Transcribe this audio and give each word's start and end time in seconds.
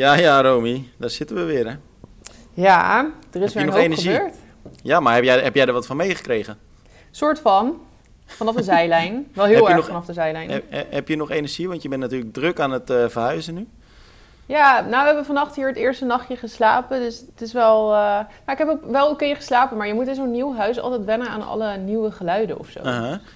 Ja, 0.00 0.14
ja, 0.14 0.42
Romy, 0.42 0.88
daar 0.96 1.10
zitten 1.10 1.36
we 1.36 1.42
weer, 1.42 1.66
hè? 1.68 1.74
Ja, 2.54 3.10
er 3.32 3.42
is 3.42 3.52
je 3.52 3.58
weer 3.58 3.62
een 3.62 3.64
nog 3.66 3.74
hoop 3.74 3.84
energie? 3.84 4.10
gebeurd. 4.12 4.34
Ja, 4.82 5.00
maar 5.00 5.14
heb 5.14 5.24
jij, 5.24 5.38
heb 5.40 5.54
jij 5.54 5.66
er 5.66 5.72
wat 5.72 5.86
van 5.86 5.96
meegekregen? 5.96 6.58
Soort 7.10 7.38
van. 7.38 7.80
Vanaf 8.26 8.54
de 8.54 8.62
zijlijn. 8.62 9.26
Wel 9.34 9.44
heel 9.44 9.54
Heb 9.56 9.64
erg 9.66 9.76
nog- 9.76 9.86
vanaf 9.86 10.04
de 10.06 10.12
zijlijn. 10.12 10.50
Heb, 10.50 10.64
he- 10.68 10.84
heb 10.90 11.08
je 11.08 11.16
nog 11.16 11.30
energie? 11.30 11.68
Want 11.68 11.82
je 11.82 11.88
bent 11.88 12.00
natuurlijk 12.00 12.32
druk 12.32 12.60
aan 12.60 12.70
het 12.70 12.90
eh, 12.90 13.08
verhuizen 13.08 13.54
nu. 13.54 13.68
Ja, 14.50 14.80
nou 14.80 15.00
we 15.00 15.06
hebben 15.06 15.24
vannacht 15.24 15.56
hier 15.56 15.66
het 15.66 15.76
eerste 15.76 16.04
nachtje 16.04 16.36
geslapen. 16.36 17.00
Dus 17.00 17.18
het 17.20 17.40
is 17.40 17.52
wel... 17.52 17.92
eh, 17.92 17.98
Nou, 18.00 18.24
ik 18.46 18.58
heb 18.58 18.68
ook 18.68 18.84
wel 18.90 19.08
oké 19.10 19.34
geslapen. 19.34 19.76
Maar 19.76 19.86
je 19.86 19.94
moet 19.94 20.08
in 20.08 20.14
zo'n 20.14 20.30
nieuw 20.30 20.54
huis 20.54 20.80
altijd 20.80 21.04
wennen 21.04 21.28
aan 21.28 21.46
alle 21.46 21.76
nieuwe 21.76 22.10
geluiden 22.10 22.58
of 22.58 22.68
zo. 22.68 22.80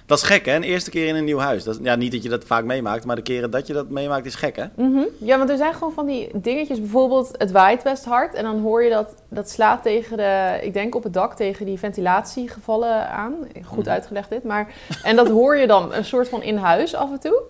Dat 0.05 0.17
is 0.17 0.23
gek, 0.23 0.45
hè? 0.45 0.55
Een 0.55 0.63
eerste 0.63 0.89
keer 0.89 1.07
in 1.07 1.15
een 1.15 1.23
nieuw 1.23 1.37
huis. 1.39 1.63
Dat 1.63 1.79
ja, 1.81 1.95
niet 1.95 2.11
dat 2.11 2.23
je 2.23 2.29
dat 2.29 2.43
vaak 2.43 2.63
meemaakt, 2.63 3.05
maar 3.05 3.15
de 3.15 3.21
keren 3.21 3.51
dat 3.51 3.67
je 3.67 3.73
dat 3.73 3.89
meemaakt 3.89 4.25
is 4.25 4.35
gek, 4.35 4.55
hè? 4.55 4.65
Mhm. 4.75 5.03
Ja, 5.17 5.37
want 5.37 5.49
er 5.49 5.57
zijn 5.57 5.73
gewoon 5.73 5.93
van 5.93 6.05
die 6.05 6.29
dingetjes. 6.33 6.79
Bijvoorbeeld, 6.79 7.29
het 7.37 7.51
waait 7.51 7.83
best 7.83 8.05
hard. 8.05 8.33
En 8.33 8.43
dan 8.43 8.59
hoor 8.61 8.83
je 8.83 8.89
dat, 8.89 9.13
dat 9.29 9.49
slaat 9.49 9.83
tegen 9.83 10.17
de, 10.17 10.59
ik 10.61 10.73
denk 10.73 10.95
op 10.95 11.03
het 11.03 11.13
dak, 11.13 11.33
tegen 11.35 11.65
die 11.65 11.79
ventilatiegevallen 11.79 13.09
aan. 13.09 13.33
Goed 13.65 13.83
Mhm. 13.83 13.89
uitgelegd 13.93 14.29
dit. 14.29 14.43
Maar, 14.43 14.67
en 15.03 15.15
dat 15.15 15.27
hoor 15.29 15.57
je 15.57 15.67
dan 15.67 15.93
een 15.93 16.05
soort 16.05 16.29
van 16.29 16.41
in 16.43 16.57
huis 16.57 16.95
af 16.95 17.11
en 17.11 17.19
toe. 17.19 17.41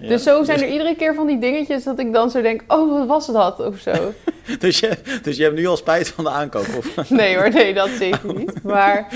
Ja. 0.00 0.08
Dus 0.08 0.22
zo 0.22 0.44
zijn 0.44 0.60
er 0.62 0.68
iedere 0.68 0.96
keer 0.96 1.14
van 1.14 1.26
die 1.26 1.38
dingetjes 1.38 1.84
dat 1.84 1.98
ik 1.98 2.12
dan 2.12 2.30
zo 2.30 2.42
denk, 2.42 2.62
oh, 2.68 2.98
wat 2.98 3.06
was 3.06 3.26
dat? 3.26 3.60
Of 3.66 3.78
zo. 3.78 3.92
dus, 4.58 4.78
je, 4.78 4.90
dus 5.22 5.36
je 5.36 5.42
hebt 5.42 5.54
nu 5.56 5.66
al 5.66 5.76
spijt 5.76 6.08
van 6.08 6.24
de 6.24 6.30
aankoop? 6.30 6.66
Of? 6.76 6.96
Nee 7.10 7.36
hoor, 7.36 7.50
nee, 7.50 7.74
dat 7.74 7.88
zeker 7.88 8.34
niet. 8.34 8.62
Maar 8.62 9.06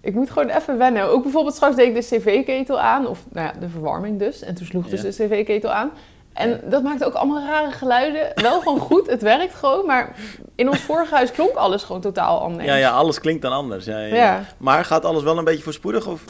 ik 0.00 0.14
moet 0.14 0.30
gewoon 0.30 0.48
even 0.48 0.78
wennen. 0.78 1.08
Ook 1.08 1.22
bijvoorbeeld 1.22 1.54
straks 1.54 1.76
deed 1.76 1.86
ik 1.86 1.94
de 1.94 2.16
cv-ketel 2.16 2.80
aan. 2.80 3.06
Of 3.06 3.18
nou 3.32 3.46
ja, 3.46 3.60
de 3.60 3.68
verwarming 3.68 4.18
dus. 4.18 4.42
En 4.42 4.54
toen 4.54 4.66
sloeg 4.66 4.88
dus 4.88 5.02
Ja. 5.02 5.08
de 5.08 5.14
cv-ketel 5.14 5.70
aan. 5.70 5.90
En 6.32 6.50
Ja. 6.50 6.58
dat 6.64 6.82
maakte 6.82 7.04
ook 7.04 7.14
allemaal 7.14 7.42
rare 7.46 7.70
geluiden. 7.70 8.32
Wel 8.34 8.60
gewoon 8.60 8.78
goed, 8.78 9.10
het 9.10 9.22
werkt 9.22 9.54
gewoon. 9.54 9.86
Maar 9.86 10.16
in 10.54 10.68
ons 10.68 10.80
vorige 10.80 11.14
huis 11.14 11.30
klonk 11.30 11.54
alles 11.54 11.82
gewoon 11.82 12.00
totaal 12.00 12.40
anders. 12.40 12.64
Ja, 12.68 12.74
ja, 12.74 12.90
alles 12.90 13.20
klinkt 13.20 13.42
dan 13.42 13.52
anders. 13.52 13.84
Ja, 13.84 13.98
ja, 13.98 14.06
ja. 14.06 14.14
Ja. 14.14 14.44
Maar 14.58 14.84
gaat 14.84 15.04
alles 15.04 15.22
wel 15.22 15.38
een 15.38 15.44
beetje 15.44 15.62
voorspoedig? 15.62 16.06
Of? 16.06 16.24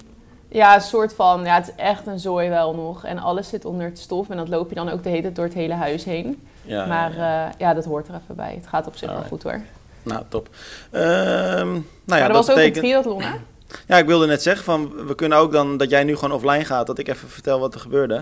Ja, 0.52 0.74
een 0.74 0.80
soort 0.80 1.14
van, 1.14 1.44
ja, 1.44 1.54
het 1.54 1.68
is 1.68 1.74
echt 1.84 2.06
een 2.06 2.18
zooi 2.18 2.48
wel 2.48 2.74
nog. 2.74 3.04
En 3.04 3.18
alles 3.18 3.48
zit 3.48 3.64
onder 3.64 3.86
het 3.86 3.98
stof. 3.98 4.30
En 4.30 4.36
dat 4.36 4.48
loop 4.48 4.68
je 4.68 4.74
dan 4.74 4.88
ook 4.88 5.02
de 5.02 5.08
hele 5.08 5.22
tijd 5.22 5.36
door 5.36 5.44
het 5.44 5.54
hele 5.54 5.74
huis 5.74 6.04
heen. 6.04 6.46
Ja, 6.62 6.86
maar 6.86 7.16
ja, 7.16 7.46
eh, 7.46 7.52
ja, 7.58 7.74
dat 7.74 7.84
hoort 7.84 8.08
er 8.08 8.14
even 8.14 8.36
bij. 8.36 8.54
Het 8.54 8.66
gaat 8.66 8.86
op 8.86 8.96
zich 8.96 9.10
wel 9.10 9.22
goed 9.22 9.42
hoor. 9.42 9.60
Nou, 10.02 10.22
top. 10.28 10.48
Ehm, 10.90 11.02
nou 11.02 11.74
ja, 11.74 11.82
maar 12.04 12.20
er 12.20 12.26
dat 12.26 12.36
was 12.36 12.50
ook 12.50 12.54
betekent... 12.54 12.76
een 12.76 12.82
triathlon 12.82 13.22
hè? 13.22 13.34
Ja, 13.86 13.98
ik 13.98 14.06
wilde 14.06 14.26
net 14.26 14.42
zeggen 14.42 14.64
van, 14.64 15.06
we 15.06 15.14
kunnen 15.14 15.38
ook 15.38 15.52
dan, 15.52 15.76
dat 15.76 15.90
jij 15.90 16.04
nu 16.04 16.16
gewoon 16.16 16.32
offline 16.32 16.64
gaat, 16.64 16.86
dat 16.86 16.98
ik 16.98 17.08
even 17.08 17.28
vertel 17.28 17.60
wat 17.60 17.74
er 17.74 17.80
gebeurde. 17.80 18.14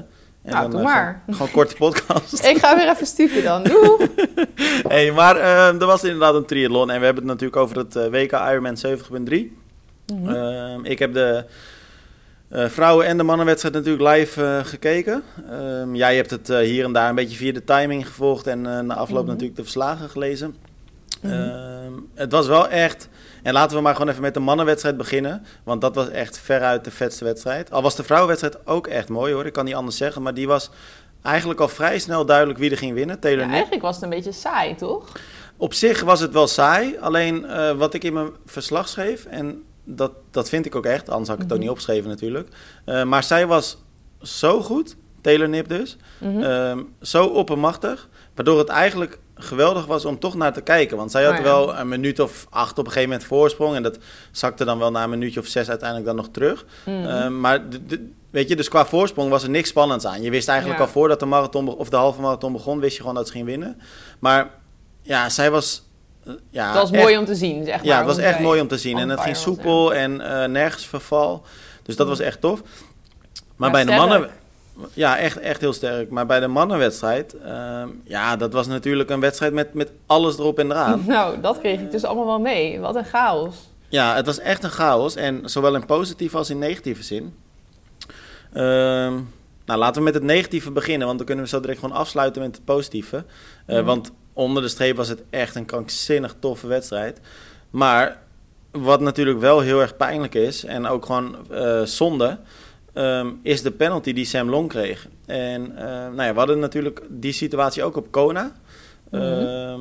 En 0.43 0.53
Nou, 0.53 0.63
dan, 0.63 0.71
doe 0.71 0.81
eh, 0.81 0.87
maar. 0.87 1.23
Gewoon, 1.31 1.51
korte 1.51 1.75
podcast. 1.75 2.45
Ik 2.45 2.59
ga 2.59 2.77
weer 2.77 2.89
even 2.89 3.07
stukken 3.07 3.43
dan. 3.43 3.63
Doei! 3.63 4.11
hey, 4.89 5.13
maar 5.13 5.37
eh, 5.37 5.81
er 5.81 5.87
was 5.87 6.05
inderdaad 6.05 6.35
een 6.35 6.45
triathlon 6.45 6.91
en 6.91 6.99
we 6.99 7.05
hebben 7.05 7.23
het 7.23 7.33
natuurlijk 7.33 7.63
over 7.63 7.77
het 7.77 7.97
eh, 7.97 8.07
WK 8.07 8.33
Ironman 8.33 8.77
70.3. 8.87 9.59
Mhm. 10.07 10.29
Ehm, 10.29 10.85
ik 10.85 10.99
heb 10.99 11.15
de 11.15 11.45
eh, 12.51 12.67
vrouwen- 12.69 13.07
en 13.07 13.17
de 13.17 13.23
mannenwedstrijd 13.23 13.75
natuurlijk 13.75 14.17
live 14.17 14.45
eh, 14.45 14.65
gekeken. 14.65 15.23
Ehm, 15.51 15.95
jij 15.95 16.17
hebt 16.17 16.31
het 16.31 16.51
eh, 16.51 16.59
hier 16.59 16.85
en 16.85 16.93
daar 16.93 17.09
een 17.09 17.15
beetje 17.15 17.37
via 17.37 17.53
de 17.53 17.65
timing 17.65 18.07
gevolgd 18.07 18.47
en 18.47 18.61
na 18.61 18.95
afloop 18.95 19.21
Mhm. 19.23 19.31
natuurlijk 19.31 19.57
de 19.57 19.63
verslagen 19.63 20.09
gelezen. 20.11 20.57
Mhm. 21.23 21.33
Ehm, 21.33 21.93
het 22.15 22.33
was 22.33 22.47
wel 22.47 22.69
echt. 22.69 23.09
En 23.43 23.53
laten 23.53 23.77
we 23.77 23.83
maar 23.83 23.93
gewoon 23.95 24.09
even 24.09 24.23
met 24.23 24.35
de 24.35 24.41
mannenwedstrijd 24.41 24.97
beginnen. 24.97 25.43
Want 25.65 25.81
dat 25.81 25.95
was 25.95 26.09
echt 26.09 26.39
veruit 26.39 26.85
de 26.85 26.91
vetste 26.91 27.25
wedstrijd. 27.25 27.71
Al 27.73 27.83
was 27.83 27.97
de 27.97 28.03
vrouwenwedstrijd 28.03 28.67
ook 28.67 28.87
echt 28.87 29.09
mooi 29.09 29.33
hoor. 29.33 29.47
Ik 29.47 29.53
kan 29.53 29.65
niet 29.65 29.75
anders 29.75 29.97
zeggen. 29.97 30.23
Maar 30.23 30.35
die 30.35 30.47
was 30.47 30.71
eigenlijk 31.23 31.61
al 31.61 31.69
vrij 31.69 31.99
snel 31.99 32.25
duidelijk 32.27 32.59
wie 32.59 32.71
er 32.71 32.77
ging 32.77 32.95
winnen. 32.95 33.19
Taylor 33.21 33.45
Ja, 33.47 33.51
eigenlijk 33.53 33.83
was 33.83 33.95
het 33.95 34.05
een 34.05 34.11
beetje 34.11 34.33
saai, 34.33 34.75
toch? 34.75 35.13
Op 35.57 35.75
zich 35.75 36.01
was 36.01 36.21
het 36.21 36.33
wel 36.33 36.47
saai. 36.47 36.97
Alleen 37.01 37.47
wat 37.77 37.95
ik 37.95 38.05
in 38.05 38.13
mijn 38.13 38.31
verslag 38.47 38.89
schreef. 38.89 39.25
En 39.25 39.63
dat, 39.85 40.13
dat 40.31 40.49
vind 40.49 40.67
ik 40.67 40.75
ook 40.75 40.87
echt. 40.87 41.09
Anders 41.11 41.29
had 41.29 41.37
ik 41.37 41.43
het 41.43 41.53
ook 41.53 41.59
Mhm. 41.59 41.61
niet 41.67 41.71
opgeschreven 41.71 42.09
natuurlijk. 42.09 42.49
Eh, 42.85 43.03
maar 43.03 43.25
zij 43.25 43.47
was 43.47 43.77
zo 44.23 44.63
goed. 44.63 44.97
Taylor 45.21 45.49
Nip 45.49 45.69
dus. 45.69 45.97
Ehm, 46.21 46.83
zo 47.01 47.25
oppermachtig. 47.27 48.09
Waardoor 48.35 48.59
het 48.59 48.69
eigenlijk 48.69 49.19
geweldig 49.35 49.87
was 49.87 50.05
om 50.05 50.19
toch 50.19 50.35
naar 50.35 50.53
te 50.53 50.61
kijken. 50.61 50.97
Want 50.97 51.11
zij 51.11 51.23
had 51.25 51.33
Oh 51.33 51.39
ja. 51.39 51.45
wel 51.45 51.77
een 51.77 51.89
minuut 51.89 52.21
of 52.21 52.47
acht 52.51 52.71
op 52.79 52.85
een 52.87 52.93
gegeven 52.93 53.09
moment 53.11 53.29
voorsprong. 53.29 53.75
En 53.77 53.83
dat 53.83 53.99
zakte 54.31 54.65
dan 54.65 54.79
wel 54.79 54.91
na 54.91 55.03
een 55.03 55.11
minuutje 55.11 55.41
of 55.41 55.47
zes 55.47 55.69
uiteindelijk 55.69 56.09
dan 56.09 56.17
nog 56.17 56.29
terug. 56.31 56.65
Mhm. 56.87 57.05
Ehm, 57.05 57.41
maar 57.41 57.63
weet 58.31 58.49
je, 58.49 58.57
dus 58.57 58.69
qua 58.69 58.87
voorsprong 58.87 59.31
was 59.31 59.43
er 59.43 59.51
niks 59.51 59.69
spannends 59.69 60.07
aan. 60.07 60.23
Je 60.23 60.31
wist 60.31 60.49
eigenlijk 60.49 60.79
Ja. 60.81 60.85
al 60.87 60.91
voordat 60.93 61.21
de 61.21 61.27
marathon 61.27 61.69
of 61.77 61.89
de 61.89 61.97
halve 61.97 62.21
marathon 62.21 62.53
begon, 62.53 62.81
wist 62.81 62.95
je 62.95 63.01
gewoon 63.01 63.15
dat 63.15 63.27
ze 63.27 63.33
ging 63.33 63.45
winnen. 63.47 63.81
Maar 64.19 64.51
ja, 65.03 65.29
zij 65.29 65.51
was. 65.51 65.83
Ja, 66.51 66.67
het 66.67 66.75
was 66.75 66.91
echt- 66.91 67.03
mooi 67.03 67.19
om 67.19 67.25
te 67.25 67.35
zien, 67.35 67.65
zeg 67.65 67.77
maar. 67.77 67.85
ja, 67.85 67.97
het 67.97 68.07
was 68.07 68.19
echt 68.19 68.39
mooi 68.41 68.61
om 68.61 68.69
te 68.69 68.79
zien. 68.79 68.99
En 68.99 69.09
het 69.09 69.21
ging 69.21 69.37
soepel 69.37 69.95
en 69.95 70.21
eh, 70.43 70.49
nergens 70.49 70.87
verval. 70.87 71.43
Dus 71.83 71.97
dat 71.97 72.07
was 72.09 72.19
echt 72.19 72.41
tof. 72.41 72.63
Maar 73.57 73.69
Ja, 73.69 73.75
bij 73.75 73.85
de 73.85 74.01
mannen... 74.01 74.31
Ja, 74.93 75.19
echt, 75.19 75.39
echt 75.39 75.61
heel 75.61 75.73
sterk. 75.73 76.11
Maar 76.11 76.27
bij 76.27 76.41
de 76.41 76.47
mannenwedstrijd... 76.47 77.37
ehm, 77.45 77.89
ja, 78.05 78.37
dat 78.37 78.53
was 78.53 78.67
natuurlijk 78.67 79.11
een 79.11 79.21
wedstrijd 79.21 79.53
met, 79.53 79.75
met 79.75 79.91
alles 80.07 80.39
erop 80.39 80.59
en 80.59 80.71
eraan. 80.71 81.03
Nou, 81.07 81.41
dat 81.41 81.59
kreeg 81.59 81.81
ik 81.81 81.91
dus 81.91 82.05
allemaal 82.05 82.27
wel 82.27 82.41
mee. 82.41 82.81
Wat 82.81 82.95
een 82.97 83.05
chaos. 83.05 83.55
Ja, 83.89 84.15
het 84.15 84.27
was 84.27 84.39
echt 84.39 84.65
een 84.65 84.71
chaos. 84.71 85.15
En 85.17 85.41
zowel 85.45 85.75
in 85.75 85.87
positieve 85.87 86.37
als 86.37 86.51
in 86.51 86.59
negatieve 86.59 87.03
zin. 87.03 87.35
Ehm, 88.53 89.13
nou, 89.65 89.79
laten 89.79 89.95
we 89.99 90.03
met 90.05 90.15
het 90.15 90.23
negatieve 90.23 90.71
beginnen. 90.71 91.07
Want 91.07 91.19
dan 91.19 91.27
kunnen 91.27 91.45
we 91.45 91.51
zo 91.51 91.61
direct 91.61 91.79
gewoon 91.81 91.97
afsluiten 91.97 92.43
met 92.43 92.55
het 92.57 92.65
positieve. 92.65 93.25
Eh, 93.67 93.77
Mhm. 93.77 93.85
Want 93.85 94.11
onder 94.33 94.63
de 94.63 94.69
streep 94.69 94.97
was 94.97 95.09
het 95.09 95.23
echt 95.31 95.55
een 95.55 95.65
krankzinnig 95.65 96.37
toffe 96.39 96.67
wedstrijd. 96.67 97.21
Maar 97.71 98.19
wat 98.71 99.01
natuurlijk 99.01 99.41
wel 99.41 99.61
heel 99.61 99.81
erg 99.81 99.97
pijnlijk 99.97 100.35
is... 100.35 100.65
en 100.65 100.87
ook 100.87 101.07
gewoon 101.07 101.37
eh, 101.51 101.83
zonde... 101.83 102.39
ehm, 102.93 103.29
is 103.43 103.63
de 103.63 103.71
penalty 103.71 104.13
die 104.13 104.25
Sam 104.25 104.49
Long 104.49 104.69
kreeg. 104.69 105.09
En 105.27 105.77
eh, 105.77 105.85
nou 105.85 106.23
ja, 106.23 106.33
we 106.33 106.39
hadden 106.39 106.59
natuurlijk 106.59 107.03
die 107.09 107.33
situatie 107.33 107.83
ook 107.83 107.97
op 107.97 108.11
Kona. 108.11 108.53
Mhm. 109.11 109.23
Ehm, 109.23 109.81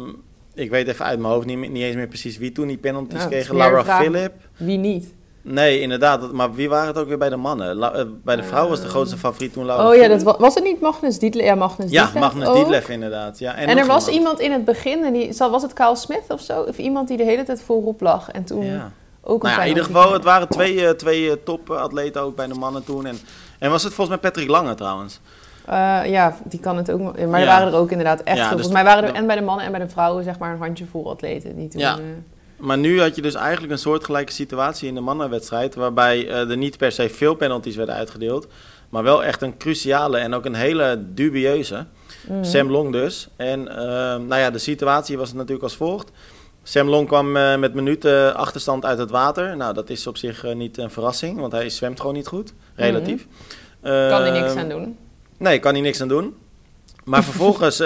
ik 0.53 0.69
weet 0.69 0.87
even 0.87 1.05
uit 1.05 1.19
mijn 1.19 1.33
hoofd 1.33 1.45
niet, 1.45 1.69
niet 1.69 1.83
eens 1.83 1.95
meer 1.95 2.07
precies 2.07 2.37
wie 2.37 2.51
toen 2.51 2.67
die 2.67 2.77
penalties 2.77 3.27
meer 3.27 3.49
een 3.49 3.55
Laura 3.55 4.01
Philip. 4.01 4.33
Wie 4.57 4.77
niet? 4.77 5.13
Nee, 5.41 5.79
inderdaad. 5.81 6.31
Maar 6.31 6.53
wie 6.53 6.69
waren 6.69 6.87
het 6.87 6.97
ook 6.97 7.07
weer 7.07 7.17
bij 7.17 7.29
de 7.29 7.35
mannen? 7.35 7.75
La- 7.75 7.93
eh, 7.93 8.03
bij 8.23 8.35
de 8.35 8.43
vrouw 8.43 8.67
was 8.67 8.77
de 8.77 8.83
Ehm. 8.83 8.93
grootste 8.93 9.17
favoriet 9.17 9.53
toen 9.53 9.65
Laura 9.65 9.89
Oh 9.89 9.95
ja, 9.95 10.07
dat 10.07 10.23
wa- 10.23 10.35
was 10.39 10.55
het 10.55 10.63
niet 10.63 10.81
Magnus 10.81 11.19
Dietlef? 11.19 11.45
Ja, 11.45 11.55
Magnus 11.55 11.91
Ja, 11.91 12.03
Dietlef 12.03 12.21
Magnus. 12.23 12.53
Dietlef 12.53 12.89
inderdaad. 12.89 13.39
Ja, 13.39 13.55
en 13.55 13.77
er 13.77 13.85
was 13.85 14.07
iemand 14.07 14.39
in 14.39 14.51
het 14.51 14.65
begin, 14.65 15.03
en 15.03 15.13
die, 15.13 15.33
zal- 15.33 15.49
was 15.51 15.61
het 15.61 15.73
Kyle 15.73 15.95
Smith 15.95 16.23
of 16.27 16.41
zo? 16.41 16.61
Of 16.61 16.77
iemand 16.77 17.07
die 17.07 17.17
de 17.17 17.23
hele 17.23 17.43
tijd 17.43 17.61
voorop 17.61 18.01
lag 18.01 18.29
en 18.31 18.43
toen 18.43 18.65
Ja. 18.65 18.91
ook 19.21 19.43
een 19.43 19.47
Nou 19.49 19.55
ja, 19.61 19.61
in 19.63 19.69
ieder 19.69 19.83
geval, 19.83 20.13
het 20.13 20.23
waren 20.23 20.47
twee, 20.49 20.85
eh, 20.85 20.91
twee 20.91 21.29
eh, 21.29 21.35
topatleten 21.43 22.21
ook 22.21 22.35
bij 22.35 22.47
de 22.47 22.53
mannen 22.53 22.83
toen. 22.83 23.05
En, 23.05 23.17
en 23.59 23.69
was 23.71 23.83
het 23.83 23.93
volgens 23.93 24.19
mij 24.21 24.29
Patrick 24.31 24.49
Lange 24.49 24.75
trouwens. 24.75 25.19
Eh, 25.65 25.99
ja, 26.05 26.35
die 26.43 26.59
kan 26.59 26.77
het 26.77 26.91
ook. 26.91 26.99
Maar 27.01 27.13
er 27.17 27.39
Ja. 27.39 27.45
waren 27.45 27.67
er 27.67 27.79
ook 27.79 27.91
inderdaad 27.91 28.21
echt 28.23 28.37
Ja, 28.37 28.41
dus 28.43 28.51
Volgens 28.51 28.71
mij 28.73 28.83
waren 28.83 29.03
er 29.09 29.13
en 29.15 29.27
bij 29.27 29.35
de 29.35 29.41
mannen 29.41 29.65
en 29.65 29.71
bij 29.71 29.79
de 29.81 29.89
vrouwen 29.89 30.23
zeg 30.23 30.39
maar 30.39 30.51
een 30.53 30.59
handjevol 30.59 31.09
atleten 31.09 31.55
die 31.55 31.67
toen... 31.67 31.81
Ja. 31.81 31.93
eh, 31.93 31.99
Maar 32.59 32.77
nu 32.77 33.01
had 33.01 33.15
je 33.15 33.21
dus 33.21 33.33
eigenlijk 33.33 33.71
een 33.71 33.79
soortgelijke 33.79 34.31
situatie 34.31 34.87
in 34.87 34.95
de 34.95 35.01
mannenwedstrijd. 35.01 35.75
Waarbij 35.75 36.27
eh, 36.27 36.49
er 36.49 36.57
niet 36.57 36.77
per 36.77 36.91
se 36.91 37.09
veel 37.09 37.33
penalties 37.35 37.75
werden 37.75 37.95
uitgedeeld. 37.95 38.47
Maar 38.89 39.03
wel 39.03 39.23
echt 39.23 39.41
een 39.41 39.57
cruciale 39.57 40.17
en 40.17 40.33
ook 40.33 40.45
een 40.45 40.55
hele 40.55 41.03
dubieuze. 41.13 41.85
mhm. 42.27 42.43
Sam 42.43 42.71
Long 42.71 42.91
dus. 42.91 43.27
En 43.35 43.67
ehm, 43.67 44.27
nou 44.27 44.41
ja, 44.41 44.51
de 44.51 44.57
situatie 44.57 45.17
was 45.17 45.33
natuurlijk 45.33 45.63
als 45.63 45.75
volgt. 45.75 46.11
Sam 46.63 46.87
Long 46.87 47.07
kwam 47.07 47.35
eh, 47.37 47.57
met 47.57 47.73
minuten 47.73 48.35
achterstand 48.35 48.85
uit 48.85 48.97
het 48.97 49.09
water. 49.09 49.57
Nou, 49.57 49.73
dat 49.73 49.89
is 49.89 50.07
op 50.07 50.17
zich 50.17 50.43
eh, 50.43 50.55
niet 50.55 50.77
een 50.77 50.91
verrassing, 50.91 51.39
want 51.39 51.51
hij 51.51 51.69
zwemt 51.69 51.99
gewoon 51.99 52.15
niet 52.15 52.27
goed, 52.27 52.53
relatief. 52.75 53.27
Kan 53.81 53.91
hij 53.91 54.31
niks 54.31 54.49
Ehm, 54.49 54.59
aan 54.59 54.69
doen. 54.69 54.97
Nee, 55.37 55.59
kan 55.59 55.73
hij 55.73 55.81
niks 55.81 56.01
aan 56.01 56.07
doen. 56.07 56.35
Maar 57.03 57.23
vervolgens 57.23 57.77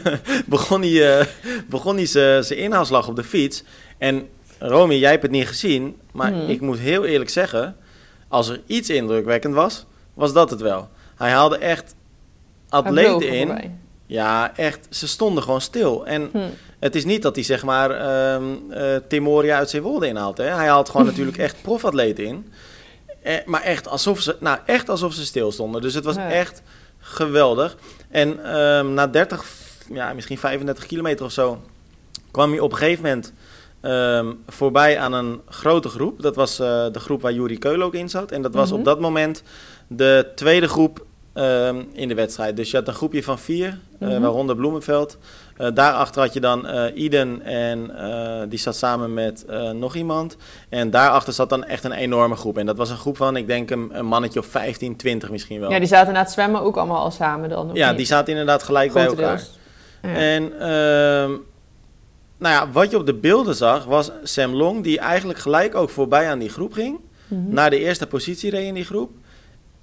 begon 0.46 0.82
hij, 0.82 1.26
begon 1.68 1.96
hij 1.96 2.06
zijn 2.06 2.56
inhaalslag 2.56 3.08
op 3.08 3.16
de 3.16 3.24
fiets. 3.24 3.64
En 4.02 4.28
Romy, 4.58 4.94
jij 4.94 5.10
hebt 5.10 5.22
het 5.22 5.30
niet 5.30 5.46
gezien, 5.48 5.96
maar 6.12 6.32
Mhm. 6.32 6.50
ik 6.50 6.60
moet 6.60 6.78
heel 6.78 7.04
eerlijk 7.04 7.30
zeggen... 7.30 7.76
als 8.28 8.48
er 8.48 8.60
iets 8.66 8.90
indrukwekkend 8.90 9.54
was, 9.54 9.86
was 10.14 10.32
dat 10.32 10.50
het 10.50 10.60
wel. 10.60 10.88
Hij 11.16 11.30
haalde 11.30 11.56
echt 11.58 11.94
atleten 12.68 13.28
in. 13.28 13.46
voorbij. 13.46 13.70
Ja, 14.06 14.56
echt, 14.56 14.86
ze 14.90 15.08
stonden 15.08 15.42
gewoon 15.42 15.60
stil. 15.60 16.06
En 16.06 16.28
Hm. 16.32 16.38
het 16.80 16.94
is 16.94 17.04
niet 17.04 17.22
dat 17.22 17.34
hij 17.34 17.44
zeg 17.44 17.62
maar 17.64 17.90
eh, 17.90 18.96
Timoria 19.08 19.56
uit 19.56 19.70
Zeewolde 19.70 20.06
inhaalt. 20.06 20.36
Hè? 20.38 20.44
Hij 20.44 20.66
haalt 20.68 20.88
gewoon 20.88 21.06
natuurlijk 21.10 21.36
echt 21.38 21.56
profatleten 21.62 22.24
in. 22.24 22.52
Eh, 23.22 23.34
maar 23.44 23.62
echt 23.62 23.88
alsof, 23.88 24.20
ze, 24.20 24.36
nou, 24.40 24.58
echt 24.66 24.88
alsof 24.88 25.12
ze 25.14 25.24
stil 25.24 25.52
stonden. 25.52 25.82
Dus 25.82 25.94
het 25.94 26.04
was 26.04 26.14
Ja. 26.16 26.30
echt 26.30 26.62
geweldig. 26.98 27.76
En 28.10 28.44
ehm, 28.44 28.94
na 28.94 29.06
30, 29.06 29.44
ja, 29.92 30.12
misschien 30.12 30.38
35 30.38 30.86
kilometer 30.86 31.24
of 31.24 31.32
zo... 31.32 31.62
kwam 32.30 32.50
hij 32.50 32.60
op 32.60 32.72
een 32.72 32.78
gegeven 32.78 33.02
moment 33.02 33.32
ehm, 33.82 34.26
voorbij 34.48 34.98
aan 34.98 35.12
een 35.12 35.40
grote 35.48 35.88
groep. 35.88 36.22
Dat 36.22 36.36
was 36.36 36.58
eh, 36.58 36.66
de 36.92 37.00
groep 37.00 37.22
waar 37.22 37.32
Juri 37.32 37.58
Keul 37.58 37.82
ook 37.82 37.94
in 37.94 38.08
zat. 38.08 38.30
En 38.30 38.42
dat 38.42 38.54
was 38.54 38.70
Mhm. 38.70 38.78
op 38.78 38.84
dat 38.84 39.00
moment 39.00 39.42
de 39.86 40.26
tweede 40.34 40.68
groep 40.68 41.04
ehm, 41.32 41.76
in 41.92 42.08
de 42.08 42.14
wedstrijd. 42.14 42.56
Dus 42.56 42.70
je 42.70 42.76
had 42.76 42.88
een 42.88 42.94
groepje 42.94 43.22
van 43.22 43.38
vier, 43.38 43.78
eh, 43.98 44.08
Mhm. 44.08 44.20
waaronder 44.20 44.56
Bloemenveld. 44.56 45.18
Eh, 45.56 45.66
daarachter 45.74 46.22
had 46.22 46.32
je 46.32 46.40
dan 46.40 46.66
Iden 46.94 47.42
en 47.42 47.90
die 48.48 48.58
zat 48.58 48.76
samen 48.76 49.14
met 49.14 49.44
nog 49.74 49.94
iemand. 49.94 50.36
En 50.68 50.90
daarachter 50.90 51.32
zat 51.32 51.48
dan 51.48 51.64
echt 51.64 51.84
een 51.84 51.92
enorme 51.92 52.36
groep. 52.36 52.58
En 52.58 52.66
dat 52.66 52.76
was 52.76 52.90
een 52.90 52.96
groep 52.96 53.16
van, 53.16 53.36
ik 53.36 53.46
denk, 53.46 53.70
een, 53.70 53.90
een 53.92 54.06
mannetje 54.06 54.38
of 54.40 54.46
15, 54.46 54.96
20 54.96 55.30
misschien 55.30 55.60
wel. 55.60 55.70
Ja, 55.70 55.78
die 55.78 55.88
zaten 55.88 56.12
na 56.12 56.18
het 56.18 56.30
zwemmen 56.30 56.60
ook 56.60 56.76
allemaal 56.76 57.02
al 57.02 57.10
samen 57.10 57.48
dan. 57.48 57.70
Ja, 57.72 57.88
niet? 57.88 57.96
die 57.96 58.06
zaten 58.06 58.30
inderdaad 58.32 58.62
gelijk 58.62 58.92
bij 58.92 59.06
elkaar. 59.06 59.42
Ja. 60.02 60.14
En 60.14 60.60
ehm, 60.60 61.32
nou 62.42 62.54
ja, 62.54 62.70
wat 62.72 62.90
je 62.90 62.98
op 62.98 63.06
de 63.06 63.14
beelden 63.14 63.54
zag, 63.54 63.84
was 63.84 64.10
Sam 64.22 64.54
Long, 64.54 64.82
die 64.82 64.98
eigenlijk 64.98 65.38
gelijk 65.38 65.74
ook 65.74 65.90
voorbij 65.90 66.28
aan 66.30 66.38
die 66.38 66.48
groep 66.48 66.72
ging. 66.72 66.98
Mhm. 67.28 67.40
Naar 67.54 67.70
de 67.70 67.78
eerste 67.78 68.06
positie 68.06 68.50
reed 68.50 68.66
in 68.66 68.74
die 68.74 68.84
groep. 68.84 69.10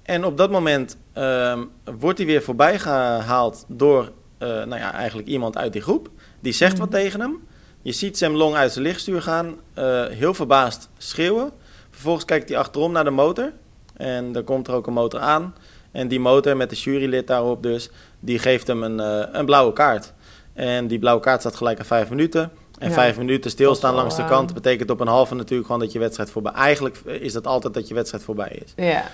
En 0.02 0.24
op 0.24 0.36
dat 0.36 0.50
moment 0.50 0.96
ehm, 1.12 1.64
wordt 1.98 2.18
hij 2.18 2.26
weer 2.26 2.42
voorbij 2.42 2.78
gehaald 2.78 3.64
door 3.68 4.10
eh, 4.38 4.48
nou 4.48 4.76
ja, 4.76 4.92
eigenlijk 4.92 5.28
iemand 5.28 5.56
uit 5.56 5.72
die 5.72 5.82
groep. 5.82 6.08
Die 6.40 6.52
zegt 6.52 6.78
wat 6.78 6.90
Mhm. 6.90 6.98
tegen 6.98 7.20
hem. 7.20 7.38
Je 7.82 7.92
ziet 7.92 8.18
Sam 8.18 8.34
Long 8.36 8.54
uit 8.54 8.72
zijn 8.72 8.84
lichtstuur 8.84 9.22
gaan, 9.22 9.54
eh, 9.74 10.04
heel 10.06 10.34
verbaasd 10.34 10.88
schreeuwen. 10.98 11.50
Vervolgens 11.90 12.24
kijkt 12.24 12.48
hij 12.48 12.58
achterom 12.58 12.92
naar 12.92 13.04
de 13.04 13.10
motor. 13.10 13.52
En 13.96 14.36
er 14.36 14.42
komt 14.42 14.68
er 14.68 14.74
ook 14.74 14.86
een 14.86 14.92
motor 14.92 15.20
aan. 15.20 15.54
En 15.92 16.08
die 16.08 16.20
motor 16.20 16.56
met 16.56 16.70
de 16.70 16.76
jurylid 16.76 17.26
daarop 17.26 17.62
dus, 17.62 17.90
die 18.20 18.38
geeft 18.38 18.66
hem 18.66 18.82
een, 18.82 19.00
eh, 19.00 19.28
een 19.32 19.44
blauwe 19.46 19.72
kaart. 19.72 20.12
En 20.60 20.86
die 20.86 20.98
blauwe 20.98 21.22
kaart 21.22 21.40
staat 21.40 21.56
gelijk 21.56 21.78
aan 21.78 21.84
vijf 21.84 22.08
minuten. 22.10 22.50
En 22.78 22.88
Ja, 22.88 22.94
vijf 22.94 23.16
minuten 23.16 23.50
stilstaan 23.50 23.94
langs 23.94 24.16
de 24.16 24.22
eh, 24.22 24.28
kant 24.28 24.54
betekent 24.54 24.90
op 24.90 25.00
een 25.00 25.06
halve 25.06 25.34
natuurlijk 25.34 25.66
gewoon 25.66 25.80
dat 25.80 25.92
je 25.92 25.98
wedstrijd 25.98 26.30
voorbij... 26.30 26.52
Eigenlijk 26.52 26.96
is 27.04 27.32
dat 27.32 27.46
altijd 27.46 27.74
dat 27.74 27.88
je 27.88 27.94
wedstrijd 27.94 28.24
voorbij 28.24 28.62
is. 28.64 28.72
Ja, 28.84 29.04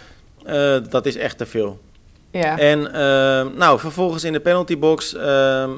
Eh, 0.44 0.76
dat 0.90 1.06
is 1.06 1.16
echt 1.16 1.38
te 1.38 1.46
veel. 1.46 1.81
ja. 2.31 2.58
En 2.58 2.93
ehm, 2.93 3.56
nou, 3.56 3.78
vervolgens 3.78 4.25
in 4.25 4.32
de 4.32 4.40
penaltybox 4.40 5.14
eh, 5.14 5.69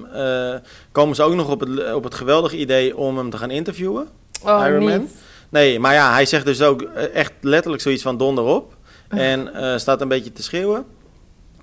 komen 0.93 1.17
ze 1.17 1.23
ook 1.23 1.35
nog 1.35 1.51
op 1.51 1.61
het, 1.61 1.95
op 1.95 2.05
het 2.05 2.15
geweldige 2.15 2.57
idee 2.57 2.97
om 2.97 3.17
hem 3.19 3.31
te 3.31 3.37
gaan 3.37 3.51
interviewen. 3.51 4.09
oh, 4.45 4.67
Iron 4.67 4.85
Man? 4.85 5.01
niet. 5.01 5.15
Nee, 5.49 5.79
maar 5.81 5.95
ja, 5.95 6.13
hij 6.13 6.27
zegt 6.27 6.45
dus 6.45 6.63
ook 6.63 6.83
eh, 6.83 7.15
echt 7.15 7.33
letterlijk 7.41 7.83
zoiets 7.83 8.03
van 8.03 8.17
donder 8.17 8.45
op. 8.45 8.77
En 9.09 9.55
eh, 9.55 9.79
staat 9.79 10.01
een 10.01 10.09
beetje 10.09 10.33
te 10.33 10.43
schreeuwen. 10.43 10.85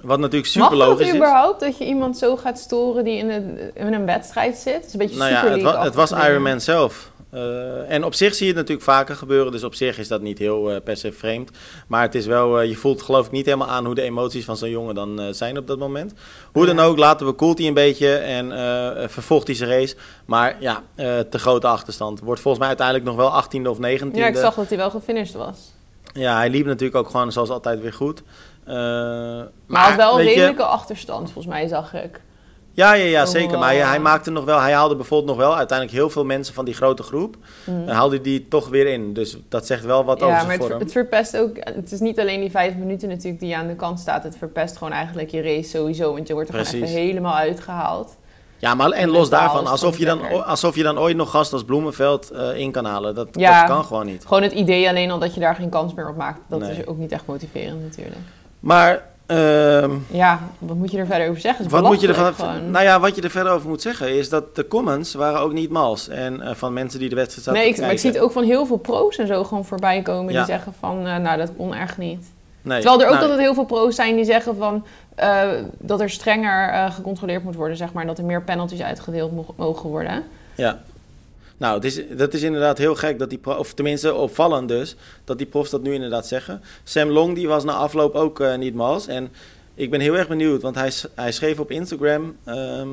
Wat 0.01 0.19
natuurlijk 0.19 0.51
super 0.51 0.77
Mag 0.77 0.87
logisch 0.87 1.07
is. 1.07 1.15
überhaupt, 1.15 1.59
dat 1.59 1.77
je 1.77 1.85
iemand 1.85 2.17
zo 2.17 2.35
gaat 2.35 2.59
storen 2.59 3.03
die 3.03 3.17
in 3.17 3.29
een, 3.29 3.59
in 3.73 3.93
een 3.93 4.05
wedstrijd 4.05 4.57
zit? 4.57 4.73
Het 4.75 4.85
is 4.85 4.93
een 4.93 4.99
beetje 4.99 5.17
Nou 5.17 5.31
ja, 5.31 5.47
het, 5.47 5.61
wa- 5.61 5.83
het 5.83 5.95
was 5.95 6.11
Iron. 6.11 6.41
Man 6.41 6.61
zelf. 6.61 7.11
Eh, 7.35 7.91
en 7.91 8.03
op 8.03 8.13
zich 8.13 8.35
zie 8.35 8.45
je 8.47 8.51
het 8.51 8.61
natuurlijk 8.61 8.87
vaker 8.87 9.15
gebeuren, 9.15 9.51
dus 9.51 9.63
op 9.63 9.75
zich 9.75 9.97
is 9.97 10.07
dat 10.07 10.21
niet 10.21 10.37
heel 10.39 10.71
eh, 10.71 10.81
per 10.83 10.97
se 10.97 11.11
vreemd. 11.11 11.51
Maar 11.87 12.01
het 12.01 12.15
is 12.15 12.25
wel, 12.25 12.59
eh, 12.59 12.69
je 12.69 12.75
voelt 12.75 13.01
geloof 13.01 13.25
ik 13.25 13.31
niet 13.31 13.45
helemaal 13.45 13.67
aan 13.67 13.85
hoe 13.85 13.95
de 13.95 14.01
emoties 14.01 14.45
van 14.45 14.57
zo'n 14.57 14.69
jongen 14.69 14.95
dan 14.95 15.33
zijn 15.33 15.57
op 15.57 15.67
dat 15.67 15.79
moment. 15.79 16.13
Hoe 16.51 16.65
dan 16.65 16.79
ook, 16.79 16.97
later 16.97 17.25
bekoelt 17.25 17.57
hij 17.57 17.67
een 17.67 17.73
beetje 17.73 18.15
en 18.15 18.49
vervolgt 19.09 19.47
hij 19.47 19.55
zijn 19.55 19.69
race. 19.69 19.95
Maar 20.25 20.55
ja, 20.59 20.83
te 21.29 21.39
grote 21.39 21.67
achterstand. 21.67 22.19
Wordt 22.19 22.41
volgens 22.41 22.59
mij 22.59 22.67
uiteindelijk 22.77 23.07
nog 23.07 23.15
wel 23.15 23.43
18e 23.43 23.67
of 23.67 23.77
19e. 23.77 24.17
Ja, 24.17 24.27
ik 24.27 24.35
zag 24.35 24.55
dat 24.55 24.67
hij 24.69 24.77
wel 24.77 24.89
gefinished 24.89 25.35
was. 25.35 25.73
Ja, 26.13 26.35
hij 26.37 26.49
liep 26.49 26.65
natuurlijk 26.65 26.95
ook 26.95 27.09
gewoon 27.09 27.31
zoals 27.31 27.49
altijd 27.49 27.81
weer 27.81 27.93
goed. 27.93 28.23
Eh, 28.65 28.75
maar 28.75 29.49
Maar 29.65 29.97
wel 29.97 30.19
een 30.19 30.25
je- 30.25 30.29
redelijke 30.33 30.63
achterstand, 30.63 31.31
volgens 31.31 31.53
mij, 31.53 31.67
zag 31.67 31.93
ik. 31.93 32.21
Ja, 32.71 32.93
ja, 32.93 33.05
ja 33.05 33.25
zeker. 33.25 33.57
Maar 33.59 33.67
hij, 33.69 33.77
wow. 33.79 33.87
hij 33.87 33.99
maakte 33.99 34.31
nog 34.31 34.45
wel, 34.45 34.59
hij 34.59 34.73
haalde 34.73 34.95
bijvoorbeeld 34.95 35.37
nog 35.37 35.47
wel 35.47 35.57
uiteindelijk 35.57 35.97
heel 35.97 36.09
veel 36.09 36.25
mensen 36.25 36.53
van 36.53 36.65
die 36.65 36.73
grote 36.73 37.03
groep. 37.03 37.35
Mhm. 37.65 37.87
En 37.87 37.95
haalde 37.95 38.21
die 38.21 38.47
toch 38.47 38.67
weer 38.69 38.87
in. 38.87 39.13
Dus 39.13 39.37
dat 39.49 39.65
zegt 39.65 39.85
wel 39.85 40.03
wat 40.05 40.21
over 40.21 40.35
zijn 40.35 40.47
maar 40.47 40.57
het, 40.57 40.65
vorm. 40.65 40.79
het 40.79 40.91
verpest 40.91 41.37
ook... 41.37 41.51
Het 41.59 41.91
is 41.91 41.99
niet 41.99 42.19
alleen 42.19 42.39
die 42.39 42.51
vijf 42.51 42.75
minuten 42.75 43.09
natuurlijk 43.09 43.39
die 43.39 43.49
je 43.49 43.55
aan 43.55 43.67
de 43.67 43.75
kant 43.75 43.99
staat. 43.99 44.23
Het 44.23 44.37
verpest 44.37 44.77
gewoon 44.77 44.93
eigenlijk 44.93 45.29
je 45.29 45.41
race 45.41 45.69
sowieso. 45.69 46.13
Want 46.13 46.27
je 46.27 46.33
wordt 46.33 46.49
er 46.53 46.65
gewoon 46.65 46.83
even 46.83 46.95
helemaal 47.01 47.35
uitgehaald. 47.35 48.15
Ja, 48.57 48.75
maar 48.75 48.89
en 48.91 48.93
En 49.01 49.09
los 49.09 49.29
daarvan, 49.29 49.67
alsof 49.67 49.97
je, 49.97 50.05
dan, 50.05 50.45
alsof 50.45 50.75
je 50.75 50.83
dan 50.83 50.99
ooit 50.99 51.15
nog 51.15 51.29
gast 51.31 51.53
als 51.53 51.63
Bloemenveld 51.63 52.29
eh, 52.31 52.57
in 52.57 52.71
kan 52.71 52.85
halen. 52.85 53.15
Dat, 53.15 53.27
Ja. 53.31 53.59
dat 53.59 53.69
kan 53.75 53.85
gewoon 53.85 54.05
niet. 54.05 54.23
Gewoon 54.27 54.43
het 54.43 54.51
idee 54.53 54.89
alleen 54.89 55.11
al 55.11 55.19
dat 55.19 55.33
je 55.33 55.39
daar 55.39 55.55
geen 55.55 55.69
kans 55.69 55.93
meer 55.93 56.09
op 56.09 56.15
maakt. 56.15 56.39
Dat 56.49 56.59
Nee. 56.59 56.77
is 56.77 56.87
ook 56.87 56.97
niet 56.97 57.11
echt 57.11 57.25
motiverend 57.25 57.81
natuurlijk. 57.81 58.15
Maar 58.65 59.03
ehm, 59.25 59.91
Ja, 60.11 60.39
wat 60.59 60.75
moet 60.75 60.91
je 60.91 60.97
er 60.97 61.05
verder 61.05 61.29
over 61.29 61.41
zeggen? 61.41 61.69
Wat 61.69 61.83
moet 61.83 62.01
je 62.01 62.07
belachelijk 62.07 62.35
gewoon. 62.37 62.71
Nou 62.71 62.85
ja, 62.85 62.99
wat 62.99 63.15
je 63.15 63.21
er 63.21 63.29
verder 63.29 63.51
over 63.51 63.69
moet 63.69 63.81
zeggen 63.81 64.17
is 64.17 64.29
dat 64.29 64.55
de 64.55 64.67
comments 64.67 65.13
waren 65.13 65.39
ook 65.39 65.53
niet 65.53 65.69
mals. 65.69 66.07
En 66.09 66.41
eh, 66.41 66.55
van 66.55 66.73
mensen 66.73 66.99
die 66.99 67.09
de 67.09 67.15
wedstrijd 67.15 67.45
zaten 67.45 67.61
Nee, 67.61 67.69
ik, 67.69 67.79
maar 67.79 67.91
ik 67.91 67.99
zie 67.99 68.11
het 68.11 68.19
ook 68.19 68.31
van 68.31 68.43
heel 68.43 68.65
veel 68.65 68.77
pro's 68.77 69.17
en 69.17 69.27
zo 69.27 69.43
gewoon 69.43 69.65
voorbij 69.65 70.01
komen. 70.01 70.33
Ja. 70.33 70.37
Die 70.45 70.53
zeggen 70.53 70.73
van, 70.79 71.07
eh, 71.07 71.17
nou 71.17 71.37
dat 71.37 71.51
kon 71.57 71.73
echt 71.73 71.97
niet. 71.97 72.25
Nee. 72.61 72.81
Terwijl 72.81 72.99
er 73.01 73.07
ook 73.07 73.13
Nou, 73.13 73.23
altijd 73.23 73.39
heel 73.45 73.53
veel 73.53 73.65
pro's 73.65 73.95
zijn 73.95 74.15
die 74.15 74.25
zeggen 74.25 74.55
van... 74.57 74.85
eh, 75.15 75.41
dat 75.77 76.01
er 76.01 76.09
strenger 76.09 76.91
gecontroleerd 76.91 77.43
moet 77.43 77.55
worden, 77.55 77.77
zeg 77.77 77.93
maar. 77.93 78.01
En 78.01 78.07
dat 78.07 78.17
er 78.17 78.25
meer 78.25 78.41
penalties 78.41 78.81
uitgedeeld 78.81 79.31
mo- 79.35 79.53
mogen 79.57 79.89
worden. 79.89 80.23
Ja. 80.55 80.79
Nou, 81.57 81.85
is, 81.85 82.01
dat 82.17 82.33
is 82.33 82.41
inderdaad 82.41 82.77
heel 82.77 82.95
gek 82.95 83.19
dat 83.19 83.29
die 83.29 83.37
pro, 83.37 83.53
of 83.53 83.73
tenminste 83.73 84.13
opvallend 84.13 84.67
dus, 84.67 84.95
dat 85.23 85.37
die 85.37 85.47
profs 85.47 85.69
dat 85.69 85.81
nu 85.81 85.93
inderdaad 85.93 86.27
zeggen. 86.27 86.61
Sam 86.83 87.09
Long 87.09 87.35
die 87.35 87.47
was 87.47 87.63
na 87.63 87.73
afloop 87.73 88.15
ook 88.15 88.39
eh, 88.39 88.55
niet 88.55 88.75
mals. 88.75 89.07
En 89.07 89.31
ik 89.75 89.89
ben 89.89 89.99
heel 89.99 90.17
erg 90.17 90.27
benieuwd, 90.27 90.61
want 90.61 90.75
hij, 90.75 90.91
hij 91.15 91.31
schreef 91.31 91.59
op 91.59 91.71
Instagram, 91.71 92.37
ehm, 92.43 92.89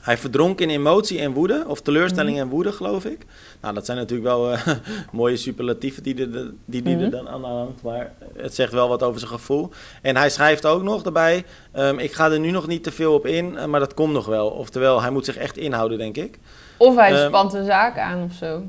hij 0.00 0.16
verdronk 0.18 0.60
in 0.60 0.70
emotie 0.70 1.20
en 1.20 1.32
woede, 1.32 1.64
of 1.66 1.80
teleurstelling 1.80 2.36
Mhm. 2.36 2.44
en 2.44 2.50
woede 2.50 2.72
geloof 2.72 3.04
ik. 3.04 3.26
Nou, 3.60 3.74
dat 3.74 3.84
zijn 3.86 3.98
natuurlijk 3.98 4.28
wel 4.28 4.52
eh, 4.52 4.66
mooie 5.12 5.36
superlatieven 5.36 6.02
die, 6.02 6.20
er- 6.20 6.52
die, 6.64 6.82
die 6.82 6.94
Mhm. 6.94 7.04
er 7.04 7.10
dan 7.10 7.28
aan 7.28 7.44
hangt, 7.44 7.82
maar 7.82 8.12
het 8.36 8.54
zegt 8.54 8.72
wel 8.72 8.88
wat 8.88 9.02
over 9.02 9.20
zijn 9.20 9.32
gevoel. 9.32 9.70
En 10.02 10.16
hij 10.16 10.30
schrijft 10.30 10.66
ook 10.66 10.82
nog 10.82 11.02
daarbij, 11.02 11.44
ehm, 11.72 11.98
ik 11.98 12.12
ga 12.12 12.30
er 12.30 12.40
nu 12.40 12.50
nog 12.50 12.66
niet 12.66 12.82
te 12.82 12.92
veel 12.92 13.14
op 13.14 13.26
in, 13.26 13.56
eh, 13.58 13.64
maar 13.64 13.80
dat 13.80 13.94
komt 13.94 14.12
nog 14.12 14.26
wel. 14.26 14.48
Oftewel, 14.50 15.00
hij 15.02 15.10
moet 15.10 15.24
zich 15.24 15.36
echt 15.36 15.56
inhouden, 15.56 15.98
denk 15.98 16.16
ik. 16.16 16.38
Of 16.76 16.96
hij 16.96 17.12
Ehm. 17.14 17.26
spant 17.28 17.52
een 17.54 17.64
zaak 17.64 17.98
aan 17.98 18.22
of 18.22 18.32
zo. 18.32 18.62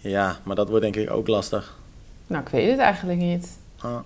Ja, 0.00 0.36
maar 0.42 0.56
dat 0.56 0.68
wordt 0.68 0.82
denk 0.82 0.96
ik 0.96 1.10
ook 1.10 1.28
lastig. 1.28 1.78
Nou, 2.26 2.42
ik 2.42 2.48
weet 2.48 2.70
het 2.70 2.78
eigenlijk 2.78 3.18
niet. 3.18 3.58
Ah. 3.80 3.96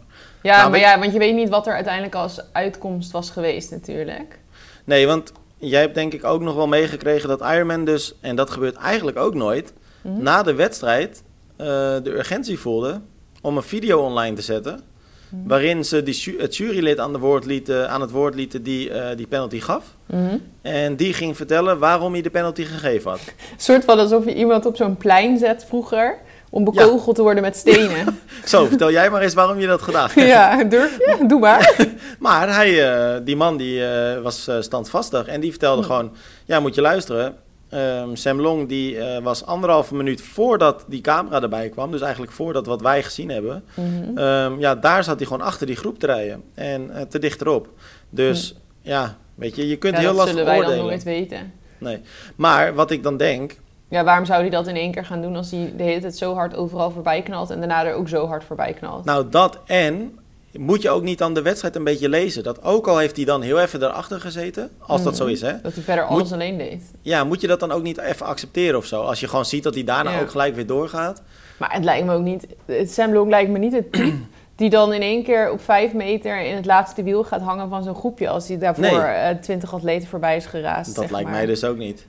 Ja, 0.42 0.56
Nou, 0.58 0.70
maar 0.70 0.80
ja, 0.80 0.98
want 0.98 1.12
je 1.12 1.18
weet 1.18 1.34
niet 1.34 1.48
wat 1.48 1.66
er 1.66 1.74
uiteindelijk 1.74 2.14
als 2.14 2.40
uitkomst 2.52 3.10
was 3.10 3.30
geweest 3.30 3.70
natuurlijk. 3.70 4.38
Nee, 4.84 5.06
want 5.06 5.32
jij 5.68 5.80
hebt 5.80 5.94
denk 5.94 6.12
ik 6.12 6.24
ook 6.24 6.40
nog 6.42 6.54
wel 6.54 6.66
meegekregen 6.68 7.28
dat 7.28 7.40
Ironman 7.40 7.84
dus, 7.84 8.14
en 8.20 8.36
dat 8.36 8.50
gebeurt 8.50 8.76
eigenlijk 8.76 9.16
ook 9.18 9.34
nooit, 9.34 9.72
Mhm. 10.02 10.22
na 10.22 10.42
de 10.42 10.54
wedstrijd 10.54 11.22
eh, 11.56 11.66
de 12.02 12.10
urgentie 12.10 12.58
voelde 12.58 13.00
om 13.42 13.56
een 13.56 13.62
video 13.62 14.00
online 14.00 14.36
te 14.36 14.42
zetten. 14.42 14.80
Mhm. 15.28 15.48
Waarin 15.48 15.84
ze 15.84 16.02
die, 16.02 16.34
het 16.38 16.56
jurylid 16.56 16.98
aan, 16.98 17.12
de 17.12 17.18
woord 17.18 17.44
lieten, 17.44 17.90
aan 17.90 18.00
het 18.00 18.10
woord 18.10 18.34
lieten 18.34 18.62
die 18.62 18.90
eh, 18.90 19.16
die 19.16 19.26
penalty 19.26 19.60
gaf. 19.60 19.84
Mhm. 20.06 20.36
En 20.62 20.96
die 20.96 21.12
ging 21.12 21.36
vertellen 21.36 21.78
waarom 21.78 22.12
hij 22.12 22.22
de 22.22 22.30
penalty 22.30 22.64
gegeven 22.64 23.10
had. 23.10 23.20
Een 23.20 23.60
soort 23.70 23.84
van 23.84 23.98
alsof 23.98 24.24
je 24.24 24.34
iemand 24.34 24.66
op 24.66 24.76
zo'n 24.76 24.96
plein 24.96 25.38
zet 25.38 25.64
vroeger... 25.68 26.18
om 26.54 26.64
bekogeld 26.64 27.14
te 27.16 27.22
worden 27.22 27.42
met 27.42 27.56
stenen. 27.56 28.18
Zo, 28.44 28.66
vertel 28.66 28.90
jij 28.90 29.10
maar 29.10 29.22
eens 29.22 29.34
waarom 29.34 29.58
je 29.60 29.66
dat 29.66 29.82
gedaan 29.82 30.08
hebt. 30.12 30.26
ja, 30.28 30.64
durf 30.64 30.96
je? 30.98 31.16
Doe 31.28 31.40
maar. 31.40 31.74
Maar 32.18 32.54
hij, 32.54 32.92
eh, 32.92 33.20
die 33.24 33.36
man 33.36 33.56
die 33.56 33.86
eh, 33.86 34.22
was 34.22 34.46
eh, 34.48 34.56
standvastig 34.60 35.26
en 35.26 35.40
die 35.40 35.50
vertelde 35.50 35.82
Hm. 35.82 35.86
gewoon, 35.86 36.12
ja 36.44 36.60
moet 36.60 36.74
je 36.74 36.80
luisteren. 36.80 37.36
Ehm, 37.68 38.14
Sam 38.14 38.40
Long 38.40 38.68
die 38.68 38.96
was 39.22 39.44
anderhalve 39.46 39.94
minuut 39.94 40.22
voordat 40.22 40.84
die 40.88 41.00
camera 41.00 41.42
erbij 41.42 41.68
kwam, 41.68 41.90
dus 41.90 42.00
eigenlijk 42.00 42.32
voordat 42.32 42.66
wat 42.66 42.80
wij 42.80 43.02
gezien 43.02 43.30
hebben. 43.30 43.64
Mhm. 43.74 44.18
ehm, 44.18 44.58
ja, 44.60 44.74
daar 44.74 45.04
zat 45.04 45.16
hij 45.18 45.26
gewoon 45.26 45.46
achter 45.46 45.66
die 45.66 45.76
groep 45.76 45.98
te 45.98 46.06
rijden 46.06 46.42
en 46.54 46.90
te 47.08 47.18
dichterop. 47.18 47.68
Dus 48.10 48.54
ja, 48.82 49.16
weet 49.34 49.56
je, 49.56 49.68
je 49.68 49.76
kunt 49.76 49.94
Hm. 49.94 50.00
Ja, 50.00 50.06
heel 50.08 50.16
dat 50.16 50.26
lastig 50.26 50.36
zullen 50.38 50.50
wij 50.52 50.60
dan 50.60 50.66
oordelen. 50.70 50.86
nooit 50.88 51.02
weten. 51.02 51.52
Nee. 51.78 52.00
Maar 52.36 52.74
wat 52.74 52.90
ik 52.90 53.02
dan 53.02 53.16
denk, 53.16 53.56
Ja, 53.94 54.04
waarom 54.04 54.24
zou 54.24 54.40
hij 54.40 54.50
dat 54.50 54.66
in 54.66 54.76
één 54.76 54.90
keer 54.92 55.04
gaan 55.04 55.22
doen 55.22 55.36
als 55.36 55.50
hij 55.50 55.72
de 55.76 55.82
hele 55.82 56.00
tijd 56.00 56.16
zo 56.16 56.34
hard 56.34 56.56
overal 56.56 56.90
voorbij 56.90 57.22
knalt 57.22 57.50
en 57.50 57.58
daarna 57.58 57.84
er 57.84 57.94
ook 57.94 58.08
zo 58.08 58.26
hard 58.26 58.44
voorbij 58.44 58.72
knalt? 58.72 59.04
nou 59.04 59.28
dat 59.28 59.58
en 59.66 60.18
moet 60.52 60.82
je 60.82 60.90
ook 60.90 61.02
niet 61.02 61.18
dan 61.18 61.34
de 61.34 61.42
wedstrijd 61.42 61.76
een 61.76 61.84
beetje 61.84 62.08
lezen. 62.08 62.42
Dat 62.42 62.62
ook 62.64 62.86
al 62.88 62.98
heeft 62.98 63.16
hij 63.16 63.24
dan 63.24 63.42
heel 63.42 63.60
even 63.60 63.82
erachter 63.82 64.20
gezeten, 64.20 64.70
als 64.78 65.02
dat 65.02 65.16
zo 65.16 65.26
is 65.26 65.40
hè. 65.40 65.52
Dat 65.62 65.74
hij 65.74 65.82
verder 65.82 66.04
Moet- 66.04 66.12
alles 66.18 66.32
alleen 66.32 66.58
deed. 66.58 66.82
Ja, 67.00 67.24
moet 67.24 67.40
je 67.40 67.46
dat 67.46 67.60
dan 67.60 67.72
ook 67.72 67.82
niet 67.82 67.98
even 67.98 68.26
accepteren 68.26 68.78
of 68.78 68.84
zo? 68.86 69.02
Als 69.02 69.20
je 69.20 69.28
gewoon 69.28 69.44
ziet 69.44 69.62
dat 69.62 69.74
hij 69.74 69.84
daarna 69.84 70.10
Ja. 70.10 70.20
ook 70.20 70.30
gelijk 70.30 70.54
weer 70.54 70.66
doorgaat. 70.66 71.22
Maar 71.58 71.72
het 71.72 71.84
lijkt 71.84 72.06
me 72.06 72.14
ook 72.14 72.22
niet... 72.22 72.46
Het 72.66 72.92
Sam 72.92 73.12
Long 73.12 73.30
lijkt 73.30 73.50
me 73.50 73.58
niet 73.58 73.72
het 73.72 73.92
type 73.92 74.12
die 74.56 74.70
dan 74.70 74.92
in 74.92 75.00
één 75.02 75.22
keer 75.24 75.50
op 75.50 75.60
vijf 75.60 75.92
meter 75.92 76.40
in 76.44 76.54
het 76.56 76.66
laatste 76.66 77.02
wiel 77.02 77.24
gaat 77.24 77.40
hangen 77.40 77.68
van 77.68 77.82
zo'n 77.82 77.94
groepje. 77.94 78.28
Als 78.28 78.48
hij 78.48 78.58
daarvoor 78.58 78.84
Nee. 78.84 78.98
eh, 79.00 79.36
twintig 79.36 79.74
atleten 79.74 80.08
voorbij 80.08 80.36
is 80.36 80.46
geraast. 80.46 80.94
Dat 80.94 81.10
lijkt 81.10 81.26
maar. 81.28 81.36
mij 81.36 81.46
dus 81.46 81.64
ook 81.64 81.76
niet. 81.76 82.06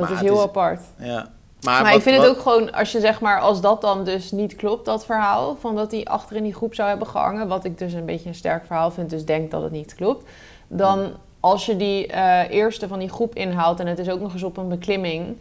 Dat 0.00 0.08
maar 0.10 0.18
is 0.18 0.28
heel 0.28 0.36
is- 0.38 0.42
apart. 0.42 0.80
Ja. 0.98 1.28
Maar, 1.64 1.82
wat- 1.84 1.94
ik 1.94 2.02
vind 2.02 2.16
wat- 2.16 2.26
het 2.26 2.36
ook 2.36 2.42
gewoon, 2.42 2.72
als 2.72 2.92
je 2.92 3.00
zeg 3.00 3.20
maar, 3.20 3.40
als 3.40 3.60
dat 3.60 3.80
dan 3.80 4.04
dus 4.04 4.30
niet 4.30 4.56
klopt, 4.56 4.84
dat 4.84 5.04
verhaal, 5.04 5.56
van 5.60 5.76
dat 5.76 5.90
hij 5.90 6.04
achter 6.04 6.36
in 6.36 6.42
die 6.42 6.54
groep 6.54 6.74
zou 6.74 6.88
hebben 6.88 7.06
gehangen, 7.06 7.48
wat 7.48 7.64
ik 7.64 7.78
dus 7.78 7.92
een 7.92 8.04
beetje 8.04 8.28
een 8.28 8.34
sterk 8.34 8.64
verhaal 8.66 8.90
vind, 8.90 9.10
dus 9.10 9.24
denk 9.24 9.50
dat 9.50 9.62
het 9.62 9.72
niet 9.72 9.94
klopt, 9.94 10.28
dan 10.68 11.10
als 11.40 11.66
je 11.66 11.76
die 11.76 12.06
eh, 12.06 12.50
eerste 12.50 12.88
van 12.88 12.98
die 12.98 13.08
groep 13.08 13.34
inhaalt 13.34 13.80
en 13.80 13.86
het 13.86 13.98
is 13.98 14.10
ook 14.10 14.20
nog 14.20 14.32
eens 14.32 14.42
op 14.42 14.56
een 14.56 14.68
beklimming, 14.68 15.36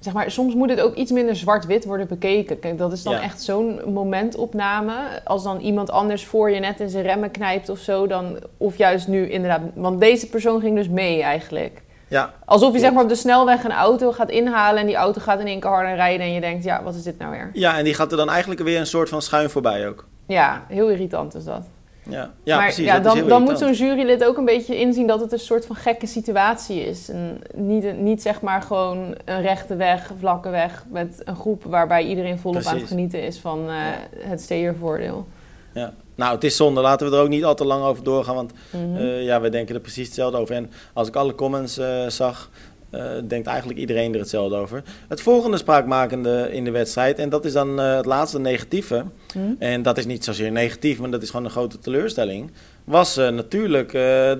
zeg 0.00 0.12
maar, 0.12 0.30
soms 0.30 0.54
moet 0.54 0.70
het 0.70 0.80
ook 0.80 0.94
iets 0.94 1.10
minder 1.10 1.36
zwart-wit 1.36 1.84
worden 1.84 2.08
bekeken. 2.08 2.58
Kijk, 2.58 2.78
dat 2.78 2.92
is 2.92 3.02
dan 3.02 3.12
Ja. 3.12 3.22
echt 3.22 3.42
zo'n 3.42 3.80
momentopname. 3.92 4.94
Als 5.24 5.42
dan 5.42 5.60
iemand 5.60 5.90
anders 5.90 6.24
voor 6.26 6.50
je 6.50 6.60
net 6.60 6.80
in 6.80 6.88
zijn 6.88 7.04
remmen 7.04 7.30
knijpt 7.30 7.68
of 7.68 7.78
zo, 7.78 8.06
dan, 8.06 8.36
of 8.56 8.76
juist 8.76 9.08
nu 9.08 9.30
inderdaad. 9.30 9.60
Want 9.74 10.00
deze 10.00 10.28
persoon 10.28 10.60
ging 10.60 10.76
dus 10.76 10.88
mee 10.88 11.22
eigenlijk. 11.22 11.82
Ja, 12.12 12.32
Alsof 12.44 12.72
je 12.72 12.78
zeg 12.78 12.92
maar 12.92 13.02
op 13.02 13.08
de 13.08 13.14
snelweg 13.14 13.64
een 13.64 13.72
auto 13.72 14.12
gaat 14.12 14.30
inhalen 14.30 14.80
en 14.80 14.86
die 14.86 14.96
auto 14.96 15.20
gaat 15.20 15.40
in 15.40 15.46
één 15.46 15.60
keer 15.60 15.70
harder 15.70 15.94
rijden 15.94 16.26
en 16.26 16.32
je 16.32 16.40
denkt, 16.40 16.64
ja, 16.64 16.82
wat 16.82 16.94
is 16.94 17.02
dit 17.02 17.18
nou 17.18 17.30
weer? 17.30 17.50
ja, 17.52 17.78
en 17.78 17.84
die 17.84 17.94
gaat 17.94 18.10
er 18.10 18.16
dan 18.16 18.30
eigenlijk 18.30 18.60
weer 18.60 18.78
een 18.78 18.86
soort 18.86 19.08
van 19.08 19.22
schuin 19.22 19.50
voorbij 19.50 19.88
ook. 19.88 20.06
Ja, 20.26 20.64
heel 20.68 20.88
irritant 20.90 21.34
is 21.34 21.44
dat. 21.44 21.68
Ja, 22.08 22.30
ja 22.44 22.56
maar 22.56 22.64
precies. 22.64 22.84
ja, 22.84 22.98
dan, 22.98 23.28
dan 23.28 23.42
moet 23.42 23.58
zo'n 23.58 23.72
jurylid 23.72 24.24
ook 24.24 24.36
een 24.36 24.44
beetje 24.44 24.78
inzien 24.78 25.06
dat 25.06 25.20
het 25.20 25.32
een 25.32 25.38
soort 25.38 25.66
van 25.66 25.76
gekke 25.76 26.06
situatie 26.06 26.84
is. 26.84 27.08
En 27.08 27.40
niet, 27.54 27.96
niet 27.98 28.22
zeg 28.22 28.40
maar 28.40 28.62
gewoon 28.62 29.14
een 29.24 29.42
rechte 29.42 29.76
weg, 29.76 30.10
vlakke 30.18 30.48
weg 30.48 30.84
met 30.88 31.22
een 31.24 31.36
groep 31.36 31.64
waarbij 31.64 32.04
iedereen 32.04 32.38
volop 32.38 32.64
aan 32.64 32.76
het 32.76 32.86
genieten 32.86 33.22
is 33.22 33.38
van 33.38 33.68
eh, 33.68 33.74
het 34.18 34.40
steervoordeel. 34.40 35.26
Ja. 35.74 35.94
Nou, 36.14 36.34
het 36.34 36.44
is 36.44 36.56
zonde. 36.56 36.80
Laten 36.80 37.10
we 37.10 37.16
er 37.16 37.22
ook 37.22 37.28
niet 37.28 37.44
al 37.44 37.54
te 37.54 37.64
lang 37.64 37.84
over 37.84 38.04
doorgaan, 38.04 38.34
want 38.34 38.52
Mhm. 38.70 38.96
eh, 38.96 39.24
ja, 39.24 39.40
we 39.40 39.48
denken 39.48 39.74
er 39.74 39.80
precies 39.80 40.06
hetzelfde 40.06 40.38
over. 40.38 40.54
En 40.54 40.70
als 40.92 41.08
ik 41.08 41.16
alle 41.16 41.34
comments 41.34 41.78
eh, 41.78 42.06
zag, 42.08 42.50
eh, 42.90 43.04
denkt 43.28 43.46
eigenlijk 43.46 43.78
iedereen 43.78 44.12
er 44.12 44.18
hetzelfde 44.20 44.56
over. 44.56 44.82
Het 45.08 45.20
volgende 45.20 45.56
spraakmakende 45.56 46.48
in 46.52 46.64
de 46.64 46.70
wedstrijd, 46.70 47.18
en 47.18 47.28
dat 47.28 47.44
is 47.44 47.52
dan 47.52 47.78
het 47.78 48.06
laatste 48.06 48.38
negatieve, 48.40 49.04
Mhm. 49.34 49.52
en 49.58 49.82
dat 49.82 49.98
is 49.98 50.06
niet 50.06 50.24
zozeer 50.24 50.52
negatief, 50.52 50.98
maar 51.00 51.10
dat 51.10 51.22
is 51.22 51.30
gewoon 51.30 51.44
een 51.44 51.50
grote 51.50 51.78
teleurstelling, 51.78 52.50
was 52.84 53.16
natuurlijk 53.16 53.90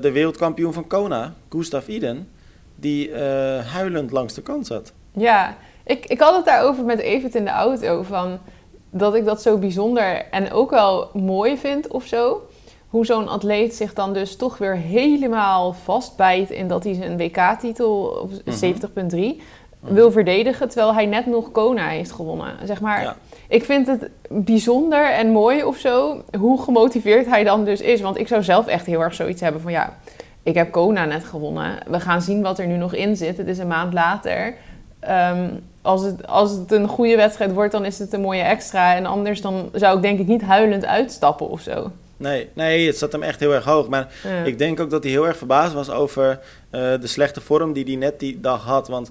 de 0.03 0.11
wereldkampioen 0.13 0.73
van 0.73 0.87
Kona, 0.87 1.35
Gustav 1.49 1.87
Iden, 1.89 2.29
die 2.77 3.15
huilend 3.73 4.11
langs 4.11 4.35
de 4.35 4.43
kant 4.43 4.67
zat. 4.67 4.93
Ja, 5.13 5.57
ik, 5.85 6.07
ik 6.07 6.21
had 6.21 6.37
het 6.37 6.45
daarover 6.45 6.85
met 6.85 6.99
Evert 6.99 7.35
in 7.35 7.45
de 7.45 7.51
auto. 7.51 8.03
Van 8.03 8.39
dat 8.95 9.15
ik 9.15 9.25
dat 9.25 9.43
zo 9.43 9.59
bijzonder 9.59 10.25
en 10.31 10.53
ook 10.53 10.71
wel 10.71 11.09
mooi 11.13 11.57
vind 11.57 11.89
of 11.89 12.05
zo. 12.07 12.43
Hoe 12.89 13.07
zo'n 13.07 13.29
atleet 13.29 13.75
zich 13.75 13.95
dan 13.95 14.13
dus 14.13 14.37
toch 14.37 14.59
weer 14.59 14.77
helemaal 14.77 15.73
vastbijt 15.73 16.51
in 16.51 16.69
dat 16.69 16.85
hij 16.85 16.95
zijn 16.95 17.17
WK-titel 17.17 18.29
Mhm. 18.45 18.57
70.3 18.57 19.41
wil 19.81 20.11
verdedigen. 20.11 20.69
Terwijl 20.69 20.95
hij 20.95 21.07
net 21.07 21.27
nog 21.27 21.53
Kona 21.53 21.89
heeft 21.89 22.13
gewonnen. 22.13 22.55
Zeg 22.65 22.81
maar, 22.81 23.03
Ja. 23.03 23.17
ik 23.49 23.65
vind 23.65 23.87
het 23.87 24.11
bijzonder 24.29 25.11
en 25.13 25.31
mooi 25.31 25.63
of 25.65 25.77
zo. 25.77 26.23
Hoe 26.39 26.63
gemotiveerd 26.63 27.27
hij 27.27 27.45
dan 27.45 27.65
dus 27.65 27.81
is. 27.81 28.01
Want 28.01 28.19
ik 28.19 28.29
zou 28.29 28.43
zelf 28.43 28.67
echt 28.67 28.87
heel 28.87 29.01
erg 29.01 29.15
zoiets 29.15 29.41
hebben 29.41 29.61
van 29.61 29.73
ja. 29.73 29.97
Ik 30.43 30.55
heb 30.55 30.73
Kona 30.73 31.05
net 31.05 31.25
gewonnen. 31.25 31.79
We 31.87 32.01
gaan 32.01 32.23
zien 32.23 32.43
wat 32.43 32.59
er 32.59 32.67
nu 32.67 32.77
nog 32.77 32.95
in 32.95 33.17
zit. 33.17 33.37
Het 33.37 33.47
is 33.49 33.59
een 33.59 33.67
maand 33.69 33.93
later. 33.93 34.55
Ehm, 35.01 35.49
als, 35.83 36.03
het, 36.03 36.27
als 36.27 36.51
het 36.51 36.73
een 36.73 36.89
goede 36.89 37.17
wedstrijd 37.17 37.53
wordt, 37.53 37.73
dan 37.73 37.85
is 37.85 37.99
het 37.99 38.13
een 38.13 38.21
mooie 38.21 38.43
extra. 38.43 38.95
En 38.97 39.07
anders 39.07 39.41
dan 39.41 39.71
zou 39.73 39.97
ik 39.97 40.03
denk 40.03 40.19
ik 40.19 40.27
niet 40.27 40.43
huilend 40.43 40.85
uitstappen 40.85 41.49
of 41.49 41.61
zo. 41.61 41.91
Nee, 42.17 42.49
nee, 42.53 42.87
het 42.87 42.99
zat 42.99 43.13
hem 43.13 43.23
echt 43.23 43.41
heel 43.41 43.53
erg 43.55 43.65
hoog. 43.65 43.89
Maar 43.89 44.13
Ja. 44.25 44.43
Ik 44.45 44.59
denk 44.59 44.81
ook 44.81 44.91
dat 44.91 45.03
hij 45.03 45.13
heel 45.13 45.27
erg 45.27 45.37
verbaasd 45.37 45.73
was 45.73 45.91
over 45.91 46.41
eh, 46.71 46.81
de 47.01 47.07
slechte 47.07 47.41
vorm 47.41 47.73
die 47.73 47.85
hij 47.85 47.95
net 47.95 48.19
die 48.21 48.41
dag 48.41 48.65
had. 48.65 48.89
Want 48.89 49.11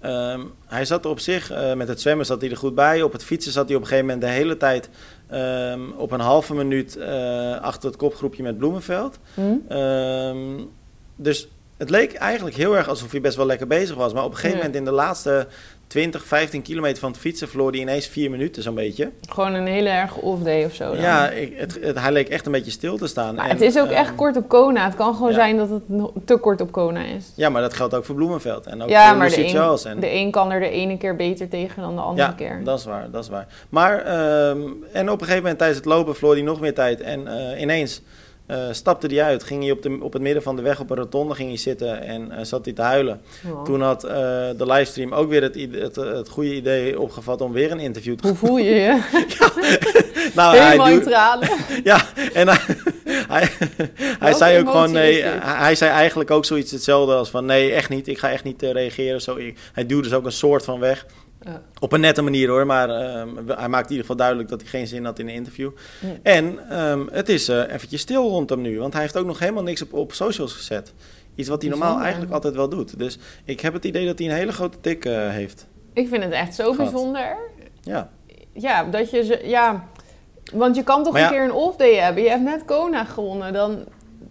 ehm, 0.00 0.40
hij 0.66 0.84
zat 0.84 1.04
er 1.04 1.10
op 1.10 1.18
zich, 1.20 1.50
eh, 1.50 1.72
met 1.74 1.88
het 1.88 2.00
zwemmen 2.00 2.26
zat 2.26 2.40
hij 2.40 2.50
er 2.50 2.56
goed 2.56 2.74
bij. 2.74 3.02
Op 3.02 3.12
het 3.12 3.24
fietsen 3.24 3.52
zat 3.52 3.66
hij 3.66 3.76
op 3.76 3.82
een 3.82 3.88
gegeven 3.88 4.08
moment 4.08 4.26
de 4.26 4.32
hele 4.32 4.56
tijd 4.56 4.88
ehm, 5.28 5.80
op 5.96 6.10
een 6.10 6.20
halve 6.20 6.54
minuut 6.54 6.96
eh, 6.96 7.60
achter 7.60 7.88
het 7.88 7.98
kopgroepje 7.98 8.42
met 8.42 8.58
Bloemenveld. 8.58 9.18
Hm? 9.34 9.42
Ehm, 9.68 10.36
dus 11.16 11.48
het 11.76 11.90
leek 11.90 12.12
eigenlijk 12.14 12.56
heel 12.56 12.76
erg 12.76 12.88
alsof 12.88 13.10
hij 13.10 13.20
best 13.20 13.36
wel 13.36 13.46
lekker 13.46 13.66
bezig 13.66 13.96
was. 13.96 14.12
Maar 14.12 14.24
op 14.24 14.30
een 14.30 14.36
gegeven 14.36 14.56
Ja. 14.58 14.64
moment 14.64 14.80
in 14.80 14.84
de 14.90 14.96
laatste 14.96 15.46
20, 15.94 16.24
15 16.26 16.62
kilometer 16.62 16.98
van 16.98 17.10
het 17.10 17.20
fietsen 17.20 17.48
verloor 17.48 17.70
hij 17.70 17.80
ineens 17.80 18.06
vier 18.06 18.30
minuten 18.30 18.62
zo'n 18.62 18.74
beetje. 18.74 19.10
Gewoon 19.28 19.54
een 19.54 19.66
hele 19.66 19.88
erg 19.88 20.16
off-day 20.16 20.64
of 20.64 20.74
zo. 20.74 20.84
dan. 20.90 21.00
Ja, 21.00 21.30
ik, 21.30 21.52
het, 21.56 21.78
het- 21.80 21.98
hij 21.98 22.12
leek 22.12 22.28
echt 22.28 22.46
een 22.46 22.52
beetje 22.52 22.70
stil 22.70 22.96
te 22.96 23.06
staan. 23.06 23.34
Maar 23.34 23.44
En, 23.44 23.50
het 23.50 23.60
is 23.60 23.78
ook 23.78 23.86
ehm, 23.86 23.94
echt 23.94 24.14
kort 24.14 24.36
op 24.36 24.48
Kona. 24.48 24.84
Het 24.84 24.94
kan 24.94 25.14
gewoon 25.14 25.28
ja. 25.30 25.34
zijn 25.34 25.56
dat 25.56 25.68
het 25.68 25.82
te 26.26 26.36
kort 26.36 26.60
op 26.60 26.72
Kona 26.72 27.00
is. 27.00 27.32
Ja, 27.36 27.48
maar 27.48 27.62
dat 27.62 27.74
geldt 27.74 27.94
ook 27.94 28.04
voor 28.04 28.14
Bloemenveld 28.14 28.66
en 28.66 28.82
ook 28.82 28.88
ja, 28.88 29.08
voor 29.08 29.16
maar 29.18 29.28
de 29.28 29.38
een, 29.48 29.78
En, 29.84 30.00
de 30.00 30.10
een 30.10 30.30
kan 30.30 30.50
er 30.52 30.60
de 30.60 30.68
ene 30.68 30.96
keer 30.96 31.16
beter 31.16 31.48
tegen 31.48 31.82
dan 31.82 31.94
de 31.94 32.00
andere 32.00 32.28
ja, 32.28 32.34
keer. 32.34 32.60
dat 32.64 32.78
is 32.78 32.84
waar, 32.84 33.10
dat 33.10 33.22
is 33.22 33.28
waar. 33.30 33.46
Maar, 33.68 33.98
ehm, 33.98 34.60
en 34.92 35.10
op 35.10 35.20
een 35.20 35.26
gegeven 35.26 35.36
moment 35.42 35.58
tijdens 35.58 35.78
het 35.78 35.88
lopen 35.88 36.14
verloor 36.14 36.34
hij 36.34 36.42
nog 36.44 36.60
meer 36.60 36.74
tijd. 36.74 37.00
En 37.00 37.26
eh, 37.52 37.60
ineens 37.60 38.02
eh, 38.46 38.58
stapte 38.70 39.06
hij 39.06 39.22
uit, 39.22 39.42
ging 39.42 39.62
hij 39.62 39.72
op, 39.72 39.82
de, 39.82 39.98
op 40.00 40.12
het 40.12 40.22
midden 40.22 40.42
van 40.42 40.56
de 40.56 40.62
weg 40.62 40.80
op 40.80 40.90
een 40.90 40.96
rotonde 40.96 41.34
ging 41.34 41.48
hij 41.48 41.58
zitten 41.58 42.02
en 42.02 42.30
eh, 42.30 42.44
zat 42.44 42.64
hij 42.64 42.74
te 42.74 42.82
huilen. 42.82 43.20
Toen 43.64 43.80
had 43.80 44.04
eh, 44.04 44.10
de 44.56 44.66
livestream 44.66 45.12
ook 45.12 45.28
weer 45.28 45.42
het, 45.42 45.54
het, 45.70 45.96
het 45.96 46.28
goede 46.28 46.54
idee 46.54 47.00
opgevat 47.00 47.40
om 47.40 47.52
weer 47.52 47.70
een 47.70 47.80
interview 47.80 48.16
te 48.16 48.26
Hoe 48.28 48.36
voel 48.36 48.58
je 48.58 48.74
je? 48.74 49.02
Nou, 50.34 50.56
Helemaal 50.56 50.88
in. 50.88 51.08
Ja, 51.84 52.06
en 52.32 52.48
hij, 52.48 53.48
hij, 54.18 54.32
zei 54.32 54.60
ook 54.60 54.70
gewoon 54.70 54.92
nee. 54.92 55.22
dit? 55.22 55.32
Hij 55.42 55.74
zei 55.74 55.90
eigenlijk 55.90 56.30
ook 56.30 56.44
zoiets 56.44 56.70
hetzelfde 56.70 57.14
als 57.14 57.30
van 57.30 57.44
nee, 57.44 57.72
echt 57.72 57.88
niet. 57.88 58.08
Ik 58.08 58.18
ga 58.18 58.30
echt 58.30 58.44
niet 58.44 58.62
reageren. 58.62 59.22
Zo, 59.22 59.36
ik- 59.36 59.58
hij 59.72 59.86
duwde 59.86 60.02
dus 60.02 60.12
ook 60.12 60.24
een 60.24 60.32
soort 60.32 60.64
van 60.64 60.80
weg. 60.80 61.06
Ja. 61.44 61.62
Op 61.80 61.92
een 61.92 62.00
nette 62.00 62.22
manier 62.22 62.48
hoor, 62.48 62.66
maar 62.66 62.88
ehm, 62.90 63.28
hij 63.46 63.68
maakt 63.68 63.84
in 63.84 63.90
ieder 63.90 64.00
geval 64.00 64.16
duidelijk 64.16 64.48
dat 64.48 64.60
hij 64.60 64.70
geen 64.70 64.86
zin 64.86 65.04
had 65.04 65.18
in 65.18 65.28
een 65.28 65.34
interview. 65.34 65.70
En 66.22 66.68
ehm, 66.70 67.06
het 67.10 67.28
is 67.28 67.48
eh 67.48 67.72
eventjes 67.72 68.00
stil 68.00 68.28
rond 68.28 68.50
hem 68.50 68.60
nu, 68.60 68.78
want 68.78 68.92
hij 68.92 69.02
heeft 69.02 69.16
ook 69.16 69.26
nog 69.26 69.38
helemaal 69.38 69.62
niks 69.62 69.82
op, 69.82 69.92
op 69.92 70.12
socials 70.12 70.52
gezet. 70.52 70.92
Iets 71.34 71.48
wat 71.48 71.62
hij 71.62 71.70
normaal 71.70 72.00
eigenlijk 72.00 72.32
altijd 72.32 72.54
wel 72.54 72.68
doet. 72.68 72.98
Dus 72.98 73.18
ik 73.44 73.60
heb 73.60 73.72
het 73.72 73.84
idee 73.84 74.06
dat 74.06 74.18
hij 74.18 74.28
een 74.28 74.34
hele 74.34 74.52
grote 74.52 74.80
tik 74.80 75.04
eh, 75.04 75.28
heeft. 75.28 75.66
Ik 75.92 76.08
vind 76.08 76.22
het 76.22 76.32
echt 76.32 76.54
zo 76.54 76.72
Gehad. 76.72 76.90
bijzonder. 76.90 77.36
Ja, 77.82 78.10
Ja, 78.52 78.84
dat 78.84 79.10
je 79.10 79.24
ze... 79.24 79.40
Ja, 79.44 79.88
want 80.52 80.76
je 80.76 80.82
kan 80.82 81.04
toch 81.04 81.18
een 81.18 81.28
keer 81.28 81.44
een 81.44 81.52
off-day 81.52 81.94
hebben. 81.94 82.22
Je 82.22 82.28
hebt 82.28 82.42
net 82.42 82.64
Kona 82.64 83.04
gewonnen. 83.04 83.52
Dan... 83.52 83.84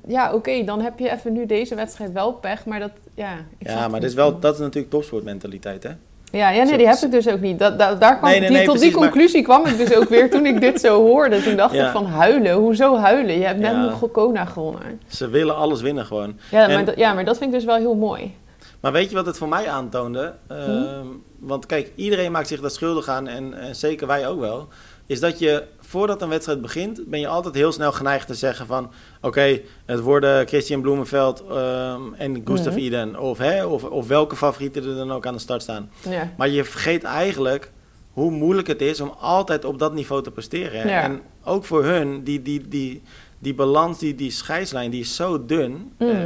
Ja, 0.08 0.34
oké, 0.34 0.64
dan 0.64 0.82
heb 0.82 1.00
je 1.00 1.12
even 1.12 1.34
nu 1.34 1.46
deze 1.46 1.76
wedstrijd 1.76 2.12
wel 2.12 2.34
pech. 2.34 2.66
Maar 2.66 2.80
dat... 2.80 2.92
Ja, 3.16 3.34
ik 3.58 3.68
ja 3.68 3.76
maar 3.76 3.90
dat 3.90 4.00
niet. 4.00 4.10
is, 4.10 4.14
wel, 4.14 4.40
dat 4.40 4.54
is 4.54 4.60
natuurlijk 4.60 4.92
topsportmentaliteit 4.92 5.84
hè. 5.84 5.92
Ja, 6.38 6.50
ja 6.50 6.64
nee, 6.64 6.78
die 6.78 6.88
heb 6.88 6.98
ik 6.98 7.12
dus 7.12 7.28
ook 7.28 7.40
niet. 7.40 7.60
Dat, 7.60 7.80
dat- 7.80 8.00
daar 8.02 8.18
kwam, 8.18 8.30
Nee, 8.30 8.40
nee, 8.40 8.50
die, 8.50 8.64
tot 8.66 8.80
die 8.80 8.92
maar- 8.92 9.00
conclusie 9.00 9.42
kwam 9.42 9.66
ik 9.66 9.78
dus 9.78 9.96
ook 9.96 10.10
weer 10.10 10.30
toen 10.32 10.46
ik 10.46 10.62
dit 10.62 10.80
zo 10.80 11.02
hoorde. 11.02 11.44
Toen 11.44 11.56
dacht 11.56 11.74
Ja. 11.74 11.86
ik 11.86 11.92
van 11.92 12.06
huilen. 12.06 12.54
Hoezo 12.54 12.96
huilen? 12.98 13.38
Je 13.40 13.46
hebt 13.46 13.60
net 13.60 13.72
Ja. 13.72 13.82
nog 13.82 14.00
gewonnen. 14.46 15.00
Ze 15.08 15.30
willen 15.30 15.56
alles 15.56 15.82
winnen 15.82 16.06
gewoon. 16.06 16.38
Ja, 16.52 16.68
En- 16.68 16.74
maar, 16.74 16.86
dat- 16.86 16.98
ja, 16.98 17.14
maar 17.14 17.26
dat 17.26 17.38
vind 17.38 17.50
ik 17.54 17.56
dus 17.56 17.66
wel 17.66 17.76
heel 17.76 17.96
mooi. 17.96 18.36
Maar 18.80 18.92
weet 18.92 19.10
je 19.10 19.16
wat 19.16 19.26
het 19.26 19.38
voor 19.38 19.48
mij 19.50 19.68
aantoonde? 19.70 20.34
Ehm, 20.48 21.06
Want 21.40 21.66
kijk, 21.66 21.92
iedereen 21.96 22.32
maakt 22.32 22.48
zich 22.48 22.62
daar 22.62 22.72
schuldig 22.72 23.08
aan 23.08 23.28
en, 23.28 23.54
en 23.60 23.76
zeker 23.76 24.08
wij 24.08 24.28
ook 24.28 24.40
wel. 24.40 24.68
Is 25.06 25.20
dat 25.20 25.40
je 25.40 25.64
voordat 25.94 26.22
een 26.22 26.30
wedstrijd 26.30 26.62
begint, 26.62 27.06
ben 27.06 27.20
je 27.20 27.28
altijd 27.28 27.56
heel 27.56 27.72
snel 27.72 27.92
geneigd 27.92 28.28
te 28.28 28.34
zeggen 28.34 28.66
van... 28.66 28.92
Oké, 29.22 29.60
het 29.86 30.00
worden 30.00 30.48
Christian 30.48 30.82
Bloemenveld 30.82 31.44
ehm, 31.50 32.02
en 32.18 32.42
Gustav 32.46 32.74
Mhm. 32.74 32.82
Iden. 32.82 33.20
Of, 33.20 33.38
hè, 33.38 33.66
of, 33.66 33.84
of 33.84 34.08
welke 34.08 34.36
favorieten 34.36 34.84
er 34.84 34.96
dan 34.96 35.12
ook 35.12 35.26
aan 35.26 35.34
de 35.34 35.40
start 35.40 35.62
staan. 35.62 35.90
Ja. 36.10 36.34
Maar 36.38 36.50
je 36.50 36.64
vergeet 36.64 37.04
eigenlijk 37.04 37.72
hoe 38.12 38.32
moeilijk 38.32 38.68
het 38.68 38.82
is 38.82 39.02
om 39.02 39.14
altijd 39.20 39.66
op 39.66 39.80
dat 39.80 39.94
niveau 39.94 40.24
te 40.24 40.32
presteren. 40.32 40.88
Ja. 40.88 41.02
En 41.02 41.22
ook 41.44 41.66
voor 41.66 41.84
hun, 41.84 42.24
die, 42.24 42.42
die, 42.42 42.68
die, 42.68 43.02
die 43.40 43.54
balans, 43.56 44.00
die, 44.00 44.16
die 44.16 44.32
scheidslijn, 44.32 44.92
die 44.92 45.02
is 45.02 45.16
zo 45.16 45.46
dun. 45.46 45.94
Mhm. 45.98 46.10
Eh, 46.10 46.18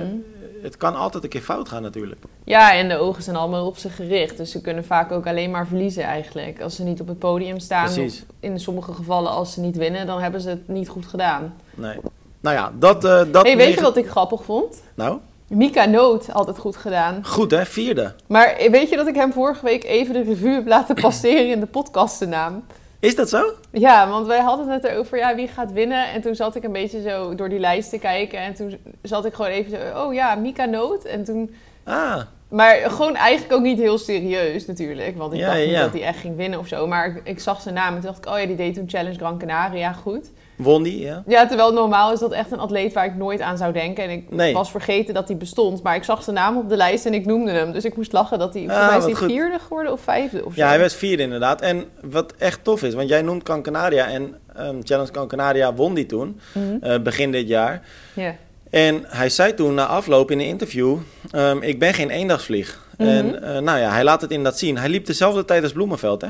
het 0.61 0.77
kan 0.77 0.95
altijd 0.95 1.23
een 1.23 1.29
keer 1.29 1.41
fout 1.41 1.69
gaan 1.69 1.81
natuurlijk. 1.81 2.21
ja, 2.43 2.73
en 2.73 2.89
de 2.89 2.97
ogen 2.97 3.23
zijn 3.23 3.35
allemaal 3.35 3.65
op 3.65 3.77
ze 3.77 3.89
gericht. 3.89 4.37
Dus 4.37 4.51
ze 4.51 4.61
kunnen 4.61 4.85
vaak 4.85 5.11
ook 5.11 5.27
alleen 5.27 5.51
maar 5.51 5.67
verliezen 5.67 6.03
eigenlijk. 6.03 6.61
Als 6.61 6.75
ze 6.75 6.83
niet 6.83 7.01
op 7.01 7.07
het 7.07 7.19
podium 7.19 7.59
staan. 7.59 7.93
Precies. 7.93 8.21
Of 8.21 8.35
in 8.39 8.59
sommige 8.59 8.93
gevallen 8.93 9.31
als 9.31 9.53
ze 9.53 9.59
niet 9.59 9.75
winnen, 9.75 10.07
dan 10.07 10.21
hebben 10.21 10.41
ze 10.41 10.49
het 10.49 10.67
niet 10.67 10.89
goed 10.89 11.05
gedaan. 11.05 11.55
Nee. 11.75 11.97
Nou 12.39 12.55
ja, 12.55 12.71
dat... 12.79 13.05
eh 13.05 13.21
dat 13.31 13.45
hey, 13.45 13.57
weet 13.57 13.73
je 13.73 13.81
wat 13.81 13.97
ik 13.97 14.07
grappig 14.09 14.43
vond? 14.43 14.81
Nou, 14.95 15.19
Mika 15.47 15.85
Noot 15.85 16.33
altijd 16.33 16.57
goed 16.57 16.77
gedaan. 16.77 17.25
goed 17.25 17.51
hè, 17.51 17.65
vierde. 17.65 18.13
Maar 18.27 18.55
weet 18.71 18.89
je 18.89 18.95
dat 18.95 19.07
ik 19.07 19.15
hem 19.15 19.33
vorige 19.33 19.65
week 19.65 19.83
even 19.83 20.13
de 20.13 20.21
revue 20.23 20.53
heb 20.53 20.67
laten 20.67 20.95
passeren 21.01 21.49
in 21.51 21.59
de 21.59 21.65
podcastnaam? 21.65 22.63
Is 22.99 23.15
dat 23.15 23.29
zo? 23.29 23.53
Ja, 23.71 24.09
want 24.09 24.27
wij 24.27 24.39
hadden 24.41 24.67
het 24.67 24.83
erover, 24.83 25.17
ja, 25.17 25.35
wie 25.35 25.47
gaat 25.47 25.71
winnen? 25.71 26.11
En 26.11 26.21
toen 26.21 26.35
zat 26.35 26.55
ik 26.55 26.63
een 26.63 26.71
beetje 26.71 27.01
zo 27.01 27.35
door 27.35 27.49
die 27.49 27.59
lijst 27.59 27.89
te 27.89 27.99
kijken. 27.99 28.39
En 28.39 28.53
toen 28.53 28.77
zat 29.01 29.25
ik 29.25 29.33
gewoon 29.33 29.51
even 29.51 29.71
zo, 29.71 30.05
oh 30.05 30.13
ja, 30.13 30.35
Mika 30.35 30.65
Noot. 30.65 31.03
En 31.03 31.23
toen... 31.23 31.55
Ah, 31.83 32.21
Maar 32.49 32.75
gewoon 32.75 33.15
eigenlijk 33.15 33.53
ook 33.53 33.61
niet 33.61 33.77
heel 33.77 33.97
serieus 33.97 34.65
natuurlijk. 34.65 35.17
Want 35.17 35.33
ik 35.33 35.39
Ja, 35.39 35.45
dacht 35.45 35.59
niet 35.59 35.69
ja. 35.69 35.81
dat 35.81 35.93
hij 35.93 36.03
echt 36.03 36.19
ging 36.19 36.35
winnen 36.35 36.59
of 36.59 36.67
zo. 36.67 36.87
Maar 36.87 37.07
ik, 37.07 37.21
ik 37.23 37.39
zag 37.39 37.61
zijn 37.61 37.75
naam 37.75 37.87
en 37.95 38.01
toen 38.01 38.11
dacht 38.11 38.25
ik, 38.25 38.31
oh 38.33 38.39
ja, 38.39 38.45
die 38.45 38.55
deed 38.55 38.73
toen 38.73 38.89
Challenge 38.89 39.17
Gran 39.17 39.37
Canaria 39.37 39.93
goed. 39.93 40.31
Won 40.57 40.83
die, 40.83 40.99
ja. 40.99 41.23
Ja, 41.27 41.47
terwijl 41.47 41.73
normaal 41.73 42.11
is 42.13 42.19
dat 42.19 42.31
echt 42.31 42.51
een 42.51 42.59
atleet 42.59 42.93
waar 42.93 43.05
ik 43.05 43.15
nooit 43.15 43.41
aan 43.41 43.57
zou 43.57 43.73
denken. 43.73 44.03
En 44.03 44.09
ik 44.09 44.31
Nee. 44.31 44.53
was 44.53 44.71
vergeten 44.71 45.13
dat 45.13 45.27
hij 45.27 45.37
bestond. 45.37 45.83
Maar 45.83 45.95
ik 45.95 46.03
zag 46.03 46.23
zijn 46.23 46.35
naam 46.35 46.57
op 46.57 46.69
de 46.69 46.75
lijst 46.77 47.05
en 47.05 47.13
ik 47.13 47.25
noemde 47.25 47.51
hem. 47.51 47.71
Dus 47.71 47.85
ik 47.85 47.95
moest 47.95 48.11
lachen 48.11 48.39
dat 48.39 48.53
hij, 48.53 48.63
Ah, 48.63 48.69
volgens 48.69 49.03
mij 49.03 49.11
is 49.13 49.19
hij 49.19 49.27
vierde 49.29 49.59
geworden 49.59 49.91
of 49.91 50.01
vijfde 50.01 50.45
of 50.45 50.53
zo. 50.53 50.61
Ja, 50.61 50.67
hij 50.67 50.79
werd 50.79 50.93
vierde 50.93 51.23
inderdaad. 51.23 51.61
En 51.61 51.85
wat 52.01 52.33
echt 52.37 52.63
tof 52.63 52.83
is, 52.83 52.93
want 52.93 53.09
jij 53.09 53.21
noemt 53.21 53.43
Can 53.43 53.61
Canaria 53.61 54.07
en 54.07 54.35
ehm, 54.55 54.75
Challenge 54.83 55.11
Can 55.11 55.27
Canaria 55.27 55.73
won 55.73 55.93
die 55.93 56.05
toen, 56.05 56.39
Mhm. 56.53 56.77
eh, 56.81 56.99
begin 56.99 57.31
dit 57.31 57.47
jaar. 57.47 57.81
Ja. 58.13 58.35
En 58.69 59.03
hij 59.07 59.29
zei 59.29 59.53
toen 59.53 59.73
na 59.73 59.85
afloop 59.85 60.31
in 60.31 60.39
een 60.39 60.45
interview, 60.45 60.97
ehm, 61.31 61.61
ik 61.61 61.79
ben 61.79 61.93
geen 61.93 62.09
eendagsvlieg. 62.09 62.85
Mhm. 62.97 63.09
En 63.09 63.43
eh, 63.43 63.59
nou 63.61 63.79
ja, 63.79 63.91
hij 63.91 64.03
laat 64.03 64.21
het 64.21 64.31
inderdaad 64.31 64.59
zien. 64.59 64.77
Hij 64.77 64.89
liep 64.89 65.05
dezelfde 65.05 65.45
tijd 65.45 65.63
als 65.63 65.71
Bloemenveld, 65.71 66.21
hè? 66.21 66.27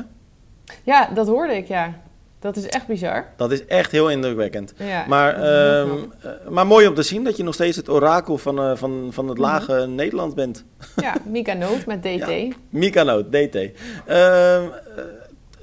Ja, 0.82 1.08
dat 1.14 1.26
hoorde 1.26 1.56
ik, 1.56 1.68
ja. 1.68 1.92
Dat 2.40 2.56
is 2.56 2.66
echt 2.66 2.86
bizar. 2.86 3.26
Dat 3.36 3.52
is 3.52 3.64
echt 3.66 3.90
heel 3.92 4.10
indrukwekkend. 4.10 4.72
Ja, 4.76 5.04
Maar, 5.08 5.34
ehm, 5.34 5.90
eh, 6.22 6.30
maar 6.50 6.66
mooi 6.66 6.86
om 6.86 6.94
te 6.94 7.02
zien 7.02 7.24
dat 7.24 7.36
je 7.36 7.42
nog 7.42 7.54
steeds 7.54 7.76
het 7.76 7.88
orakel 7.88 8.38
van, 8.38 8.58
eh, 8.58 8.72
van, 8.76 9.08
van 9.10 9.28
het 9.28 9.38
Mhm. 9.38 9.46
lage 9.46 9.86
Nederland 9.86 10.34
bent. 10.34 10.64
Ja, 10.96 11.14
Mika 11.26 11.52
Noot 11.52 11.86
met 11.86 12.02
DT. 12.06 12.28
Ja. 12.28 12.48
Mika 12.70 13.02
Noot, 13.02 13.32
DT. 13.32 13.54
Ehm, 13.54 13.70
eh, 14.06 14.68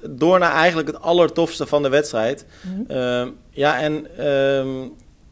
door 0.09 0.39
naar 0.39 0.51
eigenlijk 0.53 0.87
het 0.87 1.01
allertofste 1.01 1.65
van 1.65 1.83
de 1.83 1.89
wedstrijd. 1.89 2.45
Mhm. 2.61 2.91
Ehm, 2.97 3.29
ja, 3.49 3.79
en 3.81 4.07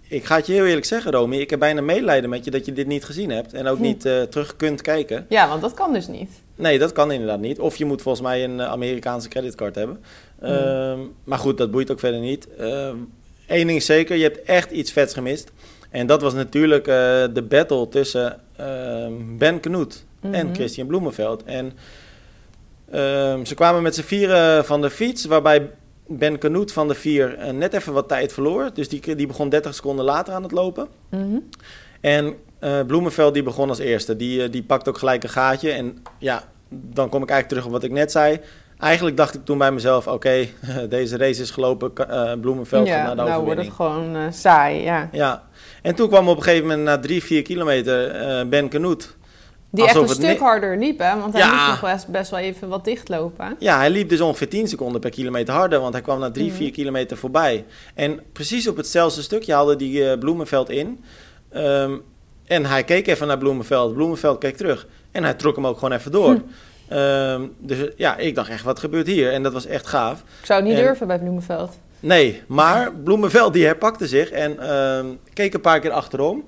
ik 0.07 0.25
ga 0.25 0.35
het 0.35 0.45
je 0.47 0.53
heel 0.53 0.65
eerlijk 0.65 0.85
zeggen, 0.85 1.11
Romy. 1.11 1.35
Ik 1.37 1.49
heb 1.49 1.59
bijna 1.59 1.81
medelijden 1.81 2.29
met 2.29 2.45
je 2.45 2.51
dat 2.51 2.65
je 2.65 2.73
dit 2.73 2.87
niet 2.87 3.05
gezien 3.05 3.29
hebt. 3.31 3.53
En 3.53 3.67
ook 3.67 3.77
Hm. 3.77 3.83
niet 3.83 4.01
terug 4.01 4.55
kunt 4.55 4.81
kijken. 4.81 5.25
Ja, 5.29 5.47
want 5.47 5.61
dat 5.61 5.73
kan 5.73 5.93
dus 5.93 6.07
niet. 6.07 6.29
Nee, 6.55 6.79
dat 6.79 6.91
kan 6.91 7.11
inderdaad 7.11 7.39
niet. 7.39 7.59
Of 7.59 7.75
je 7.75 7.85
moet 7.85 8.01
volgens 8.01 8.23
mij 8.27 8.43
een 8.43 8.61
Amerikaanse 8.61 9.27
creditcard 9.27 9.75
hebben. 9.75 10.03
Ehm, 10.43 10.99
Maar 11.23 11.37
goed, 11.39 11.57
dat 11.57 11.71
boeit 11.71 11.91
ook 11.91 11.99
verder 11.99 12.19
niet. 12.19 12.47
Eén 13.47 13.67
ding 13.67 13.71
is 13.71 13.85
zeker, 13.85 14.15
je 14.15 14.23
hebt 14.23 14.41
echt 14.41 14.71
iets 14.71 14.91
vets 14.91 15.13
gemist. 15.13 15.51
En 15.89 16.07
dat 16.07 16.21
was 16.21 16.33
natuurlijk 16.33 16.87
eh, 16.87 16.93
de 17.33 17.45
battle 17.49 17.89
tussen 17.89 18.39
ehm, 18.55 19.13
Ben 19.37 19.59
Knoet 19.59 20.05
en 20.21 20.45
Mhm. 20.45 20.55
Christian 20.55 20.87
Bloemenveld. 20.87 21.43
En 21.43 21.71
ehm, 22.91 23.45
ze 23.45 23.55
kwamen 23.55 23.81
met 23.81 23.95
z'n 23.95 24.01
vieren 24.01 24.65
van 24.65 24.81
de 24.81 24.89
fiets, 24.89 25.25
waarbij 25.25 25.69
Ben 26.07 26.37
Knoet 26.37 26.71
van 26.71 26.87
de 26.87 26.93
vier 26.95 27.35
eh, 27.37 27.51
net 27.51 27.73
even 27.73 27.93
wat 27.93 28.07
tijd 28.07 28.33
verloor. 28.33 28.69
Dus 28.73 28.89
die, 28.89 29.15
die 29.15 29.27
begon 29.27 29.49
30 29.49 29.75
seconden 29.75 30.05
later 30.05 30.33
aan 30.33 30.43
het 30.43 30.51
lopen. 30.51 30.87
Mhm. 31.09 31.37
En 32.01 32.33
eh, 32.59 32.79
Bloemenveld 32.87 33.33
die 33.33 33.43
begon 33.43 33.69
als 33.69 33.79
eerste. 33.79 34.15
Die, 34.15 34.49
die 34.49 34.63
pakt 34.63 34.87
ook 34.87 34.97
gelijk 34.97 35.23
een 35.23 35.29
gaatje. 35.29 35.71
En 35.71 35.97
ja, 36.19 36.43
dan 36.69 37.09
kom 37.09 37.23
ik 37.23 37.29
eigenlijk 37.29 37.47
terug 37.49 37.65
op 37.65 37.71
wat 37.71 37.83
ik 37.83 37.91
net 37.91 38.11
zei. 38.11 38.39
Eigenlijk 38.83 39.17
dacht 39.17 39.33
ik 39.35 39.45
toen 39.45 39.57
bij 39.57 39.71
mezelf, 39.71 40.07
oké, 40.07 40.47
deze 40.89 41.17
race 41.17 41.41
is 41.41 41.51
gelopen. 41.51 41.91
Eh, 42.09 42.31
Bloemenveld 42.41 42.87
Ja, 42.87 43.03
naar 43.05 43.15
de 43.15 43.21
nou 43.21 43.43
wordt 43.43 43.59
het 43.61 43.73
gewoon 43.73 44.15
eh, 44.15 44.21
saai, 44.31 44.81
ja. 44.81 45.09
Ja, 45.11 45.43
en 45.81 45.95
toen 45.95 46.07
kwam 46.07 46.27
op 46.29 46.37
een 46.37 46.43
gegeven 46.43 46.67
moment 46.67 46.83
na 46.83 46.99
drie, 46.99 47.23
vier 47.23 47.41
kilometer 47.41 48.07
eh, 48.09 48.45
Ben 48.47 48.69
Knoet. 48.69 49.15
Die 49.71 49.85
echt 49.85 49.95
een 49.95 50.07
stuk 50.07 50.39
harder 50.39 50.77
liep, 50.77 50.99
hè? 50.99 51.19
Want 51.19 51.33
hij 51.33 51.41
Ja. 51.41 51.53
moest 51.55 51.67
nog 51.81 51.91
best, 51.91 52.07
best 52.07 52.31
wel 52.31 52.39
even 52.39 52.67
wat 52.69 52.85
dichtlopen. 52.85 53.55
Ja, 53.59 53.77
hij 53.77 53.89
liep 53.89 54.09
dus 54.09 54.21
ongeveer 54.21 54.49
10 54.49 54.67
seconden 54.67 55.01
per 55.01 55.09
kilometer 55.09 55.53
harder, 55.53 55.79
want 55.79 55.93
hij 55.93 56.01
kwam 56.01 56.19
na 56.19 56.31
drie, 56.31 56.47
Mhm. 56.47 56.55
vier 56.55 56.71
kilometer 56.71 57.17
voorbij. 57.17 57.65
En 57.95 58.19
precies 58.33 58.67
op 58.67 58.77
hetzelfde 58.77 59.21
stukje 59.21 59.53
haalde 59.53 59.75
die 59.75 60.17
Bloemenveld 60.17 60.69
in. 60.69 61.03
Ehm, 61.49 61.91
en 62.45 62.65
hij 62.65 62.83
keek 62.83 63.07
even 63.07 63.27
naar 63.27 63.37
Bloemenveld. 63.37 63.93
Bloemenveld 63.93 64.37
keek 64.37 64.57
terug. 64.57 64.87
En 65.11 65.23
hij 65.23 65.33
trok 65.33 65.55
hem 65.55 65.67
ook 65.67 65.77
gewoon 65.79 65.97
even 65.97 66.11
door. 66.11 66.33
Hm. 66.33 66.39
Ehm, 66.93 67.41
dus 67.57 67.77
ja, 67.95 68.17
ik 68.17 68.35
dacht 68.35 68.49
echt, 68.49 68.63
wat 68.63 68.79
gebeurt 68.79 69.07
hier? 69.07 69.31
En 69.31 69.43
dat 69.43 69.53
was 69.53 69.65
echt 69.65 69.87
gaaf. 69.87 70.19
Ik 70.39 70.45
zou 70.45 70.59
het 70.59 70.69
niet 70.69 70.77
En- 70.79 70.83
durven 70.85 71.07
bij 71.07 71.19
Bloemenveld. 71.19 71.77
Nee, 71.99 72.41
maar 72.47 72.93
Bloemenveld 73.03 73.53
die 73.53 73.65
herpakte 73.65 74.07
zich 74.07 74.31
en 74.31 74.59
ehm, 74.59 75.05
keek 75.33 75.53
een 75.53 75.61
paar 75.61 75.79
keer 75.79 75.91
achterom. 75.91 76.43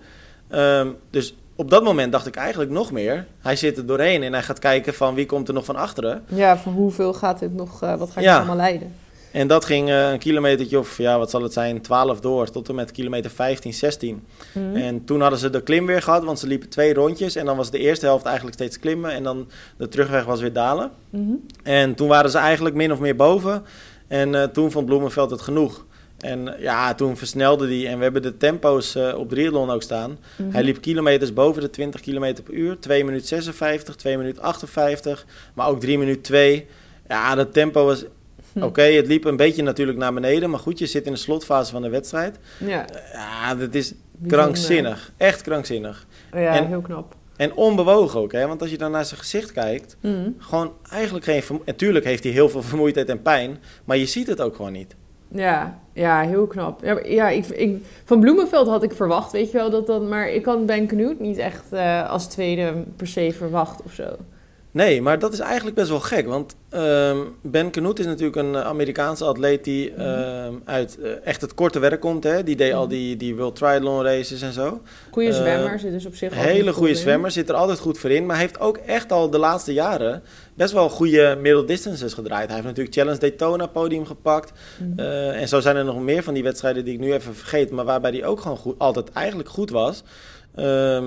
Ehm, 0.50 0.88
dus 1.10 1.36
op 1.56 1.70
dat 1.70 1.84
moment 1.84 2.12
dacht 2.12 2.28
ik 2.28 2.36
eigenlijk 2.36 2.72
nog 2.72 2.92
meer. 2.92 3.26
Hij 3.42 3.56
zit 3.56 3.78
er 3.78 3.86
doorheen 3.86 4.24
en 4.24 4.34
hij 4.34 4.44
gaat 4.44 4.60
kijken 4.60 4.94
van 4.94 5.16
wie 5.16 5.26
komt 5.26 5.48
er 5.48 5.54
nog 5.54 5.66
van 5.66 5.76
achteren. 5.76 6.24
Ja, 6.28 6.58
van 6.58 6.74
hoeveel 6.74 7.14
gaat 7.14 7.40
dit 7.40 7.54
nog, 7.54 7.82
eh, 7.84 7.96
wat 7.98 8.12
ga 8.12 8.20
ik 8.20 8.26
Ja. 8.26 8.36
allemaal 8.38 8.56
leiden? 8.56 8.94
En 9.36 9.48
dat 9.48 9.66
ging 9.66 9.90
eh, 9.90 10.12
een 10.12 10.20
kilometertje 10.20 10.80
of, 10.80 10.98
ja, 10.98 11.18
wat 11.18 11.30
zal 11.30 11.42
het 11.42 11.54
zijn, 11.54 11.82
12 11.82 12.20
door, 12.20 12.50
tot 12.50 12.70
en 12.70 12.76
met 12.76 12.92
kilometer 12.92 13.32
15, 13.32 13.74
16. 13.74 14.24
Mhm. 14.52 14.76
En 14.76 15.06
toen 15.06 15.22
hadden 15.22 15.40
ze 15.40 15.50
de 15.50 15.64
klim 15.64 15.86
weer 15.86 16.02
gehad, 16.02 16.24
want 16.24 16.40
ze 16.40 16.48
liepen 16.48 16.70
twee 16.70 16.94
rondjes. 16.94 17.36
En 17.36 17.46
dan 17.46 17.58
was 17.58 17.72
de 17.72 17.78
eerste 17.78 18.06
helft 18.06 18.26
eigenlijk 18.26 18.56
steeds 18.56 18.80
klimmen 18.80 19.12
en 19.12 19.24
dan 19.24 19.48
de 19.78 19.88
terugweg 19.88 20.26
was 20.26 20.42
weer 20.42 20.54
dalen. 20.54 20.92
Mhm. 21.10 21.32
En 21.64 21.96
toen 21.96 22.08
waren 22.08 22.30
ze 22.30 22.38
eigenlijk 22.38 22.76
min 22.76 22.92
of 22.92 23.00
meer 23.00 23.16
boven. 23.16 23.64
En 24.08 24.36
eh, 24.36 24.44
toen 24.44 24.72
vond 24.72 24.86
Bloemenveld 24.86 25.32
het 25.32 25.42
genoeg. 25.42 25.86
En 26.20 26.56
ja, 26.60 26.94
toen 26.94 27.18
versnelde 27.18 27.68
hij. 27.68 27.88
En 27.88 27.98
we 27.98 28.04
hebben 28.04 28.22
de 28.22 28.38
tempo's 28.38 28.96
eh, 28.96 29.18
op 29.18 29.30
triathlon 29.30 29.70
ook 29.70 29.84
staan. 29.84 30.18
Mhm. 30.38 30.52
Hij 30.52 30.64
liep 30.64 30.82
kilometers 30.82 31.34
boven 31.34 31.62
de 31.62 31.70
20 31.70 32.02
km 32.02 32.34
per 32.44 32.54
uur. 32.54 32.80
2 32.80 33.06
minuten 33.06 33.28
56, 33.28 33.96
2 33.96 34.18
minuten 34.18 34.42
58. 34.42 35.26
Maar 35.54 35.68
ook 35.68 35.80
3 35.80 35.98
minuten 35.98 36.22
2. 36.22 36.68
Ja, 37.08 37.36
dat 37.36 37.54
tempo 37.54 37.86
was... 37.86 38.06
Hm. 38.56 38.64
Oké, 38.64 38.82
het 38.82 39.08
liep 39.08 39.26
een 39.26 39.36
beetje 39.36 39.64
natuurlijk 39.64 39.98
naar 39.98 40.14
beneden. 40.14 40.50
Maar 40.50 40.60
goed, 40.60 40.80
je 40.80 40.86
zit 40.86 41.06
in 41.06 41.12
de 41.12 41.18
slotfase 41.18 41.72
van 41.72 41.82
de 41.82 41.90
wedstrijd. 41.90 42.40
Ja, 42.58 42.86
Ja, 43.14 43.56
dat 43.56 43.74
is 43.74 43.94
krankzinnig. 44.28 45.12
Echt 45.18 45.42
krankzinnig. 45.42 46.06
Ja, 46.32 46.56
En- 46.56 46.68
heel 46.68 46.82
knap. 46.82 47.16
En 47.38 47.54
onbewogen 47.54 48.20
ook, 48.20 48.32
hè. 48.32 48.48
Want 48.48 48.62
als 48.62 48.70
je 48.72 48.78
dan 48.78 48.92
naar 48.92 49.06
zijn 49.06 49.20
gezicht 49.20 49.52
kijkt... 49.52 49.98
Mhm. 50.02 50.30
Gewoon 50.38 50.72
eigenlijk 50.92 51.26
geen... 51.26 51.44
Natuurlijk 51.66 52.06
heeft 52.06 52.24
hij 52.24 52.34
heel 52.34 52.50
veel 52.50 52.62
vermoeidheid 52.72 53.10
en 53.10 53.22
pijn. 53.22 53.58
Maar 53.86 53.98
je 53.98 54.06
ziet 54.06 54.28
het 54.28 54.42
ook 54.42 54.56
gewoon 54.56 54.72
niet. 54.72 54.96
Ja, 55.28 55.80
ja, 55.94 56.22
heel 56.22 56.48
knap. 56.48 56.84
Ja, 56.84 57.00
ja 57.04 57.30
ik, 57.30 57.46
ik, 57.46 57.78
van 58.06 58.20
Bloemenveld 58.20 58.68
had 58.68 58.84
ik 58.84 58.94
verwacht, 58.94 59.32
weet 59.32 59.52
je 59.52 59.58
wel, 59.58 59.70
dat 59.70 59.88
dat, 59.88 60.02
maar 60.08 60.30
ik 60.30 60.46
had 60.46 60.66
Ben 60.66 60.88
Knoet 60.88 61.20
niet 61.20 61.38
echt 61.38 61.64
eh, 61.72 62.10
als 62.10 62.28
tweede 62.28 62.74
per 62.96 63.08
se 63.08 63.34
verwacht 63.38 63.82
of 63.84 63.94
zo. 63.94 64.18
Nee, 64.76 65.02
maar 65.02 65.20
dat 65.20 65.34
is 65.34 65.40
eigenlijk 65.40 65.76
best 65.76 65.90
wel 65.90 66.00
gek. 66.00 66.28
Want 66.28 66.56
ehm, 66.70 67.18
Ben 67.42 67.70
Knoet 67.72 68.00
is 68.00 68.06
natuurlijk 68.06 68.36
een 68.36 68.56
eh, 68.56 68.62
Amerikaanse 68.62 69.26
atleet 69.26 69.64
die 69.64 69.92
Mhm. 69.92 70.00
ehm, 70.02 70.54
uit 70.66 70.98
eh, 71.02 71.12
echt 71.24 71.42
het 71.42 71.54
korte 71.54 71.80
werk 71.80 72.02
komt. 72.02 72.24
Hè? 72.24 72.44
Die 72.44 72.56
deed 72.56 72.74
al 72.74 72.82
Mhm. 72.82 72.90
die, 72.90 73.18
die 73.18 73.36
World 73.36 73.56
Triathlon 73.56 74.04
races 74.04 74.42
en 74.42 74.54
zo. 74.54 74.82
Goeie 75.12 75.30
Eh, 75.30 75.36
zwemmer, 75.36 75.80
zit 75.80 75.92
dus 75.92 76.06
op 76.06 76.16
zich 76.16 76.34
Hele 76.34 76.64
goed 76.64 76.74
goede 76.74 76.96
zwemmer, 76.96 77.32
zit 77.32 77.50
er 77.50 77.56
altijd 77.56 77.80
goed 77.80 77.98
voor 77.98 78.10
in. 78.12 78.26
Maar 78.26 78.38
heeft 78.38 78.60
ook 78.60 78.78
echt 78.78 79.12
al 79.12 79.30
de 79.30 79.38
laatste 79.38 79.74
jaren 79.74 80.24
best 80.56 80.74
wel 80.74 80.90
goede 80.90 81.38
middle 81.42 81.66
distances 81.66 82.14
gedraaid. 82.14 82.46
Hij 82.46 82.56
heeft 82.56 82.68
natuurlijk 82.68 82.96
Challenge 82.96 83.20
Daytona 83.20 83.66
podium 83.68 84.06
gepakt. 84.06 84.52
Mhm. 84.80 85.00
Eh, 85.00 85.42
en 85.42 85.48
zo 85.48 85.60
zijn 85.60 85.76
er 85.76 85.86
nog 85.86 86.00
meer 86.02 86.24
van 86.24 86.34
die 86.34 86.44
wedstrijden 86.44 86.86
die 86.86 86.94
ik 86.94 87.00
nu 87.00 87.14
even 87.14 87.36
vergeet. 87.36 87.72
Maar 87.72 87.86
waarbij 87.86 88.12
hij 88.12 88.26
ook 88.26 88.40
gewoon 88.42 88.58
goed, 88.58 88.76
altijd 88.78 89.12
eigenlijk 89.12 89.50
goed 89.50 89.70
was. 89.70 90.04
Ehm, 90.56 91.06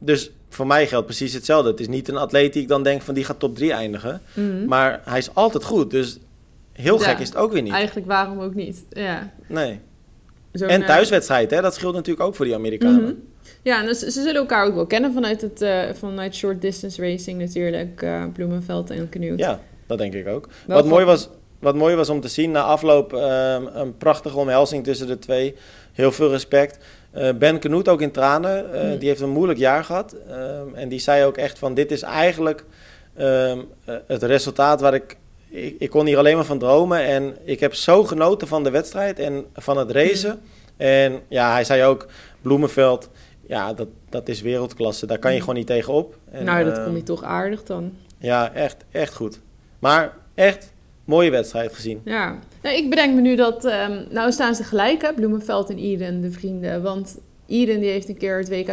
dus 0.00 0.30
voor 0.48 0.66
mij 0.66 0.86
geldt 0.86 1.06
precies 1.06 1.32
hetzelfde. 1.32 1.70
Het 1.70 1.80
is 1.80 1.88
niet 1.88 2.08
een 2.08 2.16
atleet 2.16 2.52
die 2.52 2.62
ik 2.62 2.68
dan 2.68 2.82
denk 2.82 3.02
van 3.02 3.14
die 3.14 3.24
gaat 3.24 3.38
top 3.38 3.56
3 3.56 3.72
eindigen. 3.72 4.20
Mhm. 4.34 4.64
Maar 4.66 5.00
hij 5.04 5.18
is 5.18 5.34
altijd 5.34 5.64
goed. 5.64 5.90
Dus 5.90 6.18
heel 6.72 6.98
Ja. 6.98 7.04
gek 7.08 7.18
is 7.18 7.28
het 7.28 7.36
ook 7.36 7.52
weer 7.52 7.62
niet. 7.62 7.72
Eigenlijk 7.72 8.06
waarom 8.06 8.40
ook 8.40 8.54
niet, 8.54 8.84
ja. 8.90 9.32
Nee. 9.48 9.80
En 10.52 10.86
thuiswedstrijd, 10.86 11.50
hè? 11.50 11.60
dat 11.60 11.74
scheelt 11.74 11.94
natuurlijk 11.94 12.26
ook 12.26 12.34
voor 12.34 12.44
die 12.44 12.54
Amerikanen. 12.54 13.02
Mhm. 13.02 13.12
Ja, 13.62 13.80
en 13.80 13.86
dus, 13.86 13.98
ze 13.98 14.10
zullen 14.10 14.34
elkaar 14.34 14.66
ook 14.66 14.74
wel 14.74 14.86
kennen 14.86 15.12
vanuit, 15.12 15.40
het, 15.40 15.62
eh, 15.62 15.82
vanuit 15.94 16.34
short 16.34 16.60
distance 16.60 17.02
racing 17.02 17.38
natuurlijk, 17.38 18.02
eh, 18.02 18.24
Bloemenveld 18.32 18.90
en 18.90 19.08
Knoet. 19.08 19.38
Ja, 19.38 19.60
dat 19.86 19.98
denk 19.98 20.14
ik 20.14 20.28
ook. 20.28 20.48
Wel 20.66 20.76
Wat 20.76 20.86
mooi, 20.86 21.04
was, 21.04 21.28
wat 21.58 21.74
mooi 21.74 21.94
was 21.94 22.08
om 22.08 22.20
te 22.20 22.28
zien 22.28 22.50
na 22.50 22.62
afloop, 22.62 23.12
ehm, 23.12 23.66
een 23.72 23.96
prachtige 23.96 24.36
omhelzing 24.38 24.84
tussen 24.84 25.06
de 25.06 25.18
twee. 25.18 25.54
Heel 25.92 26.12
veel 26.12 26.30
respect. 26.30 26.78
Eh, 27.10 27.32
ben 27.34 27.58
Knoet 27.58 27.88
ook 27.88 28.00
in 28.00 28.10
tranen. 28.10 28.72
Eh, 28.74 28.90
Mm. 28.92 28.98
Die 28.98 29.08
heeft 29.08 29.20
een 29.20 29.28
moeilijk 29.30 29.58
jaar 29.58 29.84
gehad. 29.84 30.16
Ehm, 30.28 30.74
en 30.74 30.88
die 30.88 30.98
zei 30.98 31.24
ook 31.24 31.36
echt 31.36 31.58
van, 31.58 31.74
dit 31.74 31.90
is 31.90 32.02
eigenlijk 32.02 32.64
ehm, 33.16 33.58
eh, 33.84 33.94
het 34.06 34.22
resultaat 34.22 34.80
waar 34.80 34.94
ik, 34.94 35.16
ik... 35.48 35.76
Ik 35.78 35.90
kon 35.90 36.06
hier 36.06 36.18
alleen 36.18 36.36
maar 36.36 36.44
van 36.44 36.58
dromen. 36.58 37.04
En 37.04 37.36
ik 37.44 37.60
heb 37.60 37.74
zo 37.74 38.04
genoten 38.04 38.48
van 38.48 38.64
de 38.64 38.70
wedstrijd 38.70 39.18
en 39.18 39.44
van 39.54 39.76
het 39.78 39.90
racen. 39.90 40.40
En 40.76 41.20
ja, 41.28 41.52
hij 41.52 41.64
zei 41.64 41.84
ook, 41.84 42.06
Bloemenveld... 42.42 43.08
Ja, 43.46 43.72
dat, 43.72 43.88
dat 44.08 44.28
is 44.28 44.40
wereldklasse. 44.40 45.06
Daar 45.06 45.18
kan 45.18 45.30
je 45.30 45.36
Mm. 45.36 45.42
gewoon 45.42 45.58
niet 45.58 45.66
tegenop. 45.66 46.16
En, 46.30 46.44
nou, 46.44 46.64
dat 46.64 46.72
ehm, 46.74 46.82
vond 46.82 46.94
hij 46.96 47.04
toch 47.04 47.22
aardig 47.22 47.62
dan. 47.62 47.92
ja, 48.18 48.52
echt, 48.54 48.76
echt 48.90 49.14
goed. 49.14 49.40
Maar 49.78 50.12
echt 50.34 50.72
mooie 51.04 51.30
wedstrijd 51.30 51.74
gezien. 51.74 52.00
Ja, 52.04 52.38
nou, 52.62 52.76
ik 52.76 52.90
bedenk 52.90 53.14
me 53.14 53.20
nu 53.20 53.36
dat... 53.36 53.64
ehm, 53.64 54.02
nou 54.10 54.32
staan 54.32 54.54
ze 54.54 54.64
gelijk, 54.64 55.02
hè, 55.02 55.12
Bloemenveld 55.14 55.70
en 55.70 55.78
Eden, 55.78 56.20
de 56.20 56.30
vrienden. 56.30 56.82
Want 56.82 57.18
Eden 57.46 57.80
die 57.80 57.90
heeft 57.90 58.08
een 58.08 58.16
keer 58.16 58.38
het 58.38 58.48
WK 58.48 58.68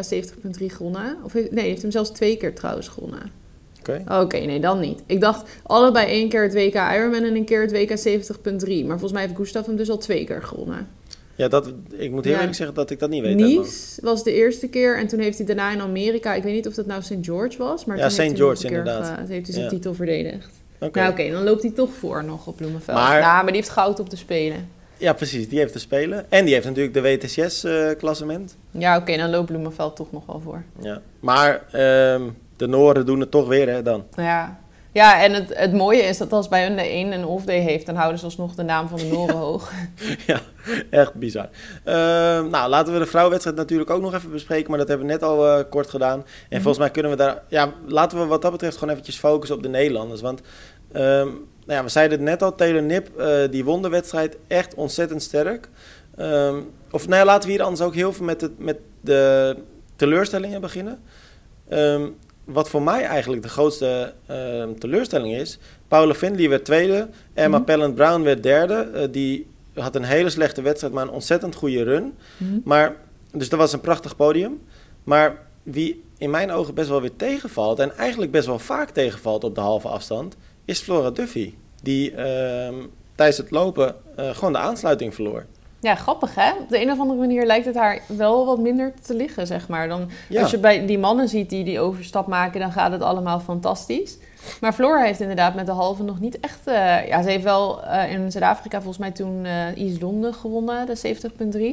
70.3 0.60 0.65
gewonnen. 0.65 1.17
Of 1.23 1.34
heeft- 1.34 1.52
nee, 1.52 1.65
heeft 1.65 1.82
hem 1.82 1.91
zelfs 1.91 2.10
twee 2.10 2.38
keer 2.38 2.54
trouwens 2.56 2.88
gewonnen. 2.88 3.32
Oké. 3.80 4.04
Oké, 4.21 4.38
nee, 4.38 4.60
dan 4.60 4.80
niet. 4.80 5.04
Ik 5.06 5.21
dacht 5.21 5.50
allebei 5.63 6.08
één 6.08 6.30
keer 6.30 6.43
het 6.43 6.54
WK 6.54 6.73
Ironman 6.76 7.23
en 7.23 7.36
een 7.36 7.45
keer 7.45 7.62
het 7.62 7.71
WK 7.71 7.97
70.3. 7.97 8.86
Maar 8.86 8.88
volgens 9.00 9.12
mij 9.12 9.21
heeft 9.21 9.36
Gustav 9.36 9.65
hem 9.65 9.76
dus 9.76 9.89
al 9.89 9.97
twee 9.97 10.26
keer 10.26 10.43
gewonnen. 10.43 10.88
Ja, 11.36 11.47
dat, 11.47 11.73
ik 11.97 12.12
moet 12.12 12.23
heel 12.23 12.34
Ja. 12.34 12.39
eerlijk 12.39 12.58
zeggen 12.58 12.76
dat 12.76 12.89
ik 12.89 13.00
dat 13.00 13.10
niet 13.10 13.21
weet. 13.21 13.36
Nice 13.36 14.02
was 14.02 14.23
de 14.23 14.34
eerste 14.34 14.67
keer 14.67 14.97
en 14.97 15.08
toen 15.08 15.19
heeft 15.19 15.38
hij 15.38 15.45
daarna 15.47 15.71
in 15.71 15.82
Amerika... 15.82 16.34
Ik 16.34 16.43
weet 16.43 16.54
niet 16.54 16.67
of 16.67 16.73
dat 16.73 16.86
nou 16.86 17.02
St. 17.02 17.15
George 17.21 17.58
was, 17.58 17.86
maar 17.86 17.97
Ja, 17.97 18.08
toen 18.10 18.30
St. 18.30 18.38
George, 18.38 18.67
inderdaad. 18.67 19.06
ge- 19.08 19.34
heeft 19.34 19.45
hij 19.45 19.54
zijn 19.54 19.63
Ja. 19.63 19.69
titel 19.69 19.93
verdedigd. 19.93 20.57
Nou 20.80 21.10
oké, 21.12 21.32
dan 21.32 21.44
loopt 21.44 21.62
hij 21.62 21.72
toch 21.72 21.94
voor 21.94 22.24
nog 22.24 22.48
op 22.48 22.56
Bloemenveld. 22.58 22.98
Maar- 22.98 23.22
Nou, 23.22 23.34
maar 23.34 23.46
die 23.46 23.56
heeft 23.56 23.70
goud 23.70 24.00
op 24.00 24.10
de 24.10 24.16
Spelen. 24.16 24.70
Ja, 24.98 25.13
precies. 25.13 25.50
Die 25.50 25.60
heeft 25.60 25.72
te 25.74 25.80
spelen. 25.80 26.26
En 26.30 26.46
die 26.46 26.54
heeft 26.54 26.66
natuurlijk 26.66 26.94
de 26.94 27.02
WTCS-klassement. 27.02 28.56
Ja, 28.72 28.98
oké, 28.98 29.18
dan 29.18 29.30
loopt 29.30 29.46
Bloemenveld 29.46 29.96
toch 29.96 30.12
nog 30.12 30.26
wel 30.26 30.40
voor. 30.44 30.63
ja. 30.82 31.02
Maar 31.20 31.62
ehm, 31.72 32.22
de 32.56 32.68
Noorden 32.68 33.06
doen 33.06 33.20
het 33.20 33.32
toch 33.32 33.48
weer, 33.48 33.70
hè, 33.70 33.82
dan. 33.82 34.04
Ja. 34.16 34.60
Ja, 34.97 35.23
en 35.23 35.33
het, 35.33 35.57
het 35.57 35.73
mooie 35.73 36.01
is 36.01 36.17
dat 36.17 36.31
als 36.31 36.47
bij 36.47 36.63
hun 36.67 36.75
de 36.75 36.91
een 36.91 37.12
een 37.12 37.25
off-day 37.25 37.60
heeft, 37.60 37.86
dan 37.86 37.95
houden 37.95 38.19
ze 38.19 38.25
alsnog 38.25 38.55
de 38.55 38.63
naam 38.63 38.88
van 38.88 38.97
de 38.97 39.05
Noren 39.05 39.36
hoog. 39.36 39.71
ja, 40.27 40.39
echt 40.89 41.13
bizar. 41.13 41.49
Ehm, 41.83 42.49
nou, 42.49 42.69
laten 42.69 42.93
we 42.93 42.99
de 42.99 43.05
vrouwenwedstrijd 43.05 43.57
natuurlijk 43.57 43.89
ook 43.89 44.01
nog 44.01 44.13
even 44.13 44.31
bespreken, 44.31 44.69
maar 44.69 44.79
dat 44.79 44.88
hebben 44.88 45.07
we 45.07 45.12
net 45.13 45.23
al 45.23 45.47
eh, 45.47 45.63
kort 45.69 45.89
gedaan. 45.89 46.19
En 46.19 46.25
Mhm. 46.49 46.55
volgens 46.62 46.77
mij 46.77 46.89
kunnen 46.89 47.12
we 47.12 47.17
daar, 47.17 47.43
ja, 47.47 47.73
laten 47.88 48.19
we 48.19 48.25
wat 48.25 48.41
dat 48.41 48.51
betreft 48.51 48.73
gewoon 48.77 48.89
eventjes 48.89 49.17
focussen 49.17 49.55
op 49.57 49.63
de 49.63 49.69
Nederlanders. 49.69 50.21
Want, 50.21 50.41
ehm, 50.91 51.25
nou 51.65 51.77
ja, 51.79 51.83
we 51.83 51.89
zeiden 51.89 52.17
het 52.17 52.27
net 52.27 52.41
al, 52.43 52.55
Taylor 52.55 52.83
Nip, 52.83 53.17
eh, 53.19 53.38
die 53.51 53.65
won 53.65 53.81
de 53.81 53.89
wedstrijd 53.89 54.38
echt 54.47 54.75
ontzettend 54.75 55.21
sterk. 55.23 55.69
Ehm, 56.15 56.55
of 56.91 57.07
nou 57.07 57.19
ja, 57.19 57.25
laten 57.25 57.47
we 57.49 57.55
hier 57.55 57.63
anders 57.63 57.81
ook 57.81 57.95
heel 57.95 58.13
veel 58.13 58.25
met, 58.25 58.41
het, 58.41 58.60
met 58.60 58.77
de 59.01 59.55
teleurstellingen 59.95 60.62
beginnen. 60.62 60.99
Ehm, 61.69 62.07
wat 62.47 62.69
voor 62.69 62.81
mij 62.81 63.03
eigenlijk 63.03 63.41
de 63.41 63.49
grootste 63.49 64.13
ehm, 64.25 64.73
teleurstelling 64.73 65.36
is. 65.36 65.57
Paula 65.88 66.13
Findlay 66.13 66.49
werd 66.49 66.65
tweede. 66.65 67.07
Emma 67.33 67.57
Mhm. 67.57 67.65
Pellant 67.65 67.95
Brown 67.95 68.21
werd 68.21 68.43
derde. 68.43 68.89
Eh, 68.93 69.07
die 69.12 69.47
had 69.73 69.95
een 69.95 70.03
hele 70.03 70.29
slechte 70.29 70.62
wedstrijd, 70.62 70.93
maar 70.93 71.03
een 71.03 71.13
ontzettend 71.13 71.55
goede 71.55 71.83
run. 71.83 72.13
Mhm. 72.38 72.60
Maar, 72.63 72.95
dus 73.31 73.49
dat 73.49 73.60
was 73.60 73.73
een 73.73 73.81
prachtig 73.81 74.15
podium. 74.15 74.62
Maar 75.03 75.38
wie 75.63 76.03
in 76.17 76.29
mijn 76.29 76.51
ogen 76.51 76.73
best 76.73 76.89
wel 76.89 77.01
weer 77.01 77.15
tegenvalt, 77.15 77.79
en 77.79 77.97
eigenlijk 77.97 78.31
best 78.31 78.47
wel 78.47 78.60
vaak 78.60 78.89
tegenvalt 78.89 79.43
op 79.43 79.55
de 79.55 79.62
halve 79.62 79.88
afstand, 79.88 80.36
is 80.65 80.79
Flora 80.79 81.10
Duffy. 81.10 81.53
Die 81.81 82.12
ehm, 82.12 82.75
tijdens 83.15 83.38
het 83.38 83.51
lopen 83.51 83.95
eh, 84.15 84.29
gewoon 84.36 84.53
de 84.53 84.60
aansluiting 84.60 85.13
verloor. 85.15 85.45
Ja, 85.88 85.95
grappig 85.95 86.36
hè? 86.36 86.52
Op 86.52 86.69
de 86.69 86.82
een 86.82 86.91
of 86.91 87.00
andere 87.00 87.19
manier 87.19 87.45
lijkt 87.45 87.65
het 87.65 87.76
haar 87.76 88.02
wel 88.08 88.45
wat 88.45 88.60
minder 88.60 88.93
te 89.02 89.15
liggen, 89.15 89.47
zeg 89.47 89.67
maar. 89.67 89.88
Dan, 89.88 90.10
Ja. 90.30 90.41
Als 90.41 90.52
je 90.52 90.58
bij 90.58 90.86
die 90.86 91.00
mannen 91.00 91.28
ziet 91.28 91.50
die 91.50 91.63
die 91.63 91.80
overstap 91.80 92.28
maken, 92.28 92.60
dan 92.60 92.71
gaat 92.71 92.91
het 92.91 93.02
allemaal 93.02 93.39
fantastisch. 93.39 94.17
Maar 94.62 94.73
Flora 94.73 95.03
heeft 95.03 95.19
inderdaad 95.19 95.55
met 95.55 95.65
de 95.65 95.71
halve 95.71 96.03
nog 96.03 96.19
niet 96.19 96.39
echt... 96.39 96.60
eh, 96.63 97.07
ja, 97.07 97.21
ze 97.21 97.29
heeft 97.29 97.43
wel 97.43 97.83
eh, 97.83 98.12
in 98.12 98.31
Zuid-Afrika 98.31 98.77
volgens 98.77 98.97
mij 98.97 99.12
toen 99.12 99.45
East 99.75 100.01
Londen 100.01 100.33
gewonnen, 100.33 100.86
de 100.86 101.15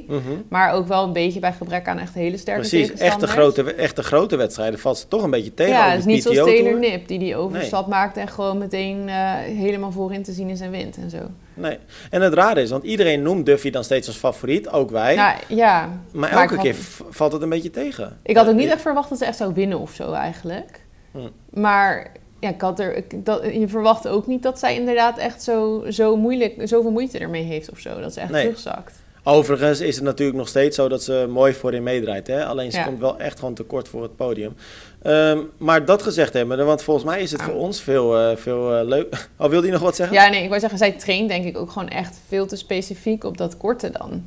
70.3. 0.02 0.06
Mhm. 0.06 0.20
Maar 0.48 0.72
ook 0.72 0.86
wel 0.86 1.04
een 1.04 1.12
beetje 1.12 1.40
bij 1.40 1.52
gebrek 1.52 1.88
aan 1.88 1.98
echt 1.98 2.14
hele 2.14 2.36
sterke 2.36 2.60
Precies, 2.60 2.92
echte 2.92 3.26
grote, 3.26 3.74
echte 3.74 4.02
grote 4.02 4.36
wedstrijden 4.36 4.78
valt 4.78 4.98
ze 4.98 5.08
toch 5.08 5.22
een 5.22 5.30
beetje 5.30 5.54
tegen. 5.54 5.72
Ja, 5.72 5.88
het 5.88 5.98
is 5.98 6.04
niet 6.04 6.22
zoals 6.22 6.38
Taylor. 6.38 6.78
Nip, 6.78 7.08
die 7.08 7.18
die 7.18 7.36
overstap 7.36 7.86
maakte 7.86 8.20
en 8.20 8.28
gewoon 8.28 8.58
meteen 8.58 9.08
helemaal 9.08 9.92
voorin 9.92 10.22
te 10.22 10.32
zien 10.32 10.48
is 10.48 10.60
en 10.60 10.70
wint 10.70 10.96
en 10.96 11.10
zo. 11.10 11.18
Nee. 11.54 11.78
En 12.10 12.22
het 12.22 12.34
rare 12.34 12.62
is, 12.62 12.70
want 12.70 12.84
iedereen 12.84 13.22
noemt 13.22 13.46
Duffy 13.46 13.70
dan 13.70 13.84
steeds 13.84 14.06
als 14.06 14.16
favoriet, 14.16 14.68
ook 14.68 14.90
wij. 14.90 15.14
Nou, 15.14 15.36
ja. 15.48 15.88
maar 16.12 16.30
elke 16.30 16.56
keer 16.56 16.74
valt 17.10 17.32
het 17.32 17.42
een 17.42 17.48
beetje 17.48 17.70
tegen. 17.70 18.18
Ik 18.22 18.36
had 18.36 18.48
ook 18.48 18.54
niet 18.54 18.70
echt 18.70 18.80
verwacht 18.80 19.08
dat 19.08 19.18
ze 19.18 19.24
echt 19.24 19.36
zou 19.36 19.54
winnen 19.54 19.78
of 19.78 19.92
zo 19.92 20.12
eigenlijk. 20.12 20.80
Hm. 21.10 21.18
Maar 21.50 22.12
ja, 22.44 22.50
ik 22.54 22.60
had 22.60 22.80
er, 22.80 22.96
ik, 22.96 23.24
dat, 23.24 23.42
je 23.52 23.68
verwacht 23.68 24.08
ook 24.08 24.26
niet 24.26 24.42
dat 24.42 24.58
zij 24.58 24.74
inderdaad 24.74 25.18
echt 25.18 25.42
zo, 25.42 25.84
zo 25.90 26.16
moeilijk, 26.16 26.54
zoveel 26.64 26.90
moeite 26.90 27.18
ermee 27.18 27.42
heeft 27.42 27.70
of 27.70 27.78
zo. 27.78 28.00
Dat 28.00 28.12
ze 28.12 28.20
echt 28.20 28.30
Nee. 28.30 28.42
terugzakt. 28.42 28.92
Overigens 29.26 29.80
is 29.80 29.94
het 29.94 30.04
natuurlijk 30.04 30.38
nog 30.38 30.48
steeds 30.48 30.76
zo 30.76 30.88
dat 30.88 31.02
ze 31.02 31.26
mooi 31.28 31.52
voorin 31.52 31.82
meedraait. 31.82 32.26
Hè? 32.26 32.44
Alleen 32.44 32.70
ze 32.70 32.78
Ja. 32.78 32.84
komt 32.84 33.00
wel 33.00 33.18
echt 33.18 33.38
gewoon 33.38 33.54
tekort 33.54 33.88
voor 33.88 34.02
het 34.02 34.16
podium. 34.16 34.54
Ehm, 35.02 35.38
maar 35.58 35.84
dat 35.84 36.02
gezegd 36.02 36.32
hebben, 36.32 36.66
want 36.66 36.82
volgens 36.82 37.06
mij 37.06 37.20
is 37.22 37.30
het 37.30 37.40
Ja. 37.40 37.46
voor 37.46 37.54
ons 37.54 37.80
veel, 37.80 38.18
eh, 38.18 38.36
veel 38.36 38.74
eh, 38.74 38.86
leuk. 38.86 39.28
Oh, 39.38 39.48
wilde 39.48 39.66
je 39.66 39.72
nog 39.72 39.82
wat 39.82 39.96
zeggen? 39.96 40.16
Ja, 40.16 40.28
nee, 40.28 40.42
ik 40.42 40.48
wou 40.48 40.60
zeggen, 40.60 40.78
zij 40.78 40.92
traint 40.92 41.28
denk 41.28 41.44
ik 41.44 41.58
ook 41.58 41.70
gewoon 41.70 41.88
echt 41.88 42.18
veel 42.28 42.46
te 42.46 42.56
specifiek 42.56 43.24
op 43.24 43.36
dat 43.38 43.56
korte 43.56 43.90
dan. 43.90 44.26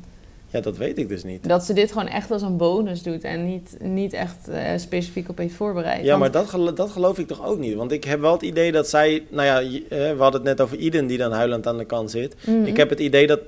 Ja, 0.50 0.60
dat 0.60 0.76
weet 0.76 0.98
ik 0.98 1.08
dus 1.08 1.24
niet. 1.24 1.48
Dat 1.48 1.64
ze 1.64 1.72
dit 1.72 1.92
gewoon 1.92 2.08
echt 2.08 2.30
als 2.30 2.42
een 2.42 2.56
bonus 2.56 3.02
doet 3.02 3.24
en 3.24 3.44
niet, 3.46 3.76
niet 3.80 4.12
echt 4.12 4.48
eh, 4.48 4.62
specifiek 4.76 5.28
op 5.28 5.38
heeft 5.38 5.54
voorbereid. 5.54 6.02
Ja, 6.04 6.08
Want- 6.08 6.20
maar 6.20 6.30
dat, 6.30 6.48
gelo- 6.50 6.72
dat 6.72 6.90
geloof 6.90 7.18
ik 7.18 7.26
toch 7.26 7.44
ook 7.46 7.58
niet. 7.58 7.74
Want 7.74 7.92
ik 7.92 8.04
heb 8.04 8.20
wel 8.20 8.32
het 8.32 8.42
idee 8.42 8.72
dat 8.72 8.88
zij... 8.88 9.26
Nou 9.28 9.46
ja, 9.46 9.60
eh, 9.60 9.88
we 9.88 10.14
hadden 10.18 10.40
het 10.40 10.42
net 10.42 10.60
over 10.60 10.76
Iden 10.78 11.06
die 11.06 11.18
dan 11.18 11.32
huilend 11.32 11.66
aan 11.66 11.78
de 11.78 11.84
kant 11.84 12.10
zit. 12.10 12.34
Mhm. 12.46 12.64
Ik 12.64 12.76
heb 12.76 12.90
het 12.90 13.00
idee 13.00 13.26
dat 13.26 13.40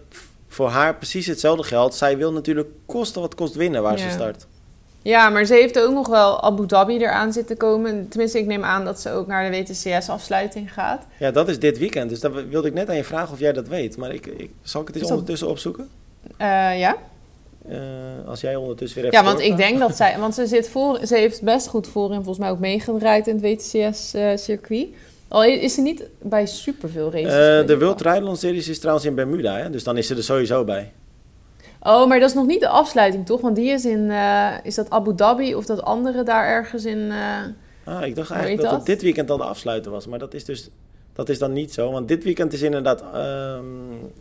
voor 0.48 0.68
haar 0.68 0.94
precies 0.96 1.26
hetzelfde 1.26 1.62
geldt. 1.62 1.94
Zij 1.94 2.16
wil 2.16 2.32
natuurlijk 2.32 2.68
kosten 2.86 3.20
wat 3.20 3.34
kost 3.34 3.54
winnen 3.54 3.82
waar 3.82 3.98
ze 3.98 4.10
start. 4.10 4.46
Ja, 5.02 5.28
maar 5.28 5.44
ze 5.44 5.54
heeft 5.54 5.78
ook 5.78 5.92
nog 5.92 6.08
wel 6.08 6.42
Abu 6.42 6.66
Dhabi 6.66 6.96
eraan 6.98 7.32
zitten 7.32 7.56
komen. 7.56 8.08
Tenminste, 8.08 8.38
ik 8.38 8.46
neem 8.46 8.64
aan 8.64 8.84
dat 8.84 9.00
ze 9.00 9.10
ook 9.10 9.26
naar 9.26 9.50
de 9.50 9.58
WTCS-afsluiting 9.58 10.72
gaat. 10.72 11.06
Ja, 11.18 11.30
dat 11.30 11.48
is 11.48 11.58
dit 11.58 11.78
weekend. 11.78 12.10
Dus 12.10 12.20
daar 12.20 12.48
wilde 12.48 12.68
ik 12.68 12.74
net 12.74 12.88
aan 12.88 12.96
je 12.96 13.04
vragen 13.04 13.32
of 13.32 13.38
jij 13.38 13.52
dat 13.52 13.68
weet. 13.68 13.96
Maar 13.96 14.14
ik, 14.14 14.26
ik, 14.26 14.50
zal 14.62 14.80
ik 14.80 14.86
het 14.86 14.96
eens 14.96 15.04
dat- 15.04 15.12
ondertussen 15.12 15.48
opzoeken? 15.48 15.88
Eh, 16.40 16.78
ja? 16.78 16.96
Eh, 17.68 17.78
als 18.26 18.40
jij 18.40 18.56
ondertussen 18.56 19.02
weer 19.02 19.10
even 19.12 19.24
Ja, 19.24 19.30
want 19.32 19.44
ik 19.44 19.56
denk 19.56 19.78
dat 19.78 19.96
zij... 19.96 20.18
Want 20.18 20.34
ze, 20.34 20.46
zit 20.46 20.68
voor, 20.68 21.06
ze 21.06 21.16
heeft 21.16 21.42
best 21.42 21.68
goed 21.68 21.86
voorin 21.86 22.16
volgens 22.16 22.38
mij 22.38 22.50
ook 22.50 22.58
meegedraaid 22.58 23.26
in 23.26 23.34
het 23.34 23.44
WTCS-circuit. 23.44 24.88
Al 25.28 25.44
is 25.44 25.74
ze 25.74 25.80
niet 25.80 26.04
bij 26.18 26.46
superveel 26.46 27.12
races. 27.12 27.60
Eh, 27.60 27.66
de 27.66 27.78
World? 27.78 27.98
Triathlon 27.98 28.36
Series 28.36 28.68
is 28.68 28.78
trouwens 28.78 29.06
in 29.06 29.14
Bermuda, 29.14 29.56
hè? 29.56 29.70
dus 29.70 29.84
dan 29.84 29.96
is 29.96 30.06
ze 30.06 30.14
er 30.16 30.22
sowieso 30.22 30.64
bij. 30.64 30.92
Oh, 31.82 32.08
maar 32.08 32.20
dat 32.20 32.28
is 32.28 32.34
nog 32.34 32.46
niet 32.46 32.60
de 32.60 32.68
afsluiting, 32.68 33.26
toch? 33.26 33.40
Want 33.40 33.56
die 33.56 33.70
is 33.70 33.84
in... 33.84 34.10
eh, 34.10 34.48
is 34.62 34.74
dat 34.74 34.90
Abu 34.90 35.14
Dhabi 35.14 35.54
of 35.54 35.64
dat 35.66 35.82
andere 35.82 36.22
daar 36.22 36.46
ergens 36.46 36.84
in... 36.84 37.10
eh, 37.10 37.94
Ah, 37.94 38.06
ik 38.06 38.14
dacht 38.16 38.30
eigenlijk 38.30 38.60
dat, 38.62 38.70
dat? 38.70 38.78
het 38.78 38.86
dit 38.88 39.02
weekend 39.02 39.30
al 39.30 39.36
de 39.36 39.44
afsluiter 39.44 39.90
was, 39.90 40.06
maar 40.06 40.18
dat 40.18 40.34
is 40.34 40.44
dus 40.44 40.70
dat 41.12 41.28
is 41.28 41.38
dan 41.38 41.52
niet 41.52 41.72
zo. 41.72 41.90
Want 41.92 42.08
dit 42.08 42.24
weekend 42.24 42.52
is 42.52 42.62
inderdaad 42.62 43.02
ehm, 43.14 43.64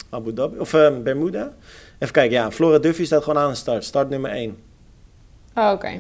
Abu 0.10 0.34
Dhabi, 0.34 0.60
of 0.60 0.74
ehm, 0.74 1.04
Bermuda. 1.04 1.54
Even 2.00 2.14
kijken, 2.14 2.38
ja, 2.38 2.52
Flora 2.52 2.78
Duffy 2.78 3.06
staat 3.06 3.24
gewoon 3.24 3.44
aan 3.44 3.50
de 3.50 3.56
start, 3.56 3.84
start 3.84 4.10
nummer 4.10 4.32
1. 4.32 4.58
Oh, 5.56 5.72
oké. 5.72 5.92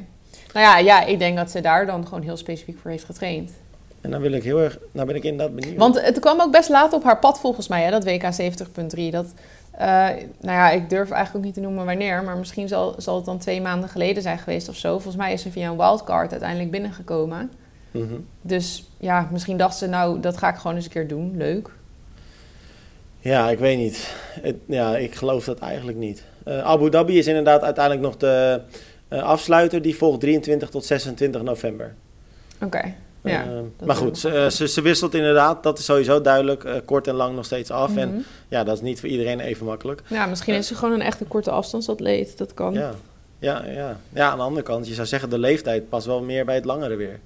Nou 0.53 0.65
ja, 0.65 0.77
ja, 0.77 1.05
ik 1.05 1.19
denk 1.19 1.37
dat 1.37 1.51
ze 1.51 1.61
daar 1.61 1.85
dan 1.85 2.07
gewoon 2.07 2.23
heel 2.23 2.37
specifiek 2.37 2.77
voor 2.79 2.91
heeft 2.91 3.03
getraind. 3.03 3.51
En 4.01 4.11
dan 4.11 4.21
wil 4.21 4.31
ik 4.31 4.43
heel 4.43 4.59
erg, 4.59 4.77
nou 4.91 5.07
ben 5.07 5.15
ik 5.15 5.23
inderdaad 5.23 5.55
benieuwd. 5.55 5.77
Want 5.77 6.01
het 6.01 6.19
kwam 6.19 6.41
ook 6.41 6.51
best 6.51 6.69
laat 6.69 6.93
op 6.93 7.03
haar 7.03 7.19
pad 7.19 7.39
volgens 7.39 7.67
mij, 7.67 7.83
hè, 7.83 7.91
dat 7.91 8.03
WK 8.03 8.33
70.3. 8.33 9.11
Dat, 9.11 9.33
eh, 9.71 9.87
nou 10.41 10.57
ja, 10.57 10.69
ik 10.69 10.89
durf 10.89 11.09
eigenlijk 11.11 11.35
ook 11.35 11.43
niet 11.43 11.53
te 11.53 11.59
noemen 11.59 11.85
wanneer, 11.85 12.23
maar 12.23 12.37
misschien 12.37 12.67
zal, 12.67 12.95
zal 12.97 13.15
het 13.15 13.25
dan 13.25 13.37
twee 13.37 13.61
maanden 13.61 13.89
geleden 13.89 14.23
zijn 14.23 14.37
geweest 14.37 14.69
of 14.69 14.75
zo. 14.75 14.91
Volgens 14.91 15.15
mij 15.15 15.33
is 15.33 15.41
ze 15.41 15.51
via 15.51 15.69
een 15.69 15.77
wildcard 15.77 16.31
uiteindelijk 16.31 16.71
binnengekomen. 16.71 17.51
Mhm. 17.91 18.15
Dus 18.41 18.89
ja, 18.97 19.27
misschien 19.31 19.57
dacht 19.57 19.77
ze, 19.77 19.87
nou, 19.87 20.19
dat 20.19 20.37
ga 20.37 20.49
ik 20.49 20.55
gewoon 20.55 20.75
eens 20.75 20.85
een 20.85 20.91
keer 20.91 21.07
doen. 21.07 21.37
Leuk. 21.37 21.69
Ja, 23.19 23.49
ik 23.49 23.59
weet 23.59 23.77
niet. 23.77 24.13
Het- 24.41 24.55
ja, 24.65 24.97
ik 24.97 25.15
geloof 25.15 25.45
dat 25.45 25.59
eigenlijk 25.59 25.97
niet. 25.97 26.23
Eh, 26.43 26.63
Abu 26.63 26.89
Dhabi 26.89 27.17
is 27.17 27.27
inderdaad 27.27 27.61
uiteindelijk 27.61 28.05
nog 28.05 28.17
de 28.17 28.61
eh, 29.07 29.23
afsluiter. 29.23 29.81
Die 29.81 29.95
volgt 29.95 30.19
23 30.19 30.69
tot 30.69 30.85
26 30.85 31.41
november. 31.41 31.93
Oké, 32.61 32.93
ja. 33.23 33.43
Eh, 33.43 33.85
maar 33.85 33.95
goed, 33.95 34.17
ze, 34.17 34.47
ze, 34.51 34.67
ze 34.67 34.81
wisselt 34.81 35.13
inderdaad. 35.13 35.63
Dat 35.63 35.79
is 35.79 35.85
sowieso 35.85 36.21
duidelijk. 36.21 36.81
kort 36.85 37.07
en 37.07 37.13
lang 37.15 37.35
nog 37.35 37.45
steeds 37.45 37.71
af. 37.71 37.95
En 37.95 38.09
Mhm. 38.09 38.19
ja, 38.47 38.63
dat 38.63 38.75
is 38.75 38.81
niet 38.81 38.99
voor 38.99 39.09
iedereen 39.09 39.39
even 39.39 39.65
makkelijk. 39.65 40.01
Ja, 40.07 40.25
misschien 40.25 40.53
is 40.53 40.67
ze 40.67 40.75
gewoon 40.75 40.93
een 40.93 41.01
echte 41.01 41.25
korte 41.25 41.51
afstandsatleet. 41.51 42.37
Dat 42.37 42.53
kan. 42.53 42.73
Ja. 42.73 42.91
Ja, 43.39 43.63
ja. 43.65 43.97
ja, 44.13 44.29
aan 44.29 44.37
de 44.37 44.43
andere 44.43 44.65
kant, 44.65 44.87
je 44.87 44.93
zou 44.93 45.07
zeggen 45.07 45.29
de 45.29 45.39
leeftijd 45.39 45.89
past 45.89 46.05
wel 46.05 46.21
meer 46.23 46.45
bij 46.45 46.55
het 46.55 46.65
langere 46.65 46.95
weer. 46.95 47.19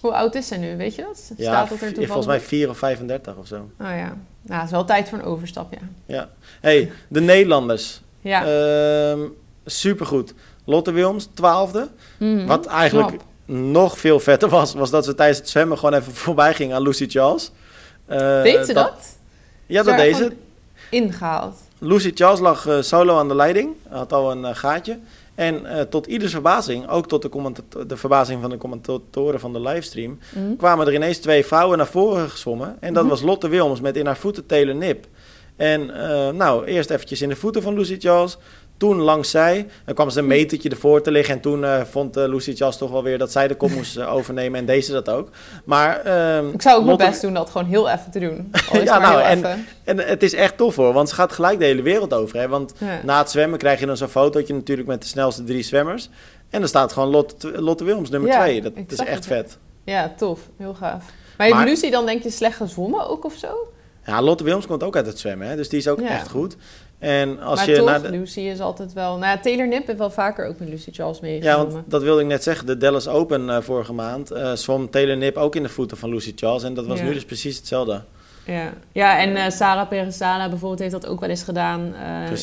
Hoe 0.00 0.12
oud 0.12 0.34
is 0.34 0.46
ze 0.46 0.56
nu, 0.56 0.76
weet 0.76 0.94
je 0.94 1.02
dat? 1.02 1.32
Ja, 1.36 1.44
Staat 1.44 1.68
dat 1.68 1.80
er 1.80 1.86
toevallig 1.86 2.06
volgens 2.06 2.26
mij 2.26 2.36
op? 2.36 2.42
4 2.42 2.68
of 2.68 2.78
35 2.78 3.36
of 3.36 3.46
zo. 3.46 3.56
Oh 3.56 3.86
ja. 3.88 4.16
Nou, 4.42 4.60
het 4.60 4.64
is 4.64 4.70
wel 4.70 4.84
tijd 4.84 5.08
voor 5.08 5.18
een 5.18 5.24
overstap, 5.24 5.72
ja. 5.72 5.88
Ja. 6.06 6.28
hey, 6.60 6.92
de 7.08 7.20
Nederlanders. 7.20 8.00
Ja. 8.20 8.44
Ehm 8.44 9.20
supergoed. 9.64 10.34
Lotte 10.64 10.92
Wilms, 10.92 11.28
twaalfde. 11.34 11.88
Mhm. 12.18 12.46
Wat 12.46 12.66
eigenlijk 12.66 13.08
Knap. 13.08 13.22
nog 13.46 13.98
veel 13.98 14.20
vetter 14.20 14.48
was, 14.48 14.74
was 14.74 14.90
dat 14.90 15.04
ze 15.04 15.14
tijdens 15.14 15.38
het 15.38 15.48
zwemmen 15.48 15.78
gewoon 15.78 15.94
even 15.94 16.12
voorbij 16.14 16.54
ging 16.54 16.72
aan 16.72 16.82
Lucy 16.82 17.08
Charles. 17.08 17.50
Eh, 18.06 18.42
Deed 18.42 18.66
ze 18.66 18.72
dat? 18.72 19.16
Ja, 19.66 19.82
dat 19.82 19.96
deed 19.96 20.16
ze. 20.16 20.32
Ingehaald. 20.90 21.56
Lucy 21.78 22.10
Charles 22.14 22.40
lag 22.40 22.66
eh, 22.66 22.80
solo 22.80 23.18
aan 23.18 23.28
de 23.28 23.34
leiding. 23.34 23.74
Had 23.88 24.12
al 24.12 24.30
een 24.30 24.44
eh, 24.44 24.54
gaatje. 24.54 24.98
En 25.42 25.66
eh, 25.66 25.80
tot 25.80 26.06
ieders 26.06 26.32
verbazing, 26.32 26.88
ook 26.88 27.08
tot 27.08 27.22
de, 27.22 27.86
de 27.86 27.96
verbazing 27.96 28.40
van 28.40 28.50
de 28.50 28.56
commentatoren 28.56 29.40
van 29.40 29.52
de 29.52 29.60
livestream, 29.60 30.18
Mhm. 30.34 30.56
kwamen 30.56 30.86
er 30.86 30.94
ineens 30.94 31.18
twee 31.18 31.44
vrouwen 31.46 31.78
naar 31.78 31.86
voren 31.86 32.30
gezwommen. 32.30 32.76
En 32.80 32.92
dat 32.94 33.02
Mhm. 33.02 33.12
was 33.12 33.22
Lotte 33.22 33.48
Wilms 33.48 33.80
met 33.80 33.96
in 33.96 34.06
haar 34.06 34.16
voeten 34.16 34.46
Taylor 34.46 34.74
Nip. 34.74 35.06
En 35.56 35.90
eh, 36.10 36.28
nou, 36.32 36.64
eerst 36.64 36.90
eventjes 36.90 37.22
in 37.22 37.28
de 37.28 37.36
voeten 37.36 37.62
van 37.62 37.74
Lucy 37.74 37.96
Charles. 37.98 38.38
Toen 38.82 38.98
langs 39.00 39.30
zij. 39.30 39.66
Dan 39.84 39.94
kwam 39.94 40.10
ze 40.10 40.18
een 40.18 40.26
metertje 40.26 40.68
ervoor 40.68 41.02
te 41.02 41.10
liggen. 41.10 41.34
En 41.34 41.40
toen 41.40 41.64
eh, 41.64 41.80
vond 41.90 42.16
eh, 42.16 42.24
Lucy 42.28 42.54
Charles 42.56 42.76
toch 42.76 42.90
wel 42.90 43.02
weer 43.02 43.18
dat 43.18 43.32
zij 43.32 43.48
de 43.48 43.54
kop 43.54 43.70
moest 43.78 43.96
eh, 43.96 44.14
overnemen. 44.14 44.58
En 44.60 44.66
deed 44.66 44.84
ze 44.84 44.92
dat 44.92 45.08
ook. 45.08 45.28
Maar, 45.64 46.00
ehm, 46.00 46.48
Ik 46.48 46.62
zou 46.62 46.78
ook 46.78 46.84
Lotte- 46.84 46.96
mijn 46.98 47.10
best 47.10 47.22
doen 47.22 47.34
dat 47.34 47.50
gewoon 47.50 47.66
heel 47.66 47.88
even 47.88 48.10
te 48.10 48.18
doen. 48.18 48.50
Ja, 48.84 48.98
nou, 48.98 49.20
en- 49.22 49.38
even. 49.38 49.66
En 49.84 49.98
het 49.98 50.22
is 50.22 50.34
echt 50.34 50.56
tof 50.56 50.76
hoor. 50.76 50.92
Want 50.92 51.08
ze 51.08 51.14
gaat 51.14 51.32
gelijk 51.32 51.58
de 51.58 51.64
hele 51.64 51.82
wereld 51.82 52.14
over. 52.14 52.38
Hè? 52.38 52.48
Want 52.48 52.72
Ja. 52.78 53.00
na 53.04 53.18
het 53.18 53.30
zwemmen 53.30 53.58
krijg 53.58 53.80
je 53.80 53.86
dan 53.86 53.96
zo'n 53.96 54.08
fotootje 54.08 54.54
natuurlijk 54.54 54.88
met 54.88 55.02
de 55.02 55.08
snelste 55.08 55.44
drie 55.44 55.62
zwemmers. 55.62 56.08
En 56.50 56.58
dan 56.60 56.68
staat 56.68 56.92
gewoon 56.92 57.08
Lotte, 57.08 57.60
Lotte 57.62 57.84
Wilms 57.84 58.10
nummer 58.10 58.30
Ja, 58.30 58.40
twee. 58.42 58.62
Dat 58.62 58.72
is 58.88 58.98
echt 58.98 59.26
vet. 59.26 59.58
ja, 59.84 60.12
tof. 60.16 60.40
Heel 60.58 60.74
gaaf. 60.74 61.04
Maar 61.36 61.46
heeft 61.46 61.58
Maar- 61.58 61.66
Lucy 61.66 61.90
dan 61.90 62.06
denk 62.06 62.22
je 62.22 62.30
slecht 62.30 62.56
gezwommen 62.56 63.08
ook 63.08 63.24
of 63.24 63.34
zo? 63.34 63.72
Ja, 64.06 64.22
Lotte 64.22 64.44
Wilms 64.44 64.66
komt 64.66 64.82
ook 64.82 64.96
uit 64.96 65.06
het 65.06 65.18
zwemmen. 65.18 65.48
Hè? 65.48 65.56
Dus 65.56 65.68
die 65.68 65.78
is 65.78 65.88
ook 65.88 66.00
Ja. 66.00 66.08
echt 66.08 66.28
goed. 66.30 66.56
En 67.02 67.40
als 67.40 67.58
maar 67.58 67.70
je 67.70 67.76
toch, 67.76 67.86
naar 67.86 68.02
de, 68.02 68.10
Lucy 68.10 68.40
is 68.40 68.60
altijd 68.60 68.92
wel... 68.92 69.10
Nou 69.18 69.36
ja, 69.36 69.38
Taylor 69.38 69.68
Nip 69.68 69.86
heeft 69.86 69.98
wel 69.98 70.10
vaker 70.10 70.46
ook 70.46 70.58
met 70.58 70.68
Lucy 70.68 70.90
Charles 70.92 71.18
ja, 71.18 71.22
meegenomen. 71.26 71.72
want 71.72 71.90
dat 71.90 72.02
wilde 72.02 72.20
ik 72.20 72.26
net 72.26 72.42
zeggen. 72.42 72.66
De 72.66 72.76
Dallas 72.76 73.08
Open 73.08 73.50
eh, 73.50 73.60
vorige 73.60 73.92
maand 73.92 74.30
eh 74.30 74.52
zwom 74.52 74.90
Taylor 74.90 75.16
Nip 75.16 75.36
ook 75.36 75.56
in 75.56 75.62
de 75.62 75.68
voeten 75.68 75.96
van 75.96 76.10
Lucy 76.10 76.32
Charles. 76.36 76.62
En 76.62 76.74
dat 76.74 76.86
was 76.86 76.98
Ja. 76.98 77.04
nu 77.04 77.12
dus 77.12 77.24
precies 77.24 77.56
hetzelfde. 77.56 78.02
Ja, 78.46 78.72
ja 78.92 79.18
en 79.18 79.36
eh, 79.36 79.50
Sarah 79.50 79.88
Peresala 79.88 80.48
bijvoorbeeld 80.48 80.80
heeft 80.80 80.92
dat 80.92 81.06
ook 81.06 81.20
wel 81.20 81.28
eens 81.28 81.42
gedaan 81.42 81.94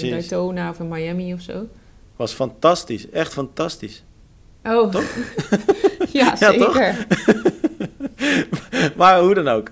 in. 0.02 0.10
Daytona 0.10 0.70
of 0.70 0.80
in 0.80 0.88
Miami 0.88 1.34
of 1.34 1.42
zo. 1.42 1.68
Was 2.16 2.34
fantastisch. 2.34 3.10
Echt 3.10 3.34
fantastisch. 3.34 4.04
Oh, 4.64 4.92
Toch? 4.92 5.04
ja, 6.12 6.34
Ja, 6.40 6.52
zeker. 6.52 7.06
maar 8.98 9.20
hoe 9.20 9.34
dan 9.34 9.48
ook. 9.48 9.72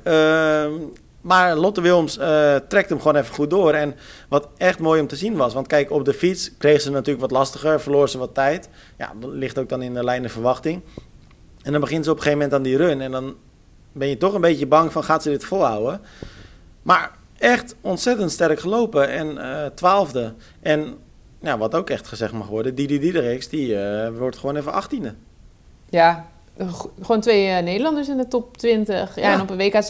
Maar 1.28 1.56
Lotte 1.56 1.82
Wilms 1.82 2.18
eh, 2.18 2.56
trekt 2.56 2.90
hem 2.90 2.98
gewoon 2.98 3.16
even 3.16 3.34
goed 3.34 3.50
door. 3.50 3.74
En 3.74 3.96
wat 4.30 4.50
echt 4.58 4.80
mooi 4.80 5.02
om 5.02 5.08
te 5.08 5.16
zien 5.16 5.36
was. 5.36 5.54
Want 5.54 5.68
kijk, 5.68 5.92
op 5.92 6.06
de 6.06 6.14
fiets 6.14 6.58
kreeg 6.58 6.82
ze 6.82 6.92
natuurlijk 6.92 7.20
wat 7.20 7.32
lastiger. 7.32 7.82
Verloor 7.82 8.10
ze 8.10 8.18
wat 8.18 8.34
tijd. 8.34 8.70
Ja, 8.98 9.14
dat 9.20 9.30
ligt 9.30 9.60
ook 9.60 9.70
dan 9.70 9.82
in 9.82 9.94
de 9.94 10.04
lijn 10.04 10.22
de 10.22 10.30
verwachting. 10.30 10.82
En 11.64 11.72
dan 11.72 11.82
begint 11.82 12.06
ze 12.06 12.12
op 12.12 12.18
een 12.18 12.24
gegeven 12.24 12.44
moment 12.44 12.58
aan 12.58 12.70
die 12.70 12.78
run. 12.78 13.02
En 13.02 13.12
dan 13.12 13.36
ben 13.92 14.08
je 14.08 14.18
toch 14.18 14.34
een 14.34 14.42
beetje 14.42 14.68
bang 14.68 14.92
van 14.92 15.04
gaat 15.04 15.24
ze 15.24 15.30
dit 15.30 15.46
volhouden. 15.46 16.02
Maar 16.82 17.12
echt 17.38 17.76
ontzettend 17.82 18.32
sterk 18.32 18.60
gelopen. 18.60 19.10
En 19.10 19.38
eh, 19.38 19.66
twaalfde. 19.66 20.34
En 20.60 20.98
wat 21.40 21.76
ook 21.76 21.90
echt 21.90 22.08
gezegd 22.08 22.34
mag 22.34 22.48
worden. 22.48 22.76
Didi 22.76 23.00
Diedericks, 23.00 23.50
die 23.50 23.80
eh, 23.80 24.18
wordt 24.18 24.38
gewoon 24.38 24.56
even 24.56 24.74
achttiende. 24.74 25.14
Ja, 25.90 26.28
gewoon 27.02 27.22
twee 27.22 27.48
eh, 27.48 27.64
Nederlanders 27.64 28.08
in 28.10 28.18
de 28.18 28.28
top 28.28 28.58
20. 28.58 29.16
Ja, 29.16 29.22
Ja. 29.22 29.34
en 29.34 29.42
op 29.42 29.50
een 29.50 29.58
WK 29.58 29.84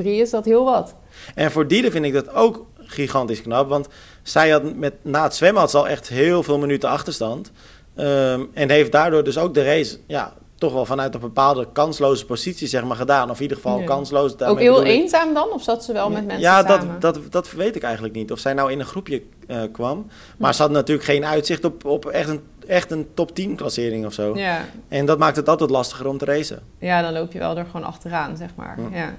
70.3 0.00 0.04
is 0.04 0.30
dat 0.30 0.44
heel 0.44 0.64
wat. 0.64 0.94
En 1.34 1.50
voor 1.50 1.68
Diede 1.68 1.90
vind 1.90 2.04
ik 2.04 2.12
dat 2.12 2.34
ook 2.34 2.66
gigantisch 2.78 3.42
knap. 3.42 3.68
Want 3.68 3.88
zij 4.22 4.50
had 4.50 4.74
met, 4.74 4.94
na 5.02 5.22
het 5.22 5.34
zwemmen 5.34 5.60
had 5.60 5.70
ze 5.70 5.76
al 5.78 5.88
echt 5.88 6.08
heel 6.08 6.42
veel 6.42 6.58
minuten 6.58 6.88
achterstand. 6.88 7.50
Ehm, 7.94 8.42
en 8.54 8.70
heeft 8.70 8.92
daardoor 8.92 9.24
dus 9.24 9.38
ook 9.38 9.54
de 9.54 9.64
race 9.64 9.98
ja, 10.06 10.32
toch 10.58 10.72
wel 10.72 10.86
vanuit 10.86 11.14
een 11.14 11.20
bepaalde 11.20 11.66
kansloze 11.72 12.26
positie 12.26 12.66
zeg 12.68 12.84
maar, 12.84 12.96
gedaan. 12.96 13.30
Of 13.30 13.36
in 13.36 13.42
ieder 13.42 13.56
geval 13.56 13.78
Ja. 13.78 13.84
kansloos. 13.84 14.40
ook 14.40 14.58
heel 14.58 14.80
ik- 14.80 14.86
eenzaam 14.86 15.34
dan? 15.34 15.48
Of 15.52 15.62
zat 15.62 15.84
ze 15.84 15.92
wel 15.92 16.10
met 16.10 16.24
mensen 16.26 16.40
ja, 16.40 16.66
samen? 16.66 17.00
dat, 17.00 17.14
dat, 17.14 17.32
dat 17.32 17.50
weet 17.52 17.76
ik 17.76 17.82
eigenlijk 17.82 18.14
niet. 18.14 18.32
Of 18.32 18.38
zij 18.38 18.52
nou 18.52 18.72
in 18.72 18.80
een 18.80 18.86
groepje 18.86 19.22
eh, 19.46 19.62
kwam. 19.72 20.06
Maar 20.38 20.54
ze 20.54 20.62
had 20.62 20.70
natuurlijk 20.70 21.06
geen 21.06 21.24
uitzicht 21.24 21.64
op, 21.64 21.84
op 21.84 22.06
echt, 22.06 22.28
een, 22.28 22.40
echt 22.66 22.90
een 22.90 23.08
top 23.14 23.34
10 23.34 23.56
klassering 23.56 24.06
of 24.06 24.12
zo. 24.12 24.36
Ja. 24.36 24.60
En 24.88 25.06
dat 25.06 25.18
maakt 25.18 25.36
het 25.36 25.48
altijd 25.48 25.70
lastiger 25.70 26.06
om 26.06 26.18
te 26.18 26.24
racen. 26.24 26.62
ja, 26.78 27.02
dan 27.02 27.12
loop 27.12 27.32
je 27.32 27.38
wel 27.38 27.56
er 27.56 27.64
gewoon 27.64 27.86
achteraan, 27.86 28.36
zeg 28.36 28.48
maar. 28.54 28.74
Hm. 28.76 28.94
Ja. 28.94 29.14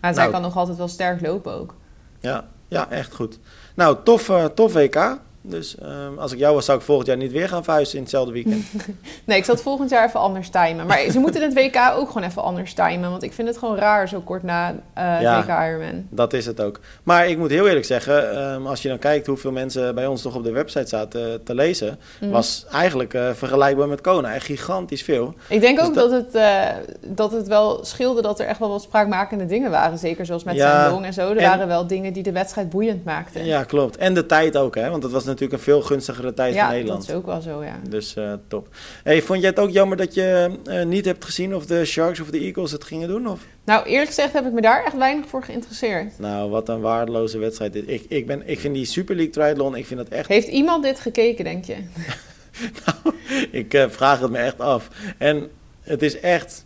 Maar 0.00 0.12
zij 0.14 0.22
Nou. 0.22 0.30
kan 0.30 0.42
nog 0.42 0.56
altijd 0.56 0.76
wel 0.78 0.88
sterk 0.88 1.20
lopen 1.20 1.52
ook. 1.52 1.74
Ja, 2.20 2.44
ja 2.68 2.90
echt 2.90 3.14
goed. 3.14 3.38
Nou, 3.74 3.96
tof, 4.04 4.28
eh, 4.28 4.44
tof 4.44 4.72
WK. 4.72 5.18
Dus 5.44 5.78
ehm, 5.78 6.18
als 6.18 6.32
ik 6.32 6.38
jou 6.38 6.54
was, 6.54 6.64
zou 6.64 6.78
ik 6.78 6.84
volgend 6.84 7.06
jaar 7.08 7.16
niet 7.16 7.32
weer 7.32 7.48
gaan 7.48 7.64
verhuizen 7.64 7.94
in 7.96 8.00
hetzelfde 8.02 8.32
weekend. 8.32 8.64
Nee, 9.24 9.38
ik 9.38 9.44
zal 9.44 9.54
het 9.54 9.62
volgend 9.62 9.90
jaar 9.90 10.06
even 10.06 10.20
anders 10.20 10.48
timen. 10.48 10.86
Maar 10.86 11.00
ze 11.10 11.18
moeten 11.18 11.42
het 11.42 11.54
WK 11.54 11.76
ook 11.96 12.06
gewoon 12.10 12.28
even 12.28 12.42
anders 12.42 12.74
timen. 12.74 13.10
Want 13.10 13.22
ik 13.22 13.32
vind 13.32 13.48
het 13.48 13.58
gewoon 13.58 13.76
raar 13.76 14.08
zo 14.08 14.20
kort 14.20 14.42
na 14.42 14.74
eh 14.94 15.20
Ja. 15.20 15.40
WK 15.40 15.48
Ironman. 15.48 16.06
Dat 16.10 16.32
is 16.32 16.46
het 16.46 16.60
ook. 16.60 16.80
Maar 17.02 17.28
ik 17.28 17.38
moet 17.38 17.50
heel 17.50 17.66
eerlijk 17.68 17.84
zeggen, 17.86 18.32
ehm, 18.36 18.66
als 18.66 18.82
je 18.82 18.88
dan 18.88 18.98
kijkt 18.98 19.26
hoeveel 19.26 19.52
mensen 19.52 19.94
bij 19.94 20.06
ons 20.06 20.22
toch 20.22 20.34
op 20.34 20.44
de 20.44 20.50
website 20.52 20.88
zaten 20.88 21.42
te 21.44 21.54
lezen, 21.54 21.98
Mhm. 22.20 22.30
was 22.30 22.66
eigenlijk 22.72 23.14
eh, 23.14 23.30
vergelijkbaar 23.34 23.88
met 23.88 24.00
Kona. 24.00 24.34
Echt 24.34 24.46
gigantisch 24.46 25.02
veel. 25.02 25.34
Ik 25.48 25.60
denk 25.60 25.78
Dus 25.78 25.86
ook 25.86 25.94
dat- 25.94 26.10
dat, 26.10 26.24
het, 26.24 26.34
eh, 26.34 26.60
dat 27.06 27.32
het 27.32 27.46
wel 27.48 27.84
scheelde 27.84 28.22
dat 28.22 28.40
er 28.40 28.46
echt 28.46 28.58
wel 28.58 28.68
wat 28.68 28.82
spraakmakende 28.82 29.46
dingen 29.46 29.70
waren. 29.70 29.98
Zeker 29.98 30.26
zoals 30.26 30.44
met 30.44 30.54
Ja, 30.54 30.80
zijn 30.80 30.90
long 30.92 31.04
en 31.04 31.12
zo. 31.12 31.30
Er 31.30 31.36
en- 31.36 31.48
waren 31.48 31.66
wel 31.66 31.86
dingen 31.86 32.12
die 32.12 32.22
de 32.22 32.32
wedstrijd 32.32 32.70
boeiend 32.70 33.04
maakten. 33.04 33.44
Ja, 33.44 33.64
klopt. 33.64 33.96
En 33.96 34.14
de 34.14 34.26
tijd 34.26 34.56
ook, 34.56 34.74
hè? 34.74 34.90
Want 34.90 35.02
het 35.02 35.12
was 35.12 35.24
natuurlijk 35.32 35.58
een 35.58 35.64
veel 35.64 35.82
gunstigere 35.82 36.34
tijd 36.34 36.54
Ja, 36.54 36.70
Nederland. 36.70 37.00
dat 37.00 37.08
is 37.08 37.14
ook 37.14 37.26
wel 37.26 37.40
zo, 37.40 37.64
ja. 37.64 37.80
Dus 37.88 38.16
eh, 38.16 38.32
top. 38.48 38.68
Hey, 39.02 39.22
vond 39.22 39.40
jij 39.40 39.48
het 39.48 39.58
ook 39.58 39.70
jammer 39.70 39.96
dat 39.96 40.14
je 40.14 40.58
eh, 40.64 40.84
niet 40.84 41.04
hebt 41.04 41.24
gezien 41.24 41.54
of 41.54 41.66
de 41.66 41.84
Sharks 41.84 42.20
of 42.20 42.30
de 42.30 42.38
Eagles 42.38 42.72
het 42.72 42.84
gingen 42.84 43.08
doen? 43.08 43.28
Of? 43.28 43.40
Nou, 43.64 43.86
eerlijk 43.86 44.08
gezegd 44.08 44.32
heb 44.32 44.46
ik 44.46 44.52
me 44.52 44.60
daar 44.60 44.84
echt 44.84 44.96
weinig 44.96 45.26
voor 45.26 45.42
geïnteresseerd. 45.42 46.18
Nou, 46.18 46.50
wat 46.50 46.68
een 46.68 46.80
waardeloze 46.80 47.38
wedstrijd. 47.38 47.74
Ik, 47.74 48.04
ik, 48.08 48.26
ben, 48.26 48.42
ik 48.48 48.60
vind 48.60 48.74
die 48.74 48.84
Super 48.84 49.14
League 49.14 49.32
Triathlon, 49.32 49.76
ik 49.76 49.86
vind 49.86 50.00
dat 50.00 50.08
echt 50.08 50.28
Heeft 50.28 50.48
iemand 50.48 50.82
dit 50.82 51.00
gekeken, 51.00 51.44
denk 51.44 51.64
je? 51.64 51.76
Ik 53.50 53.74
eh, 53.74 53.84
vraag 53.88 54.20
het 54.20 54.30
me 54.30 54.38
echt 54.38 54.60
af. 54.60 54.88
En 55.18 55.50
het 55.82 56.02
is 56.02 56.20
echt 56.20 56.64